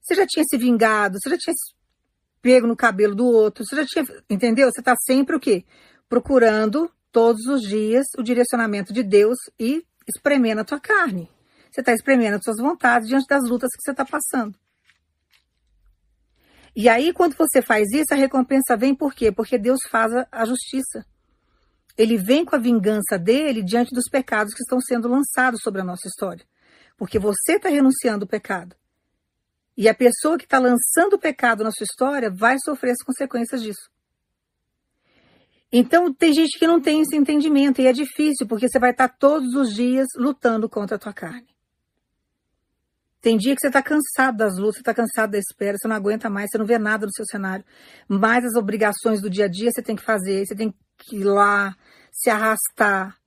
você 0.10 0.16
já 0.16 0.26
tinha 0.26 0.44
se 0.44 0.58
vingado, 0.58 1.20
você 1.20 1.30
já 1.30 1.38
tinha 1.38 1.54
pego 2.42 2.66
no 2.66 2.76
cabelo 2.76 3.14
do 3.14 3.26
outro, 3.26 3.64
você 3.64 3.76
já 3.76 3.86
tinha, 3.86 4.06
entendeu? 4.30 4.72
Você 4.72 4.80
está 4.80 4.96
sempre 5.06 5.36
o 5.36 5.40
quê? 5.40 5.64
Procurando 6.08 6.92
todos 7.12 7.46
os 7.46 7.62
dias 7.62 8.08
o 8.18 8.24
direcionamento 8.24 8.92
de 8.92 9.04
Deus 9.04 9.38
e 9.60 9.86
espremendo 10.08 10.62
a 10.62 10.66
tua 10.66 10.80
carne. 10.80 11.30
Você 11.70 11.82
está 11.82 11.94
espremendo 11.94 12.38
as 12.38 12.44
suas 12.44 12.58
vontades 12.58 13.08
diante 13.08 13.28
das 13.28 13.48
lutas 13.48 13.70
que 13.76 13.84
você 13.84 13.92
está 13.92 14.04
passando. 14.04 14.56
E 16.76 16.88
aí, 16.88 17.14
quando 17.14 17.36
você 17.36 17.62
faz 17.62 17.92
isso, 17.92 18.14
a 18.14 18.18
recompensa 18.18 18.78
vem 18.78 18.96
por 18.96 19.14
quê? 19.14 19.32
Porque 19.32 19.58
Deus 19.58 19.80
faz 19.90 20.12
a 20.32 20.46
justiça. 20.46 21.06
Ele 21.98 22.18
vem 22.18 22.46
com 22.46 22.56
a 22.56 22.60
vingança 22.60 23.20
dele 23.20 23.62
diante 23.62 23.94
dos 23.94 24.06
pecados 24.10 24.54
que 24.54 24.62
estão 24.62 24.80
sendo 24.80 25.08
lançados 25.08 25.60
sobre 25.62 25.82
a 25.82 25.84
nossa 25.84 26.08
história. 26.08 26.46
Porque 26.98 27.20
você 27.20 27.54
está 27.54 27.70
renunciando 27.70 28.26
o 28.26 28.28
pecado. 28.28 28.76
E 29.80 29.88
a 29.88 29.96
pessoa 29.96 30.38
que 30.38 30.44
está 30.44 30.60
lançando 30.60 31.14
o 31.14 31.18
pecado 31.18 31.64
na 31.64 31.72
sua 31.72 31.86
história 31.86 32.30
vai 32.30 32.58
sofrer 32.60 32.92
as 32.92 33.02
consequências 33.02 33.62
disso. 33.62 33.90
Então, 35.72 36.14
tem 36.14 36.34
gente 36.34 36.60
que 36.60 36.68
não 36.68 36.82
tem 36.82 37.00
esse 37.00 37.16
entendimento 37.16 37.80
e 37.80 37.88
é 37.88 37.94
difícil, 37.94 38.46
porque 38.46 38.68
você 38.68 38.78
vai 38.78 38.92
estar 38.92 39.08
tá 39.08 39.16
todos 39.18 39.56
os 39.56 39.74
dias 39.74 40.06
lutando 40.18 40.68
contra 40.68 40.98
a 40.98 41.00
tua 41.00 41.14
carne. 41.14 41.48
Tem 43.22 43.38
dia 43.38 43.56
que 43.56 43.62
você 43.62 43.68
está 43.68 43.82
cansado 43.82 44.40
das 44.40 44.58
lutas, 44.58 44.76
você 44.76 44.82
está 44.82 44.94
cansado 44.94 45.32
da 45.32 45.38
espera, 45.38 45.78
você 45.78 45.88
não 45.88 45.96
aguenta 45.96 46.30
mais, 46.30 46.50
você 46.52 46.58
não 46.58 46.66
vê 46.66 46.78
nada 46.78 47.06
no 47.06 47.14
seu 47.14 47.26
cenário. 47.26 47.64
Mais 48.06 48.44
as 48.44 48.56
obrigações 48.56 49.22
do 49.22 49.30
dia 49.30 49.46
a 49.46 49.50
dia 49.50 49.72
você 49.72 49.82
tem 49.82 49.96
que 49.96 50.04
fazer, 50.04 50.46
você 50.46 50.56
tem 50.58 50.74
que 50.98 51.20
ir 51.20 51.24
lá, 51.24 51.74
se 52.12 52.30
arrastar, 52.30 53.18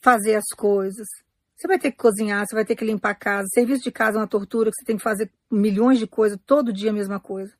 fazer 0.00 0.34
as 0.34 0.48
coisas. 0.56 1.06
Você 1.58 1.66
vai 1.66 1.76
ter 1.76 1.90
que 1.90 1.96
cozinhar, 1.96 2.46
você 2.46 2.54
vai 2.54 2.64
ter 2.64 2.76
que 2.76 2.84
limpar 2.84 3.10
a 3.10 3.14
casa. 3.16 3.48
Serviço 3.52 3.82
de 3.82 3.90
casa 3.90 4.16
é 4.16 4.20
uma 4.20 4.28
tortura, 4.28 4.70
que 4.70 4.76
você 4.76 4.84
tem 4.84 4.96
que 4.96 5.02
fazer 5.02 5.28
milhões 5.50 5.98
de 5.98 6.06
coisas, 6.06 6.38
todo 6.46 6.72
dia 6.72 6.90
a 6.90 6.92
mesma 6.92 7.18
coisa. 7.18 7.52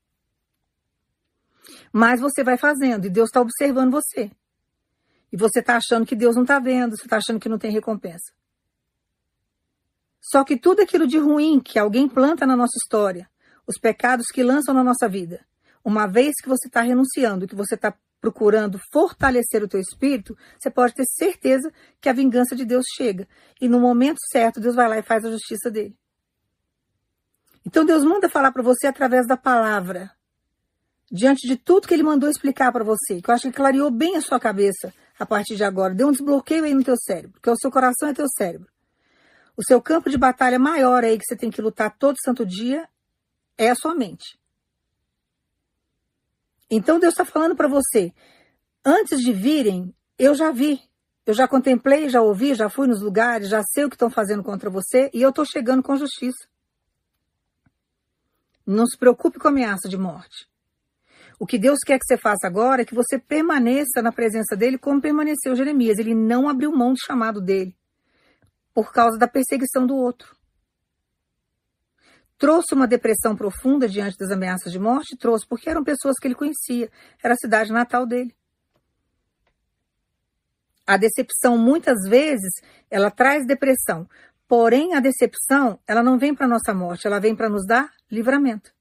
Mas 1.92 2.20
você 2.20 2.44
vai 2.44 2.57
fazendo 2.57 3.07
e 3.07 3.11
Deus 3.11 3.28
está 3.28 3.40
observando 3.40 3.90
você. 3.90 4.30
E 5.32 5.36
você 5.36 5.59
está 5.59 5.76
achando 5.76 6.07
que 6.07 6.14
Deus 6.14 6.36
não 6.36 6.42
está 6.44 6.61
vendo, 6.61 6.96
você 6.96 7.03
está 7.03 7.16
achando 7.16 7.40
que 7.40 7.49
não 7.49 7.59
tem 7.59 7.72
recompensa. 7.72 8.32
Só 10.20 10.44
que 10.44 10.57
tudo 10.57 10.80
aquilo 10.80 11.07
de 11.07 11.18
ruim 11.18 11.59
que 11.59 11.76
alguém 11.76 12.09
planta 12.09 12.46
na 12.46 12.57
nossa 12.57 12.76
história, 12.80 13.28
os 13.66 13.78
pecados 13.80 14.26
que 14.26 14.44
lançam 14.44 14.72
na 14.72 14.84
nossa 14.84 15.09
vida, 15.09 15.44
uma 15.84 16.07
vez 16.07 16.34
que 16.40 16.49
você 16.49 16.68
está 16.68 16.82
renunciando, 16.82 17.49
que 17.49 17.57
você 17.57 17.74
está 17.74 17.92
procurando 18.21 18.81
fortalecer 18.93 19.62
o 19.62 19.69
teu 19.69 19.81
espírito, 19.81 20.37
você 20.59 20.71
pode 20.71 20.95
ter 20.95 21.05
certeza 21.07 21.73
que 22.01 22.09
a 22.09 22.12
vingança 22.12 22.57
de 22.57 22.64
Deus 22.64 22.85
chega. 22.97 23.29
E 23.61 23.69
no 23.69 23.81
momento 23.81 24.19
certo, 24.31 24.61
Deus 24.61 24.75
vai 24.75 24.89
lá 24.89 24.99
e 24.99 25.03
faz 25.03 25.25
a 25.25 25.31
justiça 25.31 25.71
dele. 25.71 25.97
Então 27.64 27.85
Deus 27.85 28.05
manda 28.05 28.29
falar 28.29 28.51
para 28.53 28.62
você 28.62 28.87
através 28.87 29.27
da 29.27 29.37
palavra. 29.37 30.11
Diante 31.11 31.47
de 31.47 31.57
tudo 31.57 31.87
que 31.87 31.95
ele 31.95 32.03
mandou 32.03 32.29
explicar 32.29 32.71
para 32.73 32.85
você, 32.85 33.21
que 33.23 33.31
eu 33.31 33.35
acho 33.35 33.49
que 33.49 33.57
clareou 33.57 33.91
bem 33.91 34.16
a 34.16 34.21
sua 34.21 34.39
cabeça 34.39 34.93
a 35.19 35.25
partir 35.25 35.57
de 35.57 35.64
agora, 35.64 35.95
deu 35.95 36.09
um 36.09 36.12
desbloqueio 36.12 36.64
aí 36.64 36.75
no 36.75 36.85
teu 36.85 36.97
cérebro, 36.97 37.33
porque 37.33 37.51
o 37.51 37.57
seu 37.57 37.71
coração 37.71 38.09
é 38.09 38.14
teu 38.14 38.27
cérebro. 38.37 38.69
O 39.57 39.64
seu 39.64 39.81
campo 39.81 40.09
de 40.09 40.16
batalha 40.16 40.59
maior 40.59 41.03
aí 41.03 41.19
que 41.19 41.25
você 41.25 41.37
tem 41.37 41.51
que 41.51 41.61
lutar 41.61 41.97
todo 41.99 42.16
santo 42.23 42.47
dia 42.47 42.89
é 43.57 43.71
a 43.71 43.75
sua 43.75 43.95
mente. 43.95 44.39
Então 46.71 46.99
Deus 46.99 47.14
está 47.14 47.25
falando 47.25 47.57
para 47.57 47.69
você, 47.69 48.12
antes 48.85 49.21
de 49.21 49.33
virem, 49.33 49.95
eu 50.19 50.35
já 50.35 50.51
vi, 50.51 50.81
Eu 51.29 51.35
já 51.35 51.47
contemplei, 51.47 52.09
já 52.09 52.23
ouvi, 52.23 52.55
já 52.55 52.71
fui 52.71 52.87
nos 52.87 53.03
lugares, 53.03 53.51
já 53.51 53.62
sei 53.62 53.85
o 53.85 53.91
que 53.91 53.97
estão 53.97 54.09
fazendo 54.09 54.43
contra 54.43 54.71
você 54.71 55.11
e 55.12 55.21
eu 55.21 55.29
estou 55.29 55.45
chegando 55.45 55.83
com 55.83 55.95
justiça. 55.95 56.49
Não 58.66 58.87
se 58.87 58.97
preocupe 58.97 59.39
com 59.39 59.47
a 59.47 59.51
ameaça 59.51 59.91
de 59.91 59.99
morte. 59.99 60.49
O 61.39 61.47
que 61.47 61.59
Deus 61.59 61.81
quer 61.85 61.99
que 61.99 62.07
você 62.07 62.16
faça 62.16 62.47
agora 62.47 62.81
é 62.81 62.85
que 62.87 62.95
você 62.95 63.19
permaneça 63.19 64.01
na 64.01 64.11
presença 64.11 64.57
dele 64.57 64.79
como 64.79 65.03
permaneceu 65.03 65.55
Jeremias. 65.55 65.99
Ele 65.99 66.14
não 66.14 66.49
abriu 66.49 66.73
mão 66.73 66.95
do 66.95 66.99
chamado 66.99 67.43
dele 67.43 67.77
por 68.73 68.91
causa 68.91 69.19
da 69.19 69.29
perseguição 69.29 69.87
do 69.87 69.97
outro. 69.97 70.35
Trouxe 72.39 72.72
uma 72.72 72.86
depressão 72.86 73.34
profunda 73.34 73.89
diante 73.89 74.16
das 74.16 74.30
ameaças 74.30 74.70
de 74.70 74.78
morte? 74.78 75.16
Trouxe, 75.16 75.45
porque 75.45 75.68
eram 75.68 75.82
pessoas 75.82 76.14
que 76.20 76.28
ele 76.28 76.36
conhecia. 76.36 76.89
Era 77.22 77.34
a 77.34 77.36
cidade 77.36 77.72
natal 77.72 78.07
dele. 78.07 78.32
A 80.86 80.97
decepção, 80.97 81.59
muitas 81.59 82.09
vezes, 82.09 82.51
ela 82.89 83.11
traz 83.11 83.45
depressão. 83.45 84.09
Porém, 84.47 84.95
a 84.95 85.01
decepção, 85.01 85.78
ela 85.86 86.03
não 86.03 86.16
vem 86.16 86.34
para 86.34 86.47
nossa 86.47 86.72
morte, 86.72 87.07
ela 87.07 87.18
vem 87.18 87.34
para 87.34 87.51
nos 87.51 87.66
dar 87.66 87.93
livramento. 88.11 88.72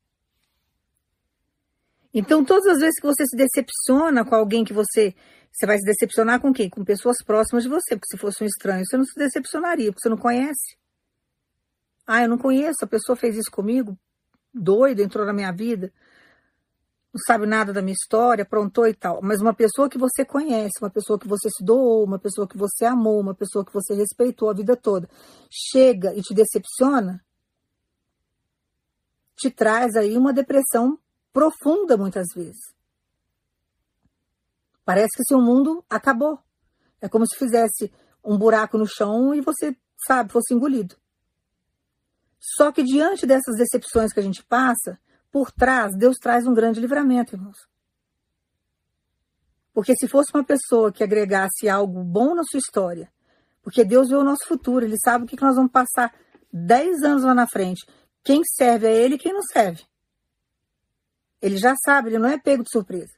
Então, 2.13 2.45
todas 2.45 2.67
as 2.67 2.79
vezes 2.79 2.99
que 2.99 3.07
você 3.07 3.25
se 3.25 3.35
decepciona 3.35 4.23
com 4.23 4.35
alguém 4.35 4.63
que 4.63 4.71
você. 4.71 5.13
Você 5.51 5.65
vai 5.65 5.77
se 5.77 5.85
decepcionar 5.85 6.39
com 6.39 6.53
quem? 6.53 6.69
Com 6.69 6.85
pessoas 6.85 7.17
próximas 7.25 7.63
de 7.63 7.69
você. 7.69 7.95
Porque 7.95 8.15
se 8.15 8.17
fosse 8.17 8.43
um 8.43 8.47
estranho, 8.47 8.85
você 8.85 8.95
não 8.95 9.03
se 9.03 9.15
decepcionaria, 9.17 9.91
porque 9.91 10.03
você 10.03 10.09
não 10.09 10.17
conhece. 10.17 10.77
Ah, 12.07 12.23
eu 12.23 12.29
não 12.29 12.37
conheço, 12.37 12.77
a 12.83 12.87
pessoa 12.87 13.15
fez 13.17 13.35
isso 13.35 13.51
comigo, 13.51 13.97
doido, 14.53 15.01
entrou 15.01 15.25
na 15.25 15.33
minha 15.33 15.51
vida 15.51 15.91
não 17.17 17.21
sabe 17.25 17.47
nada 17.47 17.73
da 17.73 17.81
minha 17.81 17.95
história, 17.99 18.43
aprontou 18.43 18.87
e 18.87 18.93
tal. 18.93 19.19
Mas 19.21 19.41
uma 19.41 19.53
pessoa 19.53 19.89
que 19.89 19.97
você 19.97 20.23
conhece, 20.23 20.79
uma 20.79 20.89
pessoa 20.89 21.17
que 21.17 21.27
você 21.27 21.49
se 21.49 21.63
doou, 21.63 22.03
uma 22.03 22.19
pessoa 22.19 22.47
que 22.47 22.57
você 22.57 22.85
amou, 22.85 23.19
uma 23.19 23.33
pessoa 23.33 23.65
que 23.65 23.73
você 23.73 23.95
respeitou 23.95 24.49
a 24.49 24.53
vida 24.53 24.75
toda, 24.75 25.09
chega 25.49 26.13
e 26.13 26.21
te 26.21 26.33
decepciona, 26.33 27.23
te 29.35 29.49
traz 29.49 29.95
aí 29.95 30.15
uma 30.15 30.31
depressão 30.31 30.99
profunda 31.33 31.97
muitas 31.97 32.27
vezes. 32.35 32.75
Parece 34.85 35.17
que 35.17 35.23
seu 35.23 35.41
mundo 35.41 35.83
acabou. 35.89 36.39
É 37.01 37.09
como 37.09 37.27
se 37.27 37.37
fizesse 37.37 37.91
um 38.23 38.37
buraco 38.37 38.77
no 38.77 38.87
chão 38.87 39.33
e 39.33 39.41
você, 39.41 39.75
sabe, 40.05 40.31
fosse 40.31 40.53
engolido. 40.53 40.95
Só 42.39 42.71
que 42.71 42.83
diante 42.83 43.25
dessas 43.25 43.55
decepções 43.57 44.13
que 44.13 44.19
a 44.19 44.23
gente 44.23 44.43
passa, 44.43 44.99
por 45.31 45.51
trás, 45.51 45.95
Deus 45.95 46.17
traz 46.17 46.45
um 46.45 46.53
grande 46.53 46.79
livramento, 46.79 47.35
irmãos. 47.35 47.57
Porque 49.73 49.93
se 49.95 50.07
fosse 50.07 50.31
uma 50.33 50.43
pessoa 50.43 50.91
que 50.91 51.03
agregasse 51.03 51.69
algo 51.69 52.03
bom 52.03 52.33
na 52.33 52.43
sua 52.43 52.57
história, 52.57 53.11
porque 53.61 53.83
Deus 53.83 54.09
vê 54.09 54.15
o 54.15 54.23
nosso 54.23 54.47
futuro, 54.47 54.85
Ele 54.85 54.97
sabe 55.03 55.25
o 55.25 55.27
que 55.27 55.39
nós 55.41 55.55
vamos 55.55 55.71
passar 55.71 56.13
10 56.51 57.03
anos 57.03 57.23
lá 57.23 57.33
na 57.33 57.47
frente. 57.47 57.85
Quem 58.23 58.41
serve 58.43 58.87
a 58.87 58.91
Ele 58.91 59.15
e 59.15 59.19
quem 59.19 59.33
não 59.33 59.43
serve. 59.43 59.83
Ele 61.41 61.57
já 61.57 61.75
sabe, 61.75 62.09
ele 62.09 62.19
não 62.19 62.29
é 62.29 62.37
pego 62.39 62.63
de 62.63 62.71
surpresa. 62.71 63.13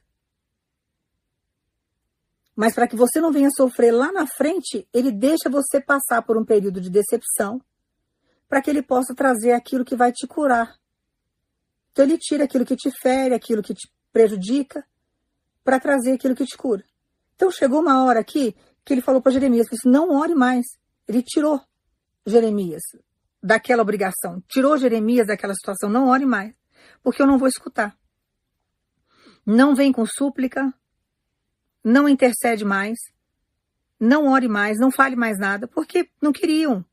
Mas 2.54 2.74
para 2.74 2.86
que 2.86 2.96
você 2.96 3.20
não 3.20 3.32
venha 3.32 3.48
sofrer 3.50 3.90
lá 3.90 4.12
na 4.12 4.26
frente, 4.26 4.86
ele 4.92 5.10
deixa 5.10 5.48
você 5.48 5.80
passar 5.80 6.20
por 6.22 6.36
um 6.36 6.44
período 6.44 6.80
de 6.80 6.90
decepção, 6.90 7.60
para 8.50 8.60
que 8.60 8.68
ele 8.68 8.82
possa 8.82 9.14
trazer 9.14 9.52
aquilo 9.52 9.84
que 9.84 9.94
vai 9.94 10.10
te 10.10 10.26
curar. 10.26 10.76
Então 11.92 12.04
ele 12.04 12.18
tira 12.18 12.44
aquilo 12.44 12.66
que 12.66 12.74
te 12.74 12.90
fere, 13.00 13.32
aquilo 13.32 13.62
que 13.62 13.72
te 13.72 13.88
prejudica, 14.12 14.84
para 15.62 15.78
trazer 15.78 16.14
aquilo 16.14 16.34
que 16.34 16.44
te 16.44 16.56
cura. 16.56 16.84
Então 17.36 17.48
chegou 17.48 17.80
uma 17.80 18.04
hora 18.04 18.18
aqui 18.18 18.56
que 18.84 18.92
ele 18.92 19.02
falou 19.02 19.22
para 19.22 19.30
Jeremias, 19.30 19.68
que 19.68 19.76
não 19.88 20.10
ore 20.18 20.34
mais. 20.34 20.66
Ele 21.06 21.22
tirou 21.22 21.60
Jeremias 22.26 22.82
daquela 23.40 23.82
obrigação, 23.82 24.42
tirou 24.48 24.76
Jeremias 24.76 25.28
daquela 25.28 25.54
situação, 25.54 25.88
não 25.88 26.08
ore 26.08 26.26
mais, 26.26 26.52
porque 27.04 27.22
eu 27.22 27.28
não 27.28 27.38
vou 27.38 27.46
escutar. 27.46 27.96
Não 29.46 29.76
vem 29.76 29.92
com 29.92 30.04
súplica, 30.04 30.74
não 31.84 32.08
intercede 32.08 32.64
mais, 32.64 32.98
não 33.98 34.26
ore 34.26 34.48
mais, 34.48 34.76
não 34.80 34.90
fale 34.90 35.14
mais 35.14 35.38
nada, 35.38 35.68
porque 35.68 36.10
não 36.20 36.32
queriam 36.32 36.84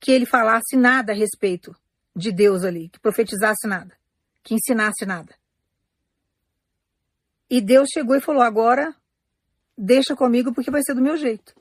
que 0.00 0.10
ele 0.10 0.24
falasse 0.24 0.76
nada 0.76 1.12
a 1.12 1.14
respeito 1.14 1.76
de 2.16 2.32
Deus 2.32 2.64
ali, 2.64 2.88
que 2.88 2.98
profetizasse 2.98 3.66
nada, 3.68 3.94
que 4.42 4.54
ensinasse 4.54 5.04
nada. 5.04 5.34
E 7.48 7.60
Deus 7.60 7.88
chegou 7.92 8.16
e 8.16 8.20
falou: 8.20 8.42
agora 8.42 8.94
deixa 9.76 10.16
comigo 10.16 10.52
porque 10.54 10.70
vai 10.70 10.82
ser 10.82 10.94
do 10.94 11.02
meu 11.02 11.16
jeito. 11.16 11.54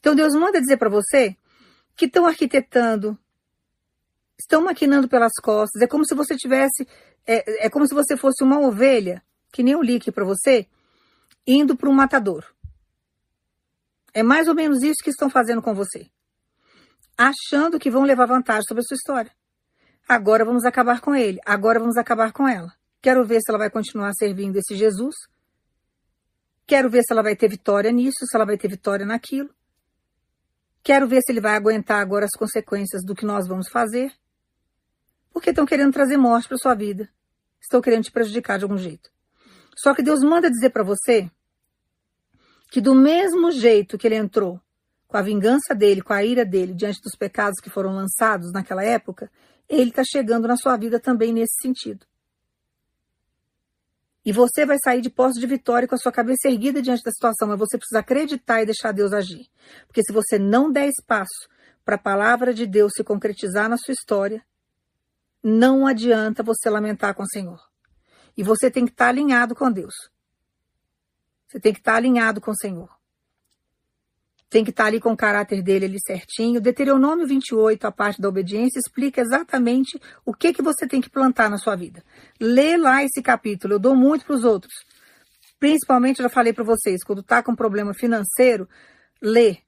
Então 0.00 0.14
Deus 0.14 0.34
manda 0.34 0.60
dizer 0.60 0.78
para 0.78 0.88
você 0.88 1.36
que 1.94 2.06
estão 2.06 2.26
arquitetando, 2.26 3.18
estão 4.38 4.62
maquinando 4.62 5.08
pelas 5.08 5.32
costas. 5.42 5.82
É 5.82 5.86
como 5.86 6.06
se 6.06 6.14
você 6.14 6.36
tivesse, 6.36 6.88
é, 7.26 7.66
é 7.66 7.70
como 7.70 7.86
se 7.86 7.94
você 7.94 8.16
fosse 8.16 8.42
uma 8.42 8.60
ovelha, 8.60 9.22
que 9.52 9.62
nem 9.62 9.74
eu 9.74 9.82
li 9.82 9.98
para 10.12 10.24
você, 10.24 10.66
indo 11.46 11.76
para 11.76 11.90
um 11.90 11.94
matador. 11.94 12.44
É 14.14 14.22
mais 14.22 14.48
ou 14.48 14.54
menos 14.54 14.82
isso 14.82 15.02
que 15.02 15.10
estão 15.10 15.28
fazendo 15.28 15.60
com 15.60 15.74
você 15.74 16.08
achando 17.18 17.80
que 17.80 17.90
vão 17.90 18.04
levar 18.04 18.26
vantagem 18.26 18.62
sobre 18.62 18.82
a 18.82 18.84
sua 18.84 18.94
história. 18.94 19.32
Agora 20.08 20.44
vamos 20.44 20.64
acabar 20.64 21.00
com 21.00 21.14
ele, 21.14 21.40
agora 21.44 21.80
vamos 21.80 21.96
acabar 21.96 22.32
com 22.32 22.46
ela. 22.46 22.72
Quero 23.02 23.26
ver 23.26 23.40
se 23.40 23.50
ela 23.50 23.58
vai 23.58 23.70
continuar 23.70 24.12
servindo 24.14 24.56
esse 24.56 24.76
Jesus. 24.76 25.16
Quero 26.64 26.88
ver 26.88 27.02
se 27.02 27.12
ela 27.12 27.22
vai 27.22 27.34
ter 27.34 27.48
vitória 27.48 27.90
nisso, 27.90 28.24
se 28.24 28.36
ela 28.36 28.46
vai 28.46 28.56
ter 28.56 28.68
vitória 28.68 29.04
naquilo. 29.04 29.50
Quero 30.82 31.08
ver 31.08 31.20
se 31.22 31.32
ele 31.32 31.40
vai 31.40 31.56
aguentar 31.56 32.00
agora 32.00 32.24
as 32.24 32.38
consequências 32.38 33.02
do 33.04 33.14
que 33.14 33.26
nós 33.26 33.46
vamos 33.48 33.68
fazer. 33.68 34.12
Porque 35.32 35.50
estão 35.50 35.66
querendo 35.66 35.92
trazer 35.92 36.16
morte 36.16 36.48
para 36.48 36.56
sua 36.56 36.74
vida. 36.74 37.08
Estão 37.60 37.80
querendo 37.80 38.04
te 38.04 38.12
prejudicar 38.12 38.58
de 38.58 38.64
algum 38.64 38.78
jeito. 38.78 39.10
Só 39.76 39.94
que 39.94 40.02
Deus 40.02 40.22
manda 40.22 40.50
dizer 40.50 40.70
para 40.70 40.84
você 40.84 41.30
que 42.70 42.80
do 42.80 42.94
mesmo 42.94 43.50
jeito 43.50 43.98
que 43.98 44.06
ele 44.06 44.16
entrou 44.16 44.60
com 45.08 45.16
a 45.16 45.22
vingança 45.22 45.74
dele, 45.74 46.02
com 46.02 46.12
a 46.12 46.22
ira 46.22 46.44
dele 46.44 46.74
diante 46.74 47.00
dos 47.00 47.16
pecados 47.16 47.60
que 47.60 47.70
foram 47.70 47.94
lançados 47.94 48.52
naquela 48.52 48.84
época, 48.84 49.30
ele 49.66 49.88
está 49.88 50.02
chegando 50.04 50.46
na 50.46 50.56
sua 50.56 50.76
vida 50.76 51.00
também 51.00 51.32
nesse 51.32 51.54
sentido. 51.62 52.06
E 54.24 54.30
você 54.30 54.66
vai 54.66 54.76
sair 54.78 55.00
de 55.00 55.08
posse 55.08 55.40
de 55.40 55.46
vitória 55.46 55.88
com 55.88 55.94
a 55.94 55.98
sua 55.98 56.12
cabeça 56.12 56.48
erguida 56.48 56.82
diante 56.82 57.02
da 57.02 57.10
situação, 57.10 57.48
mas 57.48 57.58
você 57.58 57.78
precisa 57.78 58.00
acreditar 58.00 58.62
e 58.62 58.66
deixar 58.66 58.92
Deus 58.92 59.14
agir. 59.14 59.48
Porque 59.86 60.02
se 60.02 60.12
você 60.12 60.38
não 60.38 60.70
der 60.70 60.88
espaço 60.88 61.48
para 61.82 61.94
a 61.94 61.98
palavra 61.98 62.52
de 62.52 62.66
Deus 62.66 62.92
se 62.94 63.02
concretizar 63.02 63.70
na 63.70 63.78
sua 63.78 63.92
história, 63.92 64.44
não 65.42 65.86
adianta 65.86 66.42
você 66.42 66.68
lamentar 66.68 67.14
com 67.14 67.22
o 67.22 67.28
Senhor. 67.28 67.58
E 68.36 68.42
você 68.42 68.70
tem 68.70 68.84
que 68.84 68.92
estar 68.92 69.06
tá 69.06 69.10
alinhado 69.10 69.54
com 69.54 69.72
Deus. 69.72 69.94
Você 71.46 71.58
tem 71.58 71.72
que 71.72 71.78
estar 71.78 71.92
tá 71.92 71.96
alinhado 71.96 72.42
com 72.42 72.50
o 72.50 72.56
Senhor 72.56 72.97
tem 74.50 74.64
que 74.64 74.70
estar 74.70 74.86
ali 74.86 74.98
com 74.98 75.12
o 75.12 75.16
caráter 75.16 75.62
dele 75.62 75.84
ali 75.84 75.98
certinho. 76.04 76.60
Deuteronômio 76.60 77.26
28, 77.26 77.84
a 77.86 77.92
parte 77.92 78.20
da 78.20 78.28
obediência, 78.28 78.78
explica 78.78 79.20
exatamente 79.20 80.00
o 80.24 80.32
que, 80.32 80.52
que 80.52 80.62
você 80.62 80.86
tem 80.86 81.00
que 81.00 81.10
plantar 81.10 81.50
na 81.50 81.58
sua 81.58 81.76
vida. 81.76 82.02
Lê 82.40 82.76
lá 82.76 83.04
esse 83.04 83.22
capítulo, 83.22 83.74
eu 83.74 83.78
dou 83.78 83.94
muito 83.94 84.24
para 84.24 84.34
os 84.34 84.44
outros. 84.44 84.72
Principalmente, 85.58 86.20
eu 86.20 86.22
já 86.24 86.28
falei 86.28 86.52
para 86.52 86.64
vocês, 86.64 87.04
quando 87.04 87.20
está 87.20 87.42
com 87.42 87.54
problema 87.54 87.92
financeiro, 87.92 88.68
lê. 89.20 89.58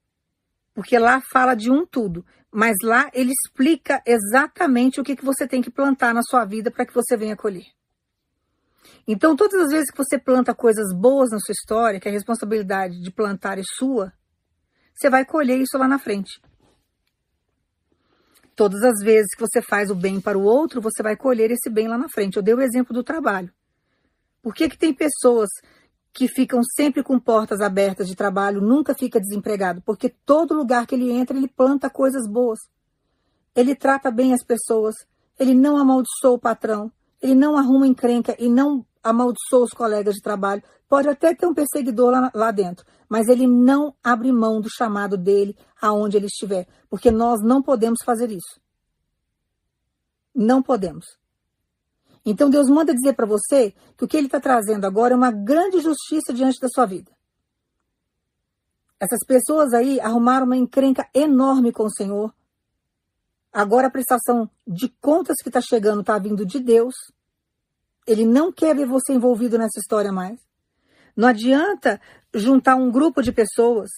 Porque 0.72 0.98
lá 0.98 1.20
fala 1.30 1.54
de 1.54 1.70
um 1.70 1.84
tudo. 1.84 2.24
Mas 2.50 2.76
lá 2.82 3.10
ele 3.12 3.32
explica 3.32 4.02
exatamente 4.06 5.00
o 5.00 5.04
que, 5.04 5.14
que 5.14 5.24
você 5.24 5.46
tem 5.46 5.60
que 5.60 5.70
plantar 5.70 6.14
na 6.14 6.22
sua 6.22 6.44
vida 6.44 6.70
para 6.70 6.86
que 6.86 6.94
você 6.94 7.16
venha 7.16 7.36
colher. 7.36 7.66
Então, 9.06 9.36
todas 9.36 9.60
as 9.60 9.70
vezes 9.70 9.90
que 9.90 9.96
você 9.96 10.18
planta 10.18 10.54
coisas 10.54 10.92
boas 10.94 11.30
na 11.30 11.38
sua 11.38 11.52
história, 11.52 12.00
que 12.00 12.08
a 12.08 12.12
responsabilidade 12.12 13.00
de 13.00 13.10
plantar 13.10 13.58
é 13.58 13.62
sua, 13.78 14.12
você 15.00 15.08
vai 15.08 15.24
colher 15.24 15.58
isso 15.58 15.78
lá 15.78 15.88
na 15.88 15.98
frente. 15.98 16.42
Todas 18.54 18.82
as 18.82 19.02
vezes 19.02 19.34
que 19.34 19.40
você 19.40 19.62
faz 19.62 19.90
o 19.90 19.94
bem 19.94 20.20
para 20.20 20.36
o 20.36 20.42
outro, 20.42 20.82
você 20.82 21.02
vai 21.02 21.16
colher 21.16 21.50
esse 21.50 21.70
bem 21.70 21.88
lá 21.88 21.96
na 21.96 22.08
frente. 22.10 22.36
Eu 22.36 22.42
dei 22.42 22.52
o 22.52 22.60
exemplo 22.60 22.92
do 22.92 23.02
trabalho. 23.02 23.50
Por 24.42 24.54
que, 24.54 24.68
que 24.68 24.76
tem 24.76 24.92
pessoas 24.92 25.48
que 26.12 26.28
ficam 26.28 26.60
sempre 26.76 27.02
com 27.02 27.18
portas 27.18 27.62
abertas 27.62 28.08
de 28.08 28.14
trabalho, 28.14 28.60
nunca 28.60 28.94
fica 28.94 29.18
desempregado? 29.18 29.80
Porque 29.86 30.10
todo 30.10 30.54
lugar 30.54 30.86
que 30.86 30.94
ele 30.94 31.10
entra, 31.10 31.34
ele 31.34 31.48
planta 31.48 31.88
coisas 31.88 32.28
boas. 32.28 32.58
Ele 33.56 33.74
trata 33.74 34.10
bem 34.10 34.34
as 34.34 34.44
pessoas, 34.44 34.94
ele 35.38 35.54
não 35.54 35.78
amaldiçoa 35.78 36.32
o 36.32 36.38
patrão, 36.38 36.92
ele 37.22 37.34
não 37.34 37.56
arruma 37.56 37.86
encrenca 37.86 38.36
e 38.38 38.50
não 38.50 38.84
amaldiçoa 39.02 39.64
os 39.64 39.72
colegas 39.72 40.14
de 40.14 40.22
trabalho. 40.22 40.62
Pode 40.88 41.08
até 41.08 41.34
ter 41.34 41.46
um 41.46 41.54
perseguidor 41.54 42.10
lá, 42.10 42.30
lá 42.34 42.50
dentro, 42.50 42.84
mas 43.08 43.28
ele 43.28 43.46
não 43.46 43.94
abre 44.02 44.32
mão 44.32 44.60
do 44.60 44.68
chamado 44.70 45.16
dele 45.16 45.56
aonde 45.80 46.16
ele 46.16 46.26
estiver, 46.26 46.66
porque 46.88 47.10
nós 47.10 47.40
não 47.42 47.62
podemos 47.62 47.98
fazer 48.04 48.30
isso. 48.30 48.60
Não 50.34 50.62
podemos. 50.62 51.06
Então 52.24 52.50
Deus 52.50 52.68
manda 52.68 52.94
dizer 52.94 53.14
para 53.14 53.26
você 53.26 53.74
que 53.96 54.04
o 54.04 54.08
que 54.08 54.16
ele 54.16 54.26
está 54.26 54.40
trazendo 54.40 54.84
agora 54.84 55.14
é 55.14 55.16
uma 55.16 55.30
grande 55.30 55.80
justiça 55.80 56.32
diante 56.32 56.60
da 56.60 56.68
sua 56.68 56.86
vida. 56.86 57.10
Essas 59.00 59.20
pessoas 59.26 59.72
aí 59.72 59.98
arrumaram 59.98 60.44
uma 60.44 60.56
encrenca 60.56 61.08
enorme 61.14 61.72
com 61.72 61.84
o 61.84 61.90
Senhor. 61.90 62.34
Agora 63.50 63.86
a 63.86 63.90
prestação 63.90 64.48
de 64.66 64.90
contas 65.00 65.36
que 65.42 65.48
está 65.48 65.60
chegando 65.60 66.02
está 66.02 66.18
vindo 66.18 66.44
de 66.44 66.60
Deus. 66.60 66.94
Ele 68.10 68.26
não 68.26 68.50
quer 68.50 68.74
ver 68.74 68.86
você 68.86 69.12
envolvido 69.12 69.56
nessa 69.56 69.78
história 69.78 70.10
mais. 70.10 70.36
Não 71.16 71.28
adianta 71.28 72.00
juntar 72.34 72.74
um 72.74 72.90
grupo 72.90 73.22
de 73.22 73.30
pessoas 73.30 73.88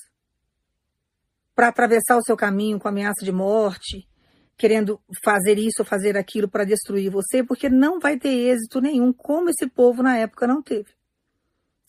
para 1.54 1.68
atravessar 1.68 2.18
o 2.18 2.22
seu 2.22 2.36
caminho 2.36 2.78
com 2.78 2.86
ameaça 2.86 3.24
de 3.24 3.32
morte, 3.32 4.06
querendo 4.54 5.00
fazer 5.24 5.58
isso 5.58 5.80
ou 5.80 5.86
fazer 5.86 6.14
aquilo 6.18 6.46
para 6.46 6.64
destruir 6.64 7.10
você, 7.10 7.42
porque 7.42 7.70
não 7.70 7.98
vai 7.98 8.18
ter 8.18 8.28
êxito 8.28 8.82
nenhum, 8.82 9.14
como 9.14 9.48
esse 9.48 9.66
povo 9.66 10.02
na 10.02 10.18
época 10.18 10.46
não 10.46 10.62
teve. 10.62 10.90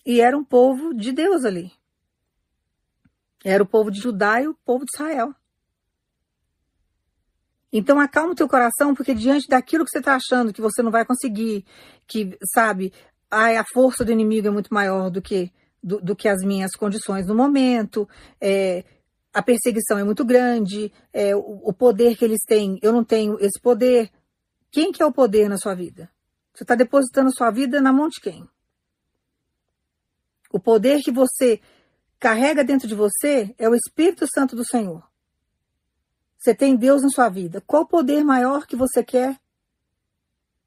E 0.05 0.21
era 0.21 0.37
um 0.37 0.45
povo 0.45 0.93
de 0.93 1.11
Deus 1.11 1.43
ali. 1.43 1.73
Era 3.43 3.61
o 3.61 3.67
povo 3.67 3.91
de 3.91 3.99
Judá 3.99 4.41
e 4.41 4.47
o 4.47 4.55
povo 4.63 4.85
de 4.85 4.91
Israel. 4.95 5.35
Então 7.75 7.99
acalma 7.99 8.33
o 8.33 8.35
teu 8.35 8.47
coração, 8.47 8.93
porque 8.93 9.15
diante 9.15 9.47
daquilo 9.47 9.83
que 9.83 9.89
você 9.89 9.97
está 9.97 10.15
achando 10.15 10.53
que 10.53 10.61
você 10.61 10.83
não 10.83 10.91
vai 10.91 11.03
conseguir, 11.03 11.65
que, 12.05 12.37
sabe, 12.53 12.93
ai, 13.31 13.57
a 13.57 13.65
força 13.73 14.05
do 14.05 14.11
inimigo 14.11 14.47
é 14.47 14.51
muito 14.51 14.71
maior 14.71 15.09
do 15.09 15.19
que, 15.19 15.51
do, 15.81 15.99
do 15.99 16.15
que 16.15 16.29
as 16.29 16.43
minhas 16.43 16.73
condições 16.73 17.25
no 17.25 17.33
momento, 17.33 18.07
é, 18.39 18.85
a 19.33 19.41
perseguição 19.41 19.97
é 19.97 20.03
muito 20.03 20.23
grande, 20.23 20.93
é, 21.11 21.35
o, 21.35 21.61
o, 21.63 21.73
poder 21.73 22.15
que 22.15 22.23
eles 22.23 22.41
têm, 22.45 22.77
eu 22.83 22.93
não 22.93 23.03
tenho 23.03 23.39
esse 23.39 23.59
poder. 23.59 24.11
Quem 24.69 24.91
que 24.91 25.01
é 25.01 25.05
o 25.05 25.11
poder 25.11 25.49
na 25.49 25.57
sua 25.57 25.73
vida? 25.73 26.11
Você 26.53 26.63
está 26.63 26.75
depositando 26.75 27.33
sua 27.33 27.49
vida 27.49 27.81
na 27.81 27.91
mão 27.91 28.07
de 28.07 28.21
quem? 28.21 28.47
O 30.51 30.59
poder 30.59 31.01
que 31.01 31.11
você 31.11 31.59
carrega 32.19 32.63
dentro 32.63 32.87
de 32.87 32.93
você 32.93 33.55
é 33.57 33.67
o 33.67 33.73
Espírito 33.73 34.27
Santo 34.31 34.55
do 34.55 34.63
Senhor. 34.63 35.03
Você 36.43 36.53
tem 36.53 36.75
Deus 36.75 37.01
na 37.01 37.07
sua 37.07 37.29
vida. 37.29 37.61
Qual 37.61 37.87
poder 37.87 38.21
maior 38.21 38.67
que 38.67 38.75
você 38.75 39.01
quer? 39.01 39.39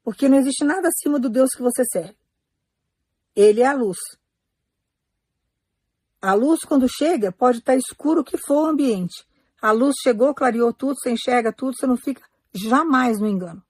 Porque 0.03 0.27
não 0.27 0.39
existe 0.39 0.65
nada 0.65 0.87
acima 0.87 1.19
do 1.19 1.29
Deus 1.29 1.51
que 1.51 1.61
você 1.61 1.83
serve. 1.85 2.17
Ele 3.35 3.61
é 3.61 3.67
a 3.67 3.75
luz. 3.75 3.97
A 6.19 6.33
luz, 6.33 6.61
quando 6.61 6.87
chega, 6.89 7.31
pode 7.31 7.59
estar 7.59 7.75
escuro 7.75 8.21
o 8.21 8.23
que 8.23 8.39
for 8.39 8.63
o 8.63 8.65
ambiente. 8.65 9.23
A 9.61 9.69
luz 9.69 9.93
chegou, 10.01 10.33
clareou 10.33 10.73
tudo, 10.73 10.95
você 10.97 11.11
enxerga 11.11 11.53
tudo, 11.53 11.77
você 11.77 11.85
não 11.85 11.95
fica 11.95 12.27
jamais 12.51 13.19
no 13.19 13.27
engano. 13.27 13.63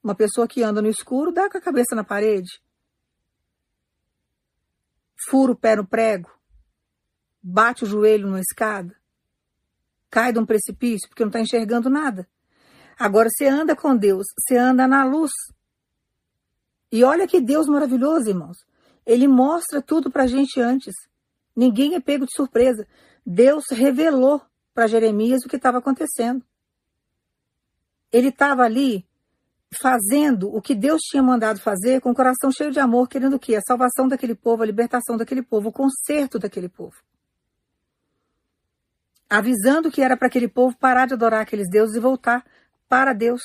Uma 0.00 0.14
pessoa 0.14 0.46
que 0.46 0.62
anda 0.62 0.80
no 0.80 0.88
escuro 0.88 1.32
dá 1.32 1.50
com 1.50 1.58
a 1.58 1.60
cabeça 1.60 1.96
na 1.96 2.04
parede, 2.04 2.62
fura 5.28 5.50
o 5.50 5.56
pé 5.56 5.74
no 5.74 5.84
prego, 5.84 6.30
bate 7.42 7.82
o 7.82 7.86
joelho 7.86 8.28
numa 8.28 8.40
escada, 8.40 8.97
cai 10.10 10.32
de 10.32 10.38
um 10.38 10.46
precipício 10.46 11.08
porque 11.08 11.22
não 11.22 11.28
está 11.28 11.40
enxergando 11.40 11.90
nada. 11.90 12.28
Agora 12.98 13.28
você 13.30 13.46
anda 13.46 13.76
com 13.76 13.96
Deus, 13.96 14.26
você 14.38 14.56
anda 14.56 14.86
na 14.86 15.04
luz. 15.04 15.30
E 16.90 17.04
olha 17.04 17.28
que 17.28 17.40
Deus 17.40 17.66
maravilhoso, 17.66 18.28
irmãos. 18.28 18.56
Ele 19.06 19.28
mostra 19.28 19.80
tudo 19.80 20.10
para 20.10 20.24
a 20.24 20.26
gente 20.26 20.60
antes. 20.60 20.94
Ninguém 21.54 21.94
é 21.94 22.00
pego 22.00 22.26
de 22.26 22.34
surpresa. 22.34 22.86
Deus 23.24 23.64
revelou 23.70 24.40
para 24.74 24.86
Jeremias 24.86 25.44
o 25.44 25.48
que 25.48 25.56
estava 25.56 25.78
acontecendo. 25.78 26.44
Ele 28.10 28.28
estava 28.28 28.62
ali 28.62 29.06
fazendo 29.80 30.48
o 30.48 30.62
que 30.62 30.74
Deus 30.74 31.02
tinha 31.02 31.22
mandado 31.22 31.60
fazer 31.60 32.00
com 32.00 32.10
o 32.10 32.14
coração 32.14 32.50
cheio 32.50 32.70
de 32.70 32.80
amor, 32.80 33.06
querendo 33.06 33.34
o 33.34 33.38
quê? 33.38 33.54
A 33.54 33.60
salvação 33.60 34.08
daquele 34.08 34.34
povo, 34.34 34.62
a 34.62 34.66
libertação 34.66 35.16
daquele 35.16 35.42
povo, 35.42 35.68
o 35.68 35.72
conserto 35.72 36.38
daquele 36.38 36.68
povo 36.68 36.96
avisando 39.28 39.90
que 39.90 40.02
era 40.02 40.16
para 40.16 40.28
aquele 40.28 40.48
povo 40.48 40.76
parar 40.76 41.06
de 41.06 41.14
adorar 41.14 41.42
aqueles 41.42 41.68
deuses 41.68 41.96
e 41.96 42.00
voltar 42.00 42.44
para 42.88 43.12
Deus. 43.12 43.42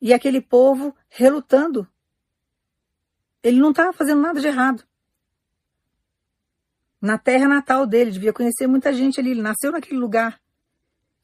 E 0.00 0.14
aquele 0.14 0.40
povo 0.40 0.96
relutando. 1.08 1.86
Ele 3.42 3.58
não 3.58 3.70
estava 3.70 3.92
fazendo 3.92 4.20
nada 4.20 4.40
de 4.40 4.46
errado. 4.46 4.84
Na 7.00 7.18
terra 7.18 7.46
natal 7.46 7.86
dele, 7.86 8.10
devia 8.10 8.32
conhecer 8.32 8.66
muita 8.66 8.92
gente 8.92 9.20
ali. 9.20 9.30
Ele 9.30 9.42
nasceu 9.42 9.70
naquele 9.70 9.98
lugar. 9.98 10.40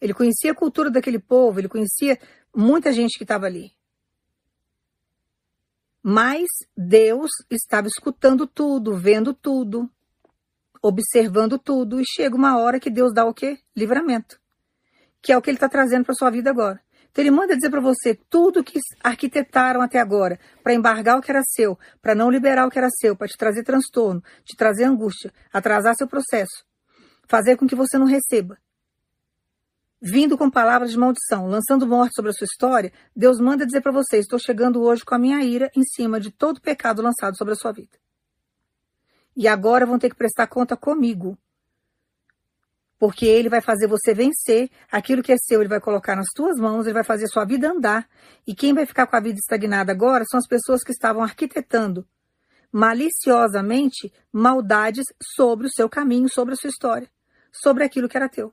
Ele 0.00 0.12
conhecia 0.12 0.52
a 0.52 0.54
cultura 0.54 0.90
daquele 0.90 1.18
povo, 1.18 1.58
ele 1.58 1.68
conhecia 1.68 2.20
muita 2.54 2.92
gente 2.92 3.16
que 3.16 3.24
estava 3.24 3.46
ali. 3.46 3.74
Mas 6.02 6.46
Deus 6.76 7.30
estava 7.50 7.88
escutando 7.88 8.46
tudo, 8.46 8.96
vendo 8.96 9.32
tudo 9.32 9.90
observando 10.86 11.58
tudo, 11.58 11.98
e 11.98 12.04
chega 12.04 12.36
uma 12.36 12.58
hora 12.58 12.78
que 12.78 12.90
Deus 12.90 13.14
dá 13.14 13.24
o 13.24 13.32
quê? 13.32 13.58
Livramento. 13.74 14.38
Que 15.22 15.32
é 15.32 15.36
o 15.36 15.40
que 15.40 15.48
ele 15.48 15.56
está 15.56 15.66
trazendo 15.66 16.04
para 16.04 16.14
sua 16.14 16.28
vida 16.28 16.50
agora. 16.50 16.78
Então 17.10 17.22
ele 17.22 17.30
manda 17.30 17.56
dizer 17.56 17.70
para 17.70 17.80
você 17.80 18.14
tudo 18.28 18.62
que 18.62 18.78
arquitetaram 19.02 19.80
até 19.80 19.98
agora, 19.98 20.38
para 20.62 20.74
embargar 20.74 21.16
o 21.16 21.22
que 21.22 21.30
era 21.30 21.42
seu, 21.42 21.78
para 22.02 22.14
não 22.14 22.30
liberar 22.30 22.66
o 22.66 22.70
que 22.70 22.78
era 22.78 22.90
seu, 22.90 23.16
para 23.16 23.28
te 23.28 23.36
trazer 23.38 23.62
transtorno, 23.62 24.22
te 24.44 24.54
trazer 24.56 24.84
angústia, 24.84 25.32
atrasar 25.50 25.94
seu 25.96 26.06
processo, 26.06 26.66
fazer 27.26 27.56
com 27.56 27.66
que 27.66 27.74
você 27.74 27.96
não 27.96 28.06
receba. 28.06 28.58
Vindo 30.02 30.36
com 30.36 30.50
palavras 30.50 30.90
de 30.90 30.98
maldição, 30.98 31.46
lançando 31.46 31.86
morte 31.86 32.14
sobre 32.14 32.30
a 32.30 32.34
sua 32.34 32.44
história, 32.44 32.92
Deus 33.16 33.40
manda 33.40 33.64
dizer 33.64 33.80
para 33.80 33.92
você: 33.92 34.18
estou 34.18 34.38
chegando 34.38 34.82
hoje 34.82 35.02
com 35.02 35.14
a 35.14 35.18
minha 35.18 35.42
ira 35.42 35.70
em 35.74 35.82
cima 35.82 36.20
de 36.20 36.30
todo 36.30 36.60
pecado 36.60 37.00
lançado 37.00 37.38
sobre 37.38 37.54
a 37.54 37.56
sua 37.56 37.72
vida. 37.72 38.03
E 39.36 39.48
agora 39.48 39.86
vão 39.86 39.98
ter 39.98 40.10
que 40.10 40.16
prestar 40.16 40.46
conta 40.46 40.76
comigo. 40.76 41.36
Porque 42.98 43.26
ele 43.26 43.48
vai 43.48 43.60
fazer 43.60 43.86
você 43.86 44.14
vencer 44.14 44.70
aquilo 44.90 45.22
que 45.22 45.32
é 45.32 45.36
seu, 45.36 45.60
ele 45.60 45.68
vai 45.68 45.80
colocar 45.80 46.16
nas 46.16 46.28
tuas 46.34 46.56
mãos, 46.56 46.86
ele 46.86 46.94
vai 46.94 47.04
fazer 47.04 47.26
sua 47.26 47.44
vida 47.44 47.70
andar. 47.70 48.08
E 48.46 48.54
quem 48.54 48.72
vai 48.72 48.86
ficar 48.86 49.06
com 49.06 49.16
a 49.16 49.20
vida 49.20 49.38
estagnada 49.38 49.92
agora 49.92 50.24
são 50.30 50.38
as 50.38 50.46
pessoas 50.46 50.82
que 50.82 50.92
estavam 50.92 51.22
arquitetando 51.22 52.06
maliciosamente 52.74 54.12
maldades 54.32 55.04
sobre 55.36 55.68
o 55.68 55.70
seu 55.70 55.88
caminho, 55.88 56.28
sobre 56.28 56.54
a 56.54 56.56
sua 56.56 56.70
história, 56.70 57.08
sobre 57.52 57.84
aquilo 57.84 58.08
que 58.08 58.16
era 58.16 58.28
teu. 58.28 58.52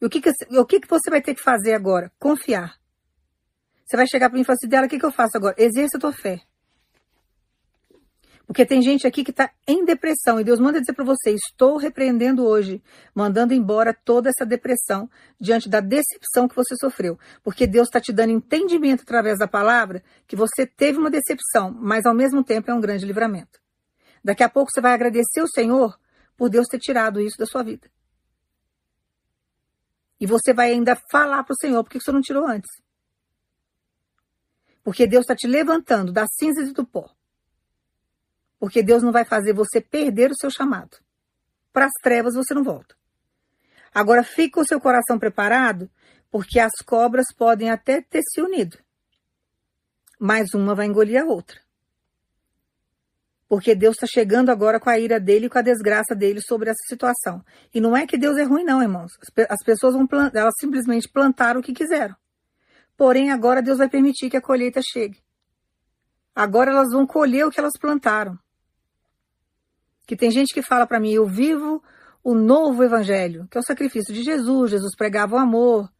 E 0.00 0.06
o 0.06 0.08
que, 0.08 0.20
que, 0.20 0.30
o 0.56 0.64
que, 0.64 0.78
que 0.78 0.88
você 0.88 1.10
vai 1.10 1.20
ter 1.20 1.34
que 1.34 1.42
fazer 1.42 1.74
agora? 1.74 2.12
Confiar. 2.20 2.78
Você 3.84 3.96
vai 3.96 4.06
chegar 4.06 4.28
para 4.28 4.36
mim 4.36 4.42
e 4.42 4.44
falar 4.44 4.54
assim, 4.54 4.68
dela, 4.68 4.86
o 4.86 4.88
que, 4.88 5.00
que 5.00 5.04
eu 5.04 5.10
faço 5.10 5.36
agora? 5.36 5.56
Exerça 5.58 5.96
a 5.96 6.00
tua 6.00 6.12
fé. 6.12 6.40
Porque 8.46 8.66
tem 8.66 8.82
gente 8.82 9.06
aqui 9.06 9.24
que 9.24 9.30
está 9.30 9.50
em 9.66 9.84
depressão 9.84 10.38
e 10.38 10.44
Deus 10.44 10.60
manda 10.60 10.80
dizer 10.80 10.92
para 10.92 11.04
você: 11.04 11.32
estou 11.32 11.78
repreendendo 11.78 12.44
hoje, 12.44 12.82
mandando 13.14 13.54
embora 13.54 13.94
toda 13.94 14.28
essa 14.28 14.44
depressão 14.44 15.08
diante 15.40 15.68
da 15.68 15.80
decepção 15.80 16.46
que 16.46 16.54
você 16.54 16.76
sofreu. 16.76 17.18
Porque 17.42 17.66
Deus 17.66 17.88
está 17.88 18.00
te 18.00 18.12
dando 18.12 18.32
entendimento 18.32 19.02
através 19.02 19.38
da 19.38 19.48
palavra 19.48 20.02
que 20.26 20.36
você 20.36 20.66
teve 20.66 20.98
uma 20.98 21.10
decepção, 21.10 21.72
mas 21.72 22.04
ao 22.04 22.14
mesmo 22.14 22.44
tempo 22.44 22.70
é 22.70 22.74
um 22.74 22.80
grande 22.80 23.06
livramento. 23.06 23.58
Daqui 24.22 24.42
a 24.42 24.48
pouco 24.48 24.70
você 24.70 24.80
vai 24.80 24.92
agradecer 24.92 25.40
o 25.40 25.48
Senhor 25.48 25.98
por 26.36 26.50
Deus 26.50 26.66
ter 26.66 26.78
tirado 26.78 27.20
isso 27.20 27.38
da 27.38 27.46
sua 27.46 27.62
vida. 27.62 27.90
E 30.20 30.26
você 30.26 30.52
vai 30.52 30.70
ainda 30.70 30.96
falar 31.10 31.42
para 31.44 31.54
o 31.54 31.58
Senhor: 31.58 31.82
por 31.82 31.90
que 31.90 31.98
você 32.00 32.12
não 32.12 32.20
tirou 32.20 32.46
antes? 32.46 32.70
Porque 34.82 35.06
Deus 35.06 35.22
está 35.22 35.34
te 35.34 35.46
levantando 35.46 36.12
das 36.12 36.28
cinzas 36.38 36.68
e 36.68 36.72
do 36.74 36.84
pó 36.84 37.10
porque 38.64 38.82
Deus 38.82 39.02
não 39.02 39.12
vai 39.12 39.26
fazer 39.26 39.52
você 39.52 39.78
perder 39.78 40.30
o 40.30 40.34
seu 40.34 40.50
chamado. 40.50 40.96
Para 41.70 41.84
as 41.84 41.92
trevas 42.02 42.34
você 42.34 42.54
não 42.54 42.64
volta. 42.64 42.96
Agora 43.92 44.26
com 44.50 44.60
o 44.62 44.66
seu 44.66 44.80
coração 44.80 45.18
preparado, 45.18 45.90
porque 46.30 46.58
as 46.58 46.72
cobras 46.82 47.26
podem 47.36 47.68
até 47.68 48.00
ter 48.00 48.22
se 48.22 48.40
unido. 48.40 48.78
Mas 50.18 50.54
uma 50.54 50.74
vai 50.74 50.86
engolir 50.86 51.20
a 51.20 51.26
outra. 51.26 51.60
Porque 53.46 53.74
Deus 53.74 53.96
está 53.96 54.06
chegando 54.06 54.48
agora 54.48 54.80
com 54.80 54.88
a 54.88 54.98
ira 54.98 55.20
dele 55.20 55.44
e 55.44 55.50
com 55.50 55.58
a 55.58 55.62
desgraça 55.62 56.14
dele 56.14 56.40
sobre 56.40 56.70
essa 56.70 56.82
situação. 56.88 57.44
E 57.74 57.82
não 57.82 57.94
é 57.94 58.06
que 58.06 58.16
Deus 58.16 58.38
é 58.38 58.44
ruim, 58.44 58.64
não, 58.64 58.80
irmãos. 58.80 59.12
As 59.50 59.62
pessoas 59.62 59.92
vão 59.92 60.06
plantar, 60.06 60.38
elas 60.38 60.54
simplesmente 60.58 61.06
plantaram 61.06 61.60
o 61.60 61.62
que 61.62 61.74
quiseram. 61.74 62.16
Porém, 62.96 63.30
agora 63.30 63.60
Deus 63.60 63.76
vai 63.76 63.90
permitir 63.90 64.30
que 64.30 64.38
a 64.38 64.42
colheita 64.42 64.80
chegue. 64.82 65.22
Agora 66.34 66.70
elas 66.70 66.92
vão 66.92 67.06
colher 67.06 67.46
o 67.46 67.50
que 67.50 67.60
elas 67.60 67.78
plantaram. 67.78 68.42
Que 70.06 70.16
tem 70.16 70.30
gente 70.30 70.52
que 70.52 70.62
fala 70.62 70.86
para 70.86 71.00
mim, 71.00 71.12
eu 71.12 71.26
vivo 71.26 71.82
o 72.22 72.34
novo 72.34 72.82
evangelho, 72.82 73.46
que 73.50 73.58
é 73.58 73.60
o 73.60 73.64
sacrifício 73.64 74.14
de 74.14 74.22
Jesus, 74.22 74.70
Jesus 74.70 74.96
pregava 74.96 75.36
o 75.36 75.38
amor, 75.38 75.92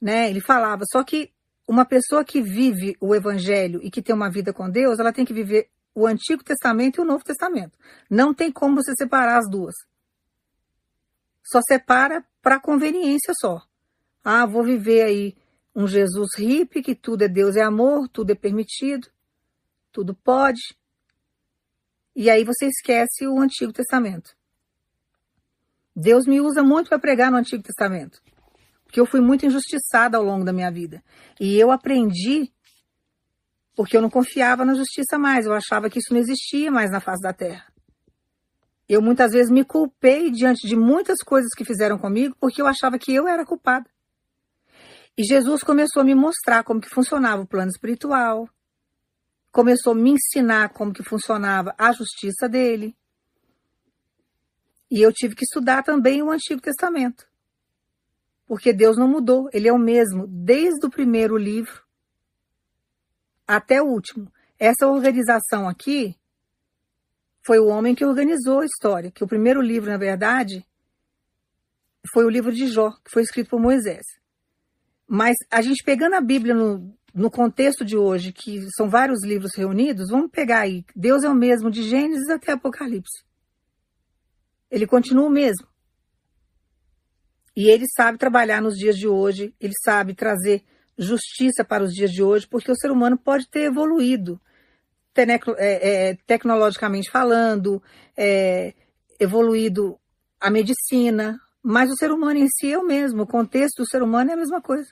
né? 0.00 0.28
Ele 0.30 0.40
falava, 0.40 0.84
só 0.90 1.04
que 1.04 1.30
uma 1.68 1.84
pessoa 1.84 2.24
que 2.24 2.42
vive 2.42 2.96
o 3.00 3.14
evangelho 3.14 3.80
e 3.82 3.90
que 3.90 4.02
tem 4.02 4.14
uma 4.14 4.30
vida 4.30 4.52
com 4.52 4.68
Deus, 4.68 4.98
ela 4.98 5.12
tem 5.12 5.24
que 5.24 5.34
viver 5.34 5.70
o 5.94 6.06
Antigo 6.06 6.42
Testamento 6.42 6.98
e 6.98 7.02
o 7.02 7.04
Novo 7.04 7.22
Testamento. 7.22 7.78
Não 8.10 8.32
tem 8.34 8.50
como 8.50 8.76
você 8.76 8.94
separar 8.96 9.38
as 9.38 9.48
duas. 9.48 9.74
Só 11.44 11.60
separa 11.60 12.24
para 12.40 12.60
conveniência 12.60 13.32
só. 13.38 13.60
Ah, 14.24 14.46
vou 14.46 14.64
viver 14.64 15.02
aí 15.02 15.36
um 15.74 15.86
Jesus 15.86 16.30
hippie, 16.36 16.82
que 16.82 16.94
tudo 16.94 17.22
é 17.22 17.28
Deus 17.28 17.56
é 17.56 17.62
amor, 17.62 18.08
tudo 18.08 18.30
é 18.30 18.34
permitido, 18.34 19.08
tudo 19.90 20.14
pode. 20.14 20.60
E 22.14 22.30
aí 22.30 22.44
você 22.44 22.66
esquece 22.66 23.26
o 23.26 23.40
Antigo 23.40 23.72
Testamento. 23.72 24.30
Deus 25.94 26.26
me 26.26 26.40
usa 26.40 26.62
muito 26.62 26.88
para 26.88 26.98
pregar 26.98 27.30
no 27.30 27.36
Antigo 27.36 27.62
Testamento, 27.62 28.20
porque 28.84 29.00
eu 29.00 29.06
fui 29.06 29.20
muito 29.20 29.44
injustiçada 29.46 30.16
ao 30.16 30.24
longo 30.24 30.44
da 30.44 30.52
minha 30.52 30.70
vida. 30.70 31.02
E 31.40 31.58
eu 31.58 31.70
aprendi 31.70 32.50
porque 33.74 33.96
eu 33.96 34.02
não 34.02 34.10
confiava 34.10 34.64
na 34.64 34.74
justiça 34.74 35.18
mais, 35.18 35.46
eu 35.46 35.52
achava 35.52 35.88
que 35.88 35.98
isso 35.98 36.12
não 36.12 36.20
existia 36.20 36.70
mais 36.70 36.90
na 36.90 37.00
face 37.00 37.22
da 37.22 37.32
terra. 37.32 37.72
Eu 38.88 39.00
muitas 39.00 39.32
vezes 39.32 39.50
me 39.50 39.64
culpei 39.64 40.30
diante 40.30 40.66
de 40.66 40.76
muitas 40.76 41.22
coisas 41.22 41.50
que 41.56 41.64
fizeram 41.64 41.98
comigo 41.98 42.36
porque 42.38 42.60
eu 42.60 42.66
achava 42.66 42.98
que 42.98 43.14
eu 43.14 43.26
era 43.26 43.46
culpada. 43.46 43.88
E 45.16 45.24
Jesus 45.24 45.62
começou 45.62 46.00
a 46.00 46.04
me 46.04 46.14
mostrar 46.14 46.64
como 46.64 46.80
que 46.80 46.88
funcionava 46.88 47.42
o 47.42 47.46
plano 47.46 47.70
espiritual, 47.70 48.48
começou 49.52 49.92
a 49.92 49.96
me 49.96 50.12
ensinar 50.12 50.70
como 50.70 50.92
que 50.92 51.02
funcionava 51.02 51.74
a 51.76 51.92
justiça 51.92 52.48
dele. 52.48 52.96
E 54.90 55.00
eu 55.00 55.12
tive 55.12 55.34
que 55.36 55.44
estudar 55.44 55.82
também 55.82 56.22
o 56.22 56.30
Antigo 56.30 56.60
Testamento. 56.60 57.30
Porque 58.46 58.72
Deus 58.72 58.96
não 58.96 59.06
mudou, 59.06 59.48
ele 59.52 59.68
é 59.68 59.72
o 59.72 59.78
mesmo 59.78 60.26
desde 60.26 60.84
o 60.84 60.90
primeiro 60.90 61.36
livro 61.36 61.82
até 63.46 63.80
o 63.80 63.86
último. 63.86 64.32
Essa 64.58 64.86
organização 64.86 65.68
aqui 65.68 66.16
foi 67.44 67.58
o 67.58 67.66
homem 67.66 67.94
que 67.94 68.04
organizou 68.04 68.60
a 68.60 68.66
história, 68.66 69.10
que 69.10 69.24
o 69.24 69.28
primeiro 69.28 69.60
livro, 69.60 69.90
na 69.90 69.98
verdade, 69.98 70.66
foi 72.12 72.24
o 72.24 72.30
livro 72.30 72.52
de 72.52 72.66
Jó, 72.66 72.90
que 73.04 73.10
foi 73.10 73.22
escrito 73.22 73.50
por 73.50 73.60
Moisés. 73.60 74.04
Mas 75.06 75.36
a 75.50 75.60
gente 75.60 75.82
pegando 75.84 76.14
a 76.14 76.20
Bíblia 76.20 76.54
no, 76.54 76.96
no 77.14 77.30
contexto 77.30 77.84
de 77.84 77.96
hoje, 77.96 78.32
que 78.32 78.66
são 78.76 78.88
vários 78.88 79.22
livros 79.24 79.54
reunidos, 79.54 80.10
vamos 80.10 80.30
pegar 80.30 80.60
aí. 80.60 80.84
Deus 80.96 81.24
é 81.24 81.28
o 81.28 81.34
mesmo 81.34 81.70
de 81.70 81.82
Gênesis 81.82 82.28
até 82.30 82.52
Apocalipse. 82.52 83.22
Ele 84.70 84.86
continua 84.86 85.26
o 85.26 85.30
mesmo. 85.30 85.66
E 87.54 87.68
ele 87.68 87.86
sabe 87.94 88.16
trabalhar 88.16 88.62
nos 88.62 88.74
dias 88.76 88.96
de 88.96 89.06
hoje, 89.06 89.54
ele 89.60 89.74
sabe 89.84 90.14
trazer 90.14 90.64
justiça 90.96 91.62
para 91.64 91.84
os 91.84 91.92
dias 91.92 92.10
de 92.10 92.22
hoje, 92.22 92.46
porque 92.46 92.70
o 92.70 92.76
ser 92.76 92.90
humano 92.90 93.18
pode 93.18 93.46
ter 93.48 93.64
evoluído 93.64 94.40
é, 95.14 95.28
é, 96.08 96.14
tecnologicamente 96.26 97.10
falando, 97.10 97.82
é, 98.16 98.72
evoluído 99.20 99.98
a 100.40 100.50
medicina, 100.50 101.38
mas 101.62 101.90
o 101.90 101.96
ser 101.96 102.10
humano 102.10 102.40
em 102.40 102.48
si 102.48 102.72
é 102.72 102.78
o 102.78 102.86
mesmo, 102.86 103.22
o 103.22 103.26
contexto 103.26 103.82
do 103.82 103.88
ser 103.88 104.02
humano 104.02 104.30
é 104.30 104.34
a 104.34 104.38
mesma 104.38 104.62
coisa. 104.62 104.88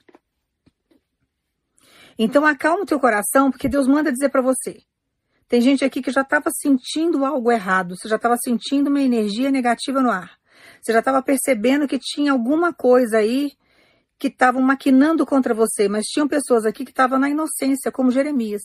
Então 2.22 2.44
acalma 2.44 2.82
o 2.82 2.86
teu 2.86 3.00
coração, 3.00 3.50
porque 3.50 3.66
Deus 3.66 3.86
manda 3.86 4.12
dizer 4.12 4.28
para 4.28 4.42
você. 4.42 4.82
Tem 5.48 5.58
gente 5.62 5.86
aqui 5.86 6.02
que 6.02 6.10
já 6.10 6.20
estava 6.20 6.50
sentindo 6.50 7.24
algo 7.24 7.50
errado, 7.50 7.96
você 7.96 8.06
já 8.06 8.16
estava 8.16 8.36
sentindo 8.36 8.90
uma 8.90 9.00
energia 9.00 9.50
negativa 9.50 10.02
no 10.02 10.10
ar. 10.10 10.38
Você 10.82 10.92
já 10.92 10.98
estava 10.98 11.22
percebendo 11.22 11.88
que 11.88 11.98
tinha 11.98 12.32
alguma 12.32 12.74
coisa 12.74 13.16
aí 13.16 13.52
que 14.18 14.28
estavam 14.28 14.60
maquinando 14.60 15.24
contra 15.24 15.54
você, 15.54 15.88
mas 15.88 16.04
tinham 16.04 16.28
pessoas 16.28 16.66
aqui 16.66 16.84
que 16.84 16.90
estavam 16.90 17.18
na 17.18 17.30
inocência, 17.30 17.90
como 17.90 18.10
Jeremias. 18.10 18.60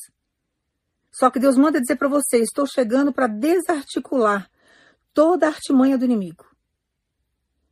Só 1.09 1.29
que 1.29 1.39
Deus 1.39 1.55
manda 1.55 1.79
dizer 1.79 1.95
para 1.95 2.09
você: 2.09 2.39
estou 2.39 2.67
chegando 2.67 3.13
para 3.13 3.27
desarticular 3.27 4.49
toda 5.13 5.45
a 5.45 5.49
artimanha 5.49 5.97
do 5.97 6.03
inimigo. 6.03 6.45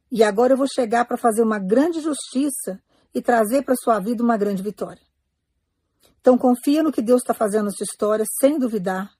E 0.09 0.23
agora 0.23 0.53
eu 0.53 0.57
vou 0.57 0.67
chegar 0.73 1.03
para 1.03 1.17
fazer 1.17 1.43
uma 1.43 1.59
grande 1.59 1.99
justiça 1.99 2.81
e 3.13 3.21
trazer 3.21 3.63
para 3.63 3.75
sua 3.75 3.99
vida 3.99 4.23
uma 4.23 4.37
grande 4.37 4.63
vitória. 4.63 5.12
Então 6.23 6.37
confia 6.37 6.81
no 6.81 6.89
que 6.89 7.01
Deus 7.01 7.21
está 7.21 7.33
fazendo 7.33 7.65
na 7.65 7.71
sua 7.71 7.83
história, 7.83 8.23
sem 8.39 8.57
duvidar. 8.57 9.11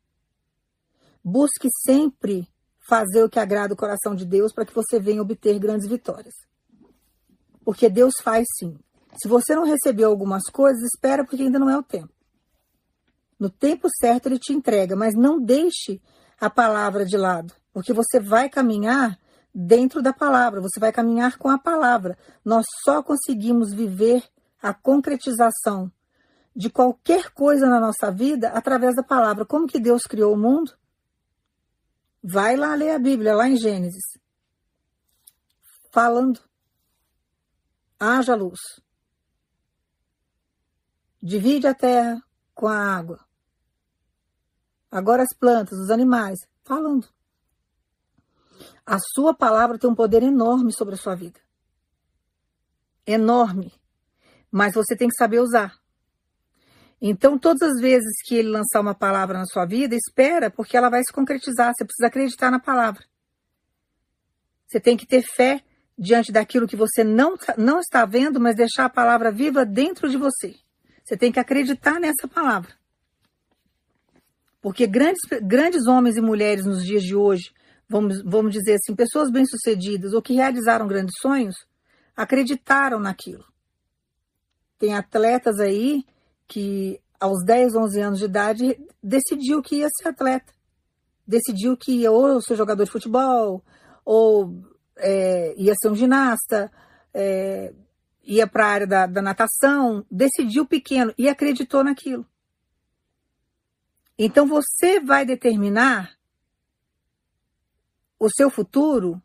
Busque 1.21 1.67
sempre 1.85 2.47
fazer 2.87 3.25
o 3.25 3.29
que 3.29 3.41
agrada 3.41 3.73
o 3.73 3.77
coração 3.77 4.15
de 4.15 4.25
Deus 4.25 4.53
para 4.53 4.65
que 4.65 4.73
você 4.73 5.01
venha 5.01 5.21
obter 5.21 5.59
grandes 5.59 5.85
vitórias. 5.85 6.33
Porque 7.65 7.89
Deus 7.89 8.13
faz 8.23 8.45
sim. 8.57 8.79
Se 9.21 9.27
você 9.27 9.53
não 9.53 9.65
recebeu 9.65 10.09
algumas 10.09 10.43
coisas, 10.43 10.81
espera 10.81 11.25
porque 11.25 11.43
ainda 11.43 11.59
não 11.59 11.69
é 11.69 11.77
o 11.77 11.83
tempo. 11.83 12.13
No 13.37 13.49
tempo 13.49 13.89
certo 13.99 14.27
ele 14.27 14.39
te 14.39 14.53
entrega, 14.53 14.95
mas 14.95 15.13
não 15.13 15.41
deixe 15.41 16.01
a 16.39 16.49
palavra 16.49 17.05
de 17.05 17.17
lado, 17.17 17.53
porque 17.73 17.91
você 17.91 18.17
vai 18.17 18.47
caminhar 18.47 19.19
dentro 19.53 20.01
da 20.01 20.13
palavra, 20.13 20.61
você 20.61 20.79
vai 20.79 20.93
caminhar 20.93 21.37
com 21.37 21.49
a 21.49 21.57
palavra. 21.57 22.17
Nós 22.45 22.65
só 22.85 23.03
conseguimos 23.03 23.73
viver 23.73 24.23
a 24.61 24.73
concretização 24.73 25.91
de 26.55 26.69
qualquer 26.69 27.31
coisa 27.31 27.67
na 27.67 27.79
nossa 27.79 28.11
vida 28.11 28.49
através 28.49 28.95
da 28.95 29.03
palavra. 29.03 29.45
Como 29.45 29.67
que 29.67 29.79
Deus 29.79 30.03
criou 30.03 30.33
o 30.33 30.37
mundo? 30.37 30.71
Vai 32.23 32.55
lá 32.55 32.75
ler 32.75 32.91
a 32.91 32.99
Bíblia, 32.99 33.35
lá 33.35 33.47
em 33.47 33.57
Gênesis. 33.57 34.03
Falando 35.91 36.39
haja 38.03 38.35
luz. 38.35 38.59
Divide 41.21 41.67
a 41.67 41.73
terra 41.73 42.21
com 42.53 42.67
a 42.67 42.77
água. 42.77 43.25
Agora 44.91 45.23
as 45.23 45.33
plantas, 45.33 45.79
os 45.79 45.89
animais, 45.89 46.39
falando. 46.63 47.07
A 48.85 48.97
sua 48.99 49.33
palavra 49.33 49.79
tem 49.79 49.89
um 49.89 49.95
poder 49.95 50.21
enorme 50.21 50.73
sobre 50.73 50.95
a 50.95 50.97
sua 50.97 51.15
vida. 51.15 51.39
Enorme. 53.05 53.73
Mas 54.51 54.73
você 54.73 54.95
tem 54.95 55.07
que 55.07 55.15
saber 55.15 55.39
usar. 55.39 55.81
Então, 57.05 57.37
todas 57.37 57.61
as 57.63 57.81
vezes 57.81 58.13
que 58.23 58.33
ele 58.33 58.47
lançar 58.47 58.79
uma 58.79 58.95
palavra 58.95 59.37
na 59.37 59.45
sua 59.45 59.65
vida, 59.65 59.93
espera, 59.93 60.49
porque 60.49 60.77
ela 60.77 60.89
vai 60.89 61.03
se 61.03 61.11
concretizar. 61.11 61.73
Você 61.75 61.83
precisa 61.83 62.07
acreditar 62.07 62.49
na 62.49 62.61
palavra. 62.61 63.03
Você 64.65 64.79
tem 64.79 64.95
que 64.95 65.05
ter 65.05 65.21
fé 65.21 65.61
diante 65.99 66.31
daquilo 66.31 66.65
que 66.65 66.77
você 66.77 67.03
não, 67.03 67.35
não 67.57 67.81
está 67.81 68.05
vendo, 68.05 68.39
mas 68.39 68.55
deixar 68.55 68.85
a 68.85 68.89
palavra 68.89 69.33
viva 69.33 69.65
dentro 69.65 70.09
de 70.09 70.15
você. 70.15 70.55
Você 71.03 71.17
tem 71.17 71.29
que 71.29 71.41
acreditar 71.41 71.99
nessa 71.99 72.25
palavra. 72.25 72.71
Porque 74.61 74.87
grandes, 74.87 75.19
grandes 75.41 75.87
homens 75.87 76.15
e 76.15 76.21
mulheres 76.21 76.65
nos 76.65 76.85
dias 76.85 77.03
de 77.03 77.17
hoje, 77.17 77.53
vamos, 77.89 78.21
vamos 78.23 78.53
dizer 78.53 78.75
assim, 78.75 78.95
pessoas 78.95 79.29
bem-sucedidas 79.29 80.13
ou 80.13 80.21
que 80.21 80.35
realizaram 80.35 80.87
grandes 80.87 81.15
sonhos, 81.19 81.67
acreditaram 82.15 82.97
naquilo. 82.97 83.43
Tem 84.79 84.95
atletas 84.95 85.59
aí 85.59 86.05
que 86.47 86.99
aos 87.19 87.43
10, 87.45 87.75
11 87.75 88.01
anos 88.01 88.19
de 88.19 88.25
idade 88.25 88.79
decidiu 89.01 89.61
que 89.61 89.77
ia 89.77 89.87
ser 89.89 90.09
atleta. 90.09 90.53
Decidiu 91.25 91.77
que 91.77 91.91
ia 92.01 92.11
ou 92.11 92.41
ser 92.41 92.55
jogador 92.55 92.83
de 92.83 92.91
futebol, 92.91 93.63
ou 94.03 94.61
é, 94.97 95.53
ia 95.57 95.73
ser 95.81 95.89
um 95.89 95.95
ginasta, 95.95 96.71
é, 97.13 97.73
ia 98.23 98.45
para 98.45 98.65
a 98.65 98.69
área 98.69 98.87
da, 98.87 99.05
da 99.05 99.21
natação, 99.21 100.05
decidiu 100.11 100.65
pequeno 100.65 101.13
e 101.17 101.29
acreditou 101.29 101.83
naquilo. 101.83 102.25
Então 104.17 104.45
você 104.47 104.99
vai 104.99 105.25
determinar 105.25 106.17
o 108.19 108.29
seu 108.29 108.49
futuro 108.49 109.21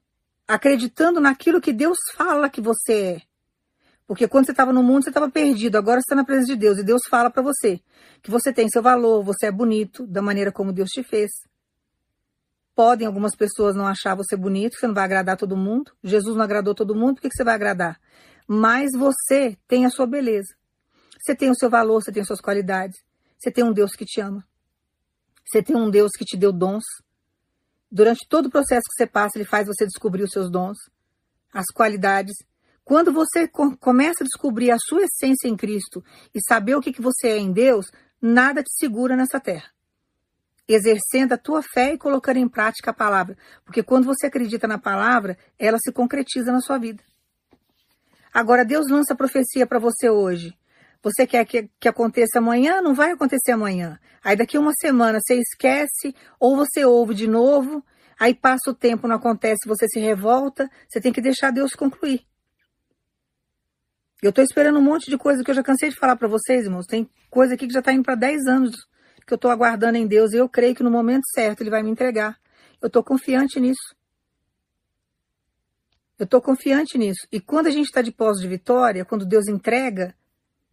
acreditando 0.46 1.20
naquilo 1.20 1.60
que 1.60 1.72
Deus 1.72 1.98
fala 2.14 2.48
que 2.48 2.60
você 2.60 3.16
é. 3.16 3.22
Porque 4.08 4.26
quando 4.26 4.46
você 4.46 4.52
estava 4.52 4.72
no 4.72 4.82
mundo, 4.82 5.04
você 5.04 5.10
estava 5.10 5.30
perdido. 5.30 5.76
Agora 5.76 6.00
você 6.00 6.06
está 6.06 6.16
na 6.16 6.24
presença 6.24 6.46
de 6.46 6.56
Deus. 6.56 6.78
E 6.78 6.82
Deus 6.82 7.02
fala 7.10 7.30
para 7.30 7.42
você 7.42 7.78
que 8.22 8.30
você 8.30 8.50
tem 8.50 8.66
seu 8.70 8.82
valor, 8.82 9.22
você 9.22 9.46
é 9.46 9.52
bonito 9.52 10.06
da 10.06 10.22
maneira 10.22 10.50
como 10.50 10.72
Deus 10.72 10.88
te 10.88 11.02
fez. 11.02 11.30
Podem 12.74 13.06
algumas 13.06 13.36
pessoas 13.36 13.76
não 13.76 13.86
achar 13.86 14.14
você 14.14 14.34
bonito, 14.34 14.76
você 14.78 14.86
não 14.86 14.94
vai 14.94 15.04
agradar 15.04 15.36
todo 15.36 15.54
mundo. 15.54 15.92
Jesus 16.02 16.34
não 16.34 16.42
agradou 16.42 16.74
todo 16.74 16.94
mundo, 16.94 17.16
por 17.16 17.20
que, 17.20 17.28
que 17.28 17.36
você 17.36 17.44
vai 17.44 17.54
agradar? 17.54 18.00
Mas 18.46 18.92
você 18.96 19.58
tem 19.68 19.84
a 19.84 19.90
sua 19.90 20.06
beleza. 20.06 20.54
Você 21.20 21.34
tem 21.34 21.50
o 21.50 21.54
seu 21.54 21.68
valor, 21.68 22.02
você 22.02 22.10
tem 22.10 22.22
as 22.22 22.26
suas 22.26 22.40
qualidades. 22.40 22.96
Você 23.38 23.50
tem 23.50 23.62
um 23.62 23.74
Deus 23.74 23.92
que 23.92 24.06
te 24.06 24.22
ama. 24.22 24.42
Você 25.44 25.62
tem 25.62 25.76
um 25.76 25.90
Deus 25.90 26.12
que 26.16 26.24
te 26.24 26.34
deu 26.34 26.50
dons. 26.50 26.84
Durante 27.92 28.26
todo 28.26 28.46
o 28.46 28.50
processo 28.50 28.84
que 28.88 28.96
você 28.96 29.06
passa, 29.06 29.36
ele 29.36 29.44
faz 29.44 29.66
você 29.66 29.84
descobrir 29.84 30.22
os 30.22 30.30
seus 30.30 30.50
dons, 30.50 30.78
as 31.52 31.66
qualidades. 31.74 32.34
Quando 32.88 33.12
você 33.12 33.46
começa 33.78 34.24
a 34.24 34.26
descobrir 34.26 34.70
a 34.70 34.78
sua 34.78 35.02
essência 35.04 35.46
em 35.46 35.54
Cristo 35.54 36.02
e 36.34 36.40
saber 36.48 36.74
o 36.74 36.80
que, 36.80 37.02
você 37.02 37.28
é 37.28 37.36
em 37.36 37.52
Deus, 37.52 37.90
nada 38.18 38.62
te 38.62 38.70
segura 38.78 39.14
nessa 39.14 39.38
terra 39.38 39.68
exercendo 40.66 41.32
a 41.32 41.38
tua 41.38 41.62
fé 41.62 41.94
e 41.94 41.98
colocando 41.98 42.36
em 42.36 42.48
prática 42.48 42.90
a 42.90 42.94
palavra. 42.94 43.38
Porque 43.64 43.82
quando 43.82 44.04
você 44.04 44.26
acredita 44.26 44.68
na 44.68 44.76
palavra, 44.76 45.36
ela 45.58 45.78
se 45.78 45.90
concretiza 45.90 46.52
na 46.52 46.60
sua 46.60 46.76
vida. 46.76 47.02
Agora, 48.34 48.66
Deus 48.66 48.86
lança 48.90 49.14
profecia 49.14 49.66
para 49.66 49.78
você 49.78 50.10
hoje. 50.10 50.54
Você 51.02 51.26
quer 51.26 51.46
que, 51.46 51.70
que 51.80 51.88
aconteça 51.88 52.38
amanhã? 52.38 52.82
Não 52.82 52.94
vai 52.94 53.12
acontecer 53.12 53.52
amanhã. 53.52 53.98
Aí 54.22 54.36
daqui 54.36 54.58
uma 54.58 54.72
semana 54.78 55.20
você 55.22 55.36
esquece, 55.40 56.14
ou 56.38 56.54
você 56.54 56.84
ouve 56.84 57.14
de 57.14 57.26
novo, 57.26 57.82
aí 58.20 58.34
passa 58.34 58.70
o 58.70 58.74
tempo, 58.74 59.08
não 59.08 59.16
acontece, 59.16 59.66
você 59.66 59.86
se 59.88 59.98
revolta, 59.98 60.68
você 60.86 61.00
tem 61.00 61.14
que 61.14 61.22
deixar 61.22 61.50
Deus 61.50 61.72
concluir. 61.72 62.28
Eu 64.20 64.30
estou 64.30 64.42
esperando 64.42 64.78
um 64.78 64.82
monte 64.82 65.08
de 65.08 65.16
coisa 65.16 65.44
que 65.44 65.50
eu 65.50 65.54
já 65.54 65.62
cansei 65.62 65.90
de 65.90 65.96
falar 65.96 66.16
para 66.16 66.26
vocês, 66.26 66.64
irmãos. 66.64 66.86
Tem 66.86 67.08
coisa 67.30 67.54
aqui 67.54 67.66
que 67.66 67.72
já 67.72 67.78
está 67.78 67.92
indo 67.92 68.02
para 68.02 68.16
10 68.16 68.46
anos 68.46 68.74
que 69.24 69.32
eu 69.34 69.36
estou 69.36 69.50
aguardando 69.50 69.98
em 69.98 70.06
Deus 70.06 70.32
e 70.32 70.38
eu 70.38 70.48
creio 70.48 70.74
que 70.74 70.82
no 70.82 70.90
momento 70.90 71.24
certo 71.34 71.60
Ele 71.60 71.70
vai 71.70 71.82
me 71.82 71.90
entregar. 71.90 72.38
Eu 72.80 72.86
estou 72.86 73.04
confiante 73.04 73.60
nisso. 73.60 73.94
Eu 76.18 76.24
estou 76.24 76.40
confiante 76.40 76.96
nisso. 76.96 77.28
E 77.30 77.38
quando 77.38 77.66
a 77.66 77.70
gente 77.70 77.86
está 77.86 78.02
de 78.02 78.10
pós 78.10 78.38
de 78.38 78.48
vitória, 78.48 79.04
quando 79.04 79.26
Deus 79.26 79.46
entrega, 79.46 80.16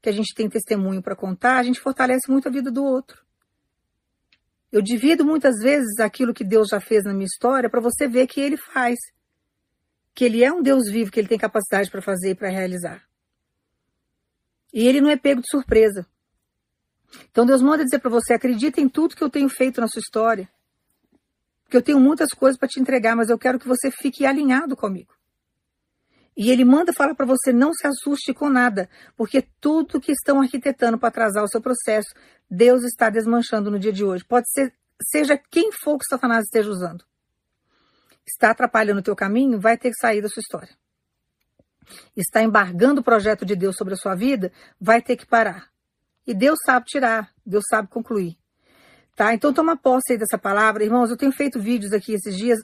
que 0.01 0.09
a 0.09 0.11
gente 0.11 0.33
tem 0.33 0.49
testemunho 0.49 1.01
para 1.01 1.15
contar, 1.15 1.57
a 1.57 1.63
gente 1.63 1.79
fortalece 1.79 2.31
muito 2.31 2.47
a 2.47 2.51
vida 2.51 2.71
do 2.71 2.83
outro. 2.83 3.23
Eu 4.71 4.81
divido 4.81 5.23
muitas 5.23 5.57
vezes 5.57 5.99
aquilo 5.99 6.33
que 6.33 6.43
Deus 6.43 6.69
já 6.69 6.79
fez 6.79 7.03
na 7.03 7.13
minha 7.13 7.25
história 7.25 7.69
para 7.69 7.81
você 7.81 8.07
ver 8.07 8.25
que 8.25 8.39
Ele 8.39 8.57
faz. 8.57 8.97
Que 10.13 10.25
Ele 10.25 10.43
é 10.43 10.51
um 10.51 10.63
Deus 10.63 10.89
vivo, 10.89 11.11
que 11.11 11.19
Ele 11.19 11.27
tem 11.27 11.37
capacidade 11.37 11.91
para 11.91 12.01
fazer 12.01 12.31
e 12.31 12.35
para 12.35 12.49
realizar. 12.49 13.03
E 14.75 14.85
Ele 14.85 14.99
não 14.99 15.09
é 15.09 15.15
pego 15.15 15.39
de 15.39 15.49
surpresa. 15.49 16.05
Então 17.31 17.45
Deus 17.45 17.61
manda 17.61 17.85
dizer 17.85 17.99
para 17.99 18.09
você: 18.11 18.33
acredita 18.33 18.81
em 18.81 18.89
tudo 18.89 19.15
que 19.15 19.23
eu 19.23 19.29
tenho 19.29 19.47
feito 19.47 19.79
na 19.79 19.87
sua 19.87 20.01
história. 20.01 20.49
Porque 21.63 21.77
eu 21.77 21.81
tenho 21.81 21.99
muitas 21.99 22.29
coisas 22.31 22.59
para 22.59 22.67
te 22.67 22.79
entregar, 22.79 23.15
mas 23.15 23.29
eu 23.29 23.39
quero 23.39 23.57
que 23.57 23.67
você 23.67 23.89
fique 23.89 24.25
alinhado 24.25 24.75
comigo. 24.75 25.15
E 26.37 26.51
ele 26.51 26.65
manda 26.65 26.91
falar 26.91 27.15
para 27.15 27.25
você 27.25 27.53
não 27.53 27.71
se 27.73 27.87
assuste 27.87 28.33
com 28.33 28.49
nada, 28.49 28.89
porque 29.15 29.47
tudo 29.61 30.01
que 30.01 30.11
estão 30.11 30.41
arquitetando 30.41 30.99
para 30.99 31.07
atrasar 31.07 31.45
o 31.45 31.47
seu 31.47 31.61
processo, 31.61 32.09
Deus 32.51 32.83
está 32.83 33.09
desmanchando 33.09 33.71
no 33.71 33.79
dia 33.79 33.93
de 33.93 34.03
hoje. 34.03 34.25
Pode 34.25 34.51
ser, 34.51 34.73
seja 35.01 35.37
quem 35.49 35.71
for 35.71 35.97
que 35.97 36.05
Satanás 36.05 36.43
esteja 36.43 36.69
usando. 36.69 37.05
Está 38.27 38.51
atrapalhando 38.51 38.99
o 38.99 39.03
teu 39.03 39.15
caminho, 39.15 39.57
vai 39.57 39.77
ter 39.77 39.91
que 39.91 39.99
sair 39.99 40.21
da 40.21 40.27
sua 40.27 40.41
história. 40.41 40.75
Está 42.15 42.41
embargando 42.41 43.01
o 43.01 43.03
projeto 43.03 43.45
de 43.45 43.55
Deus 43.55 43.75
sobre 43.75 43.93
a 43.93 43.97
sua 43.97 44.15
vida, 44.15 44.51
vai 44.79 45.01
ter 45.01 45.15
que 45.15 45.25
parar. 45.25 45.69
E 46.25 46.33
Deus 46.33 46.57
sabe 46.65 46.85
tirar, 46.85 47.31
Deus 47.45 47.63
sabe 47.69 47.87
concluir. 47.87 48.37
Tá? 49.15 49.33
Então 49.33 49.53
toma 49.53 49.77
posse 49.77 50.13
aí 50.13 50.17
dessa 50.17 50.37
palavra. 50.37 50.83
Irmãos, 50.83 51.09
eu 51.09 51.17
tenho 51.17 51.31
feito 51.31 51.59
vídeos 51.59 51.93
aqui 51.93 52.13
esses 52.13 52.35
dias 52.35 52.59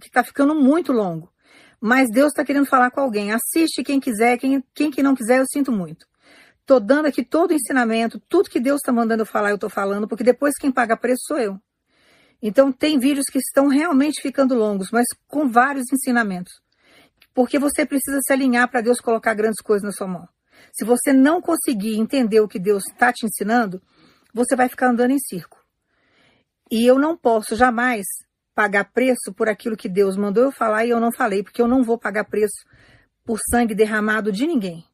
que 0.00 0.08
está 0.08 0.22
ficando 0.22 0.54
muito 0.54 0.92
longo. 0.92 1.32
Mas 1.80 2.10
Deus 2.10 2.28
está 2.28 2.44
querendo 2.44 2.66
falar 2.66 2.90
com 2.90 3.00
alguém. 3.00 3.32
Assiste 3.32 3.82
quem 3.82 4.00
quiser, 4.00 4.36
quem, 4.38 4.62
quem 4.74 4.90
que 4.90 5.02
não 5.02 5.14
quiser, 5.14 5.40
eu 5.40 5.46
sinto 5.50 5.70
muito. 5.70 6.06
Tô 6.66 6.80
dando 6.80 7.06
aqui 7.06 7.22
todo 7.22 7.50
o 7.50 7.54
ensinamento, 7.54 8.18
tudo 8.28 8.48
que 8.48 8.58
Deus 8.58 8.76
está 8.76 8.90
mandando 8.90 9.22
eu 9.22 9.26
falar, 9.26 9.50
eu 9.50 9.56
estou 9.56 9.68
falando, 9.68 10.08
porque 10.08 10.24
depois 10.24 10.54
quem 10.58 10.72
paga 10.72 10.96
preço 10.96 11.24
sou 11.26 11.38
eu. 11.38 11.60
Então 12.42 12.72
tem 12.72 12.98
vídeos 12.98 13.26
que 13.30 13.38
estão 13.38 13.68
realmente 13.68 14.20
ficando 14.20 14.54
longos, 14.54 14.90
mas 14.90 15.06
com 15.26 15.48
vários 15.48 15.84
ensinamentos. 15.92 16.63
Porque 17.34 17.58
você 17.58 17.84
precisa 17.84 18.20
se 18.24 18.32
alinhar 18.32 18.70
para 18.70 18.80
Deus 18.80 19.00
colocar 19.00 19.34
grandes 19.34 19.60
coisas 19.60 19.82
na 19.82 19.92
sua 19.92 20.06
mão. 20.06 20.28
Se 20.72 20.84
você 20.84 21.12
não 21.12 21.40
conseguir 21.40 21.98
entender 21.98 22.40
o 22.40 22.48
que 22.48 22.58
Deus 22.58 22.84
está 22.86 23.12
te 23.12 23.26
ensinando, 23.26 23.82
você 24.32 24.56
vai 24.56 24.68
ficar 24.68 24.88
andando 24.88 25.10
em 25.10 25.18
circo. 25.18 25.58
E 26.70 26.86
eu 26.86 26.98
não 26.98 27.16
posso 27.16 27.56
jamais 27.56 28.06
pagar 28.54 28.84
preço 28.92 29.32
por 29.36 29.48
aquilo 29.48 29.76
que 29.76 29.88
Deus 29.88 30.16
mandou 30.16 30.44
eu 30.44 30.52
falar 30.52 30.84
e 30.84 30.90
eu 30.90 31.00
não 31.00 31.12
falei, 31.12 31.42
porque 31.42 31.60
eu 31.60 31.68
não 31.68 31.82
vou 31.82 31.98
pagar 31.98 32.24
preço 32.24 32.64
por 33.24 33.38
sangue 33.50 33.74
derramado 33.74 34.30
de 34.30 34.46
ninguém. 34.46 34.84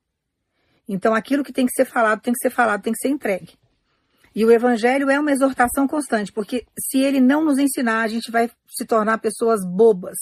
Então, 0.88 1.14
aquilo 1.14 1.44
que 1.44 1.52
tem 1.52 1.66
que 1.66 1.72
ser 1.72 1.84
falado, 1.84 2.20
tem 2.20 2.32
que 2.32 2.40
ser 2.40 2.50
falado, 2.50 2.82
tem 2.82 2.92
que 2.92 2.98
ser 2.98 3.08
entregue. 3.08 3.58
E 4.34 4.44
o 4.44 4.50
evangelho 4.50 5.10
é 5.10 5.18
uma 5.18 5.32
exortação 5.32 5.86
constante, 5.86 6.32
porque 6.32 6.64
se 6.78 6.98
ele 6.98 7.20
não 7.20 7.44
nos 7.44 7.58
ensinar, 7.58 8.02
a 8.02 8.08
gente 8.08 8.30
vai 8.30 8.50
se 8.68 8.84
tornar 8.86 9.18
pessoas 9.18 9.60
bobas, 9.64 10.16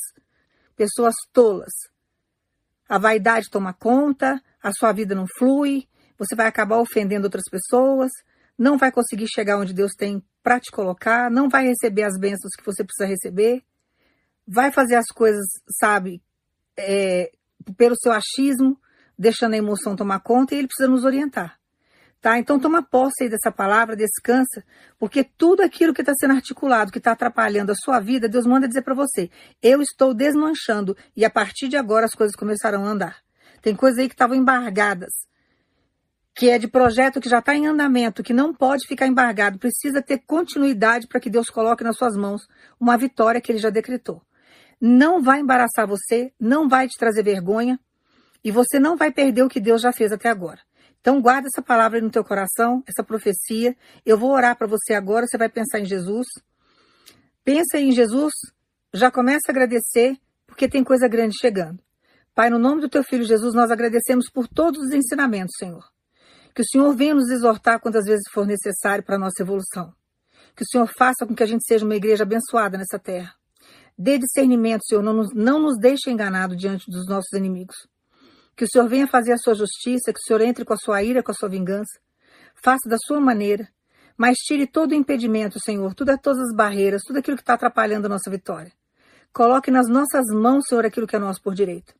pessoas 0.76 1.14
tolas. 1.32 1.72
A 2.88 2.98
vaidade 2.98 3.50
toma 3.50 3.72
conta, 3.72 4.42
a 4.62 4.72
sua 4.72 4.92
vida 4.92 5.14
não 5.14 5.26
flui, 5.38 5.86
você 6.18 6.34
vai 6.34 6.46
acabar 6.46 6.78
ofendendo 6.78 7.26
outras 7.26 7.44
pessoas, 7.50 8.10
não 8.58 8.76
vai 8.76 8.90
conseguir 8.90 9.26
chegar 9.28 9.58
onde 9.58 9.74
Deus 9.74 9.92
tem 9.96 10.22
para 10.42 10.58
te 10.58 10.70
colocar, 10.70 11.30
não 11.30 11.48
vai 11.48 11.66
receber 11.66 12.04
as 12.04 12.18
bênçãos 12.18 12.54
que 12.56 12.64
você 12.64 12.82
precisa 12.82 13.06
receber, 13.06 13.62
vai 14.46 14.72
fazer 14.72 14.96
as 14.96 15.06
coisas, 15.08 15.44
sabe, 15.78 16.22
é, 16.76 17.30
pelo 17.76 17.94
seu 17.96 18.12
achismo, 18.12 18.80
deixando 19.18 19.54
a 19.54 19.58
emoção 19.58 19.94
tomar 19.94 20.20
conta 20.20 20.54
e 20.54 20.58
ele 20.58 20.68
precisa 20.68 20.88
nos 20.88 21.04
orientar. 21.04 21.57
Tá? 22.20 22.36
Então 22.36 22.58
toma 22.58 22.82
posse 22.82 23.24
aí 23.24 23.28
dessa 23.28 23.52
palavra, 23.52 23.94
descansa, 23.94 24.64
porque 24.98 25.22
tudo 25.22 25.62
aquilo 25.62 25.94
que 25.94 26.02
está 26.02 26.12
sendo 26.18 26.34
articulado, 26.34 26.90
que 26.90 26.98
está 26.98 27.12
atrapalhando 27.12 27.70
a 27.70 27.76
sua 27.76 28.00
vida, 28.00 28.28
Deus 28.28 28.44
manda 28.44 28.66
dizer 28.66 28.82
para 28.82 28.94
você: 28.94 29.30
eu 29.62 29.80
estou 29.80 30.12
desmanchando 30.12 30.96
e 31.16 31.24
a 31.24 31.30
partir 31.30 31.68
de 31.68 31.76
agora 31.76 32.06
as 32.06 32.14
coisas 32.14 32.34
começarão 32.34 32.84
a 32.84 32.88
andar. 32.88 33.18
Tem 33.62 33.74
coisas 33.74 34.00
aí 34.00 34.08
que 34.08 34.14
estavam 34.14 34.36
embargadas, 34.36 35.10
que 36.34 36.50
é 36.50 36.58
de 36.58 36.66
projeto 36.66 37.20
que 37.20 37.28
já 37.28 37.38
está 37.38 37.54
em 37.54 37.68
andamento, 37.68 38.22
que 38.22 38.32
não 38.32 38.52
pode 38.52 38.86
ficar 38.88 39.06
embargado, 39.06 39.58
precisa 39.58 40.02
ter 40.02 40.18
continuidade 40.26 41.06
para 41.06 41.20
que 41.20 41.30
Deus 41.30 41.48
coloque 41.48 41.84
nas 41.84 41.96
suas 41.96 42.16
mãos 42.16 42.48
uma 42.80 42.96
vitória 42.96 43.40
que 43.40 43.52
ele 43.52 43.58
já 43.58 43.70
decretou. 43.70 44.22
Não 44.80 45.22
vai 45.22 45.40
embaraçar 45.40 45.86
você, 45.86 46.32
não 46.38 46.68
vai 46.68 46.88
te 46.88 46.98
trazer 46.98 47.22
vergonha 47.22 47.78
e 48.42 48.50
você 48.50 48.80
não 48.80 48.96
vai 48.96 49.12
perder 49.12 49.42
o 49.42 49.48
que 49.48 49.60
Deus 49.60 49.82
já 49.82 49.92
fez 49.92 50.12
até 50.12 50.28
agora. 50.28 50.67
Então 51.00 51.20
guarda 51.20 51.48
essa 51.48 51.62
palavra 51.62 52.00
no 52.00 52.10
teu 52.10 52.24
coração, 52.24 52.82
essa 52.86 53.04
profecia. 53.04 53.76
Eu 54.04 54.18
vou 54.18 54.30
orar 54.30 54.56
para 54.56 54.66
você 54.66 54.94
agora, 54.94 55.26
você 55.26 55.38
vai 55.38 55.48
pensar 55.48 55.80
em 55.80 55.84
Jesus. 55.84 56.26
Pensa 57.44 57.78
em 57.78 57.92
Jesus, 57.92 58.34
já 58.92 59.10
começa 59.10 59.48
a 59.48 59.52
agradecer, 59.52 60.16
porque 60.46 60.68
tem 60.68 60.84
coisa 60.84 61.08
grande 61.08 61.38
chegando. 61.38 61.82
Pai, 62.34 62.50
no 62.50 62.58
nome 62.58 62.80
do 62.80 62.88
teu 62.88 63.02
filho 63.02 63.24
Jesus, 63.24 63.54
nós 63.54 63.70
agradecemos 63.70 64.30
por 64.30 64.46
todos 64.46 64.80
os 64.80 64.92
ensinamentos, 64.92 65.54
Senhor. 65.58 65.82
Que 66.54 66.62
o 66.62 66.64
Senhor 66.64 66.94
venha 66.94 67.14
nos 67.14 67.30
exortar 67.30 67.80
quantas 67.80 68.04
vezes 68.04 68.24
for 68.32 68.46
necessário 68.46 69.04
para 69.04 69.16
a 69.16 69.18
nossa 69.18 69.42
evolução. 69.42 69.92
Que 70.54 70.62
o 70.62 70.66
Senhor 70.66 70.86
faça 70.86 71.26
com 71.26 71.34
que 71.34 71.42
a 71.42 71.46
gente 71.46 71.64
seja 71.66 71.84
uma 71.84 71.96
igreja 71.96 72.24
abençoada 72.24 72.76
nessa 72.76 72.98
terra. 72.98 73.34
Dê 73.96 74.18
discernimento, 74.18 74.84
Senhor, 74.84 75.02
não 75.02 75.12
nos, 75.12 75.34
não 75.34 75.58
nos 75.58 75.78
deixe 75.78 76.10
enganado 76.10 76.54
diante 76.54 76.88
dos 76.90 77.06
nossos 77.08 77.32
inimigos. 77.32 77.76
Que 78.58 78.64
o 78.64 78.68
Senhor 78.68 78.88
venha 78.88 79.06
fazer 79.06 79.30
a 79.30 79.38
sua 79.38 79.54
justiça, 79.54 80.12
que 80.12 80.18
o 80.18 80.22
Senhor 80.26 80.40
entre 80.40 80.64
com 80.64 80.72
a 80.72 80.76
sua 80.76 81.00
ira, 81.00 81.22
com 81.22 81.30
a 81.30 81.34
sua 81.34 81.48
vingança. 81.48 82.00
Faça 82.56 82.88
da 82.88 82.96
sua 82.98 83.20
maneira, 83.20 83.68
mas 84.16 84.36
tire 84.38 84.66
todo 84.66 84.90
o 84.90 84.94
impedimento, 84.96 85.60
Senhor, 85.64 85.94
tudo, 85.94 86.18
todas 86.18 86.40
as 86.40 86.56
barreiras, 86.56 87.02
tudo 87.06 87.20
aquilo 87.20 87.36
que 87.36 87.42
está 87.42 87.54
atrapalhando 87.54 88.06
a 88.06 88.08
nossa 88.08 88.28
vitória. 88.28 88.72
Coloque 89.32 89.70
nas 89.70 89.88
nossas 89.88 90.26
mãos, 90.34 90.64
Senhor, 90.68 90.84
aquilo 90.84 91.06
que 91.06 91.14
é 91.14 91.20
nosso 91.20 91.40
por 91.40 91.54
direito. 91.54 91.94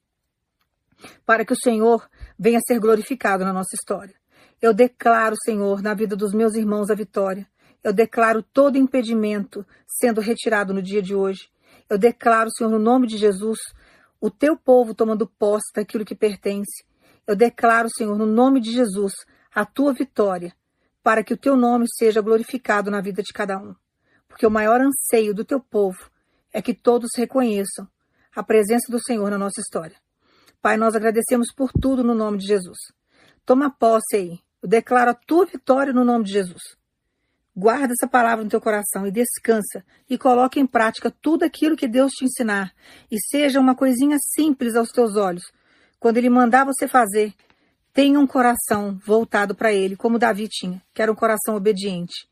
Para 1.25 1.45
que 1.45 1.53
o 1.53 1.57
Senhor 1.63 2.11
venha 2.37 2.59
ser 2.67 2.81
glorificado 2.81 3.45
na 3.45 3.53
nossa 3.53 3.77
história. 3.81 4.17
Eu 4.61 4.75
declaro, 4.75 5.37
Senhor, 5.45 5.81
na 5.81 5.95
vida 5.95 6.17
dos 6.17 6.33
meus 6.33 6.57
irmãos 6.57 6.91
a 6.91 6.95
vitória. 6.97 7.47
Eu 7.85 7.93
declaro 7.93 8.43
todo 8.43 8.77
impedimento 8.77 9.65
sendo 9.87 10.21
retirado 10.21 10.75
no 10.75 10.83
dia 10.83 11.01
de 11.01 11.15
hoje. 11.15 11.49
Eu 11.89 11.97
declaro, 11.97 12.51
Senhor, 12.51 12.69
no 12.69 12.81
nome 12.81 13.07
de 13.07 13.17
Jesus, 13.17 13.61
o 14.21 14.31
teu 14.31 14.57
povo 14.57 14.95
tomando 14.95 15.27
posse 15.27 15.73
daquilo 15.75 16.05
que 16.05 16.15
pertence. 16.15 16.85
Eu 17.27 17.37
declaro, 17.37 17.89
Senhor, 17.91 18.17
no 18.17 18.27
nome 18.27 18.61
de 18.61 18.73
Jesus, 18.73 19.13
a 19.55 19.65
tua 19.65 19.93
vitória, 19.93 20.55
para 21.03 21.23
que 21.23 21.35
o 21.35 21.37
teu 21.37 21.57
nome 21.57 21.87
seja 21.97 22.21
glorificado 22.21 22.91
na 22.91 23.01
vida 23.01 23.23
de 23.23 23.33
cada 23.33 23.59
um. 23.59 23.75
Porque 24.27 24.47
o 24.47 24.51
maior 24.51 24.81
anseio 24.81 25.35
do 25.35 25.45
teu 25.45 25.61
povo 25.61 26.11
é 26.53 26.61
que 26.61 26.75
todos 26.75 27.11
reconheçam 27.17 27.89
a 28.35 28.43
presença 28.43 28.91
do 28.91 29.03
Senhor 29.03 29.31
na 29.31 29.39
nossa 29.39 29.61
história. 29.61 29.97
Pai, 30.61 30.77
nós 30.77 30.95
agradecemos 30.95 31.53
por 31.55 31.71
tudo 31.73 32.03
no 32.03 32.15
nome 32.15 32.39
de 32.39 32.47
Jesus. 32.47 32.79
Toma 33.45 33.71
posse 33.71 34.17
aí 34.17 34.41
eu 34.63 34.69
declaro 34.69 35.11
a 35.11 35.15
tua 35.15 35.47
vitória 35.47 35.93
no 35.93 36.05
nome 36.05 36.25
de 36.25 36.33
Jesus. 36.33 36.77
Guarda 37.59 37.93
essa 37.93 38.09
palavra 38.09 38.45
no 38.45 38.51
teu 38.51 38.61
coração 38.61 39.05
e 39.05 39.11
descansa 39.11 39.85
e 40.09 40.17
coloque 40.17 40.61
em 40.61 40.67
prática 40.67 41.11
tudo 41.11 41.43
aquilo 41.43 41.77
que 41.77 41.89
Deus 41.89 42.13
te 42.13 42.25
ensinar 42.25 42.73
e 43.11 43.19
seja 43.21 43.59
uma 43.59 43.75
coisinha 43.75 44.17
simples 44.21 44.77
aos 44.77 44.91
teus 44.91 45.17
olhos. 45.17 45.43
Quando 45.99 46.19
ele 46.19 46.31
mandar 46.31 46.65
você 46.65 46.87
fazer, 46.87 47.35
tenha 47.93 48.21
um 48.21 48.29
coração 48.29 48.97
voltado 49.05 49.57
para 49.57 49.73
ele, 49.73 49.97
como 49.97 50.21
Davi 50.21 50.47
tinha, 50.49 50.81
que 50.95 51.03
era 51.03 51.11
um 51.11 51.17
coração 51.17 51.57
obediente. 51.57 52.29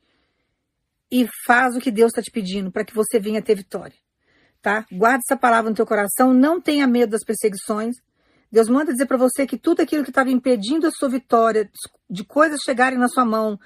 E 1.10 1.26
faz 1.44 1.74
o 1.74 1.80
que 1.80 1.90
Deus 1.90 2.12
está 2.12 2.22
te 2.22 2.30
pedindo 2.30 2.70
para 2.70 2.84
que 2.84 2.94
você 2.94 3.18
venha 3.18 3.42
ter 3.42 3.56
vitória. 3.56 3.96
Tá? 4.62 4.86
Guarda 4.92 5.22
essa 5.28 5.36
palavra 5.36 5.68
no 5.68 5.74
teu 5.74 5.86
coração, 5.86 6.32
não 6.32 6.60
tenha 6.60 6.86
medo 6.86 7.10
das 7.10 7.24
perseguições, 7.24 7.96
Deus 8.52 8.68
manda 8.68 8.92
dizer 8.92 9.06
para 9.06 9.16
você 9.16 9.44
que 9.44 9.58
tudo 9.58 9.82
aquilo 9.82 10.04
que 10.04 10.10
estava 10.10 10.30
impedindo 10.30 10.86
a 10.86 10.90
sua 10.92 11.08
vitória, 11.08 11.68
de 12.08 12.24
coisas 12.24 12.60
chegarem 12.64 12.96
na 12.96 13.08
sua 13.08 13.24
mão, 13.24 13.58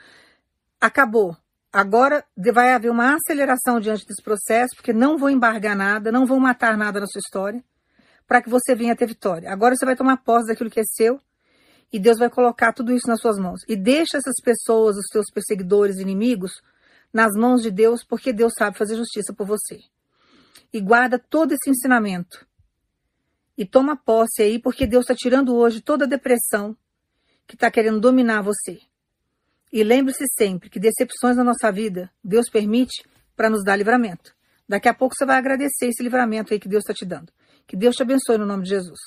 acabou. 0.80 1.36
Agora 1.72 2.24
vai 2.52 2.72
haver 2.72 2.90
uma 2.90 3.14
aceleração 3.14 3.78
diante 3.78 4.04
desse 4.04 4.22
processo, 4.22 4.74
porque 4.74 4.92
não 4.92 5.16
vão 5.16 5.30
embargar 5.30 5.76
nada, 5.76 6.10
não 6.10 6.26
vão 6.26 6.40
matar 6.40 6.76
nada 6.76 6.98
na 6.98 7.06
sua 7.06 7.20
história, 7.20 7.62
para 8.26 8.42
que 8.42 8.50
você 8.50 8.74
venha 8.74 8.96
ter 8.96 9.06
vitória. 9.06 9.52
Agora 9.52 9.76
você 9.76 9.84
vai 9.84 9.94
tomar 9.94 10.16
posse 10.18 10.48
daquilo 10.48 10.70
que 10.70 10.80
é 10.80 10.84
seu 10.84 11.20
e 11.92 11.98
Deus 11.98 12.18
vai 12.18 12.28
colocar 12.28 12.72
tudo 12.72 12.92
isso 12.92 13.06
nas 13.06 13.20
suas 13.20 13.38
mãos. 13.38 13.60
E 13.68 13.76
deixa 13.76 14.16
essas 14.16 14.34
pessoas, 14.42 14.96
os 14.96 15.06
seus 15.12 15.26
perseguidores, 15.32 15.98
inimigos, 15.98 16.52
nas 17.12 17.34
mãos 17.34 17.62
de 17.62 17.70
Deus, 17.70 18.04
porque 18.04 18.32
Deus 18.32 18.52
sabe 18.56 18.78
fazer 18.78 18.96
justiça 18.96 19.32
por 19.32 19.46
você. 19.46 19.78
E 20.72 20.80
guarda 20.80 21.18
todo 21.18 21.52
esse 21.52 21.68
ensinamento 21.68 22.46
e 23.56 23.66
toma 23.66 23.96
posse 23.96 24.42
aí, 24.42 24.58
porque 24.58 24.86
Deus 24.86 25.04
está 25.04 25.14
tirando 25.14 25.54
hoje 25.54 25.80
toda 25.80 26.04
a 26.04 26.08
depressão 26.08 26.76
que 27.46 27.54
está 27.54 27.70
querendo 27.70 28.00
dominar 28.00 28.42
você. 28.42 28.80
E 29.72 29.84
lembre-se 29.84 30.24
sempre 30.36 30.68
que 30.68 30.80
decepções 30.80 31.36
na 31.36 31.44
nossa 31.44 31.70
vida, 31.70 32.10
Deus 32.24 32.50
permite 32.50 33.04
para 33.36 33.48
nos 33.48 33.64
dar 33.64 33.76
livramento. 33.76 34.34
Daqui 34.68 34.88
a 34.88 34.94
pouco 34.94 35.14
você 35.16 35.24
vai 35.24 35.36
agradecer 35.36 35.86
esse 35.86 36.02
livramento 36.02 36.52
aí 36.52 36.60
que 36.60 36.68
Deus 36.68 36.82
está 36.82 36.94
te 36.94 37.04
dando. 37.04 37.32
Que 37.66 37.76
Deus 37.76 37.94
te 37.94 38.02
abençoe 38.02 38.38
no 38.38 38.46
nome 38.46 38.64
de 38.64 38.70
Jesus. 38.70 38.98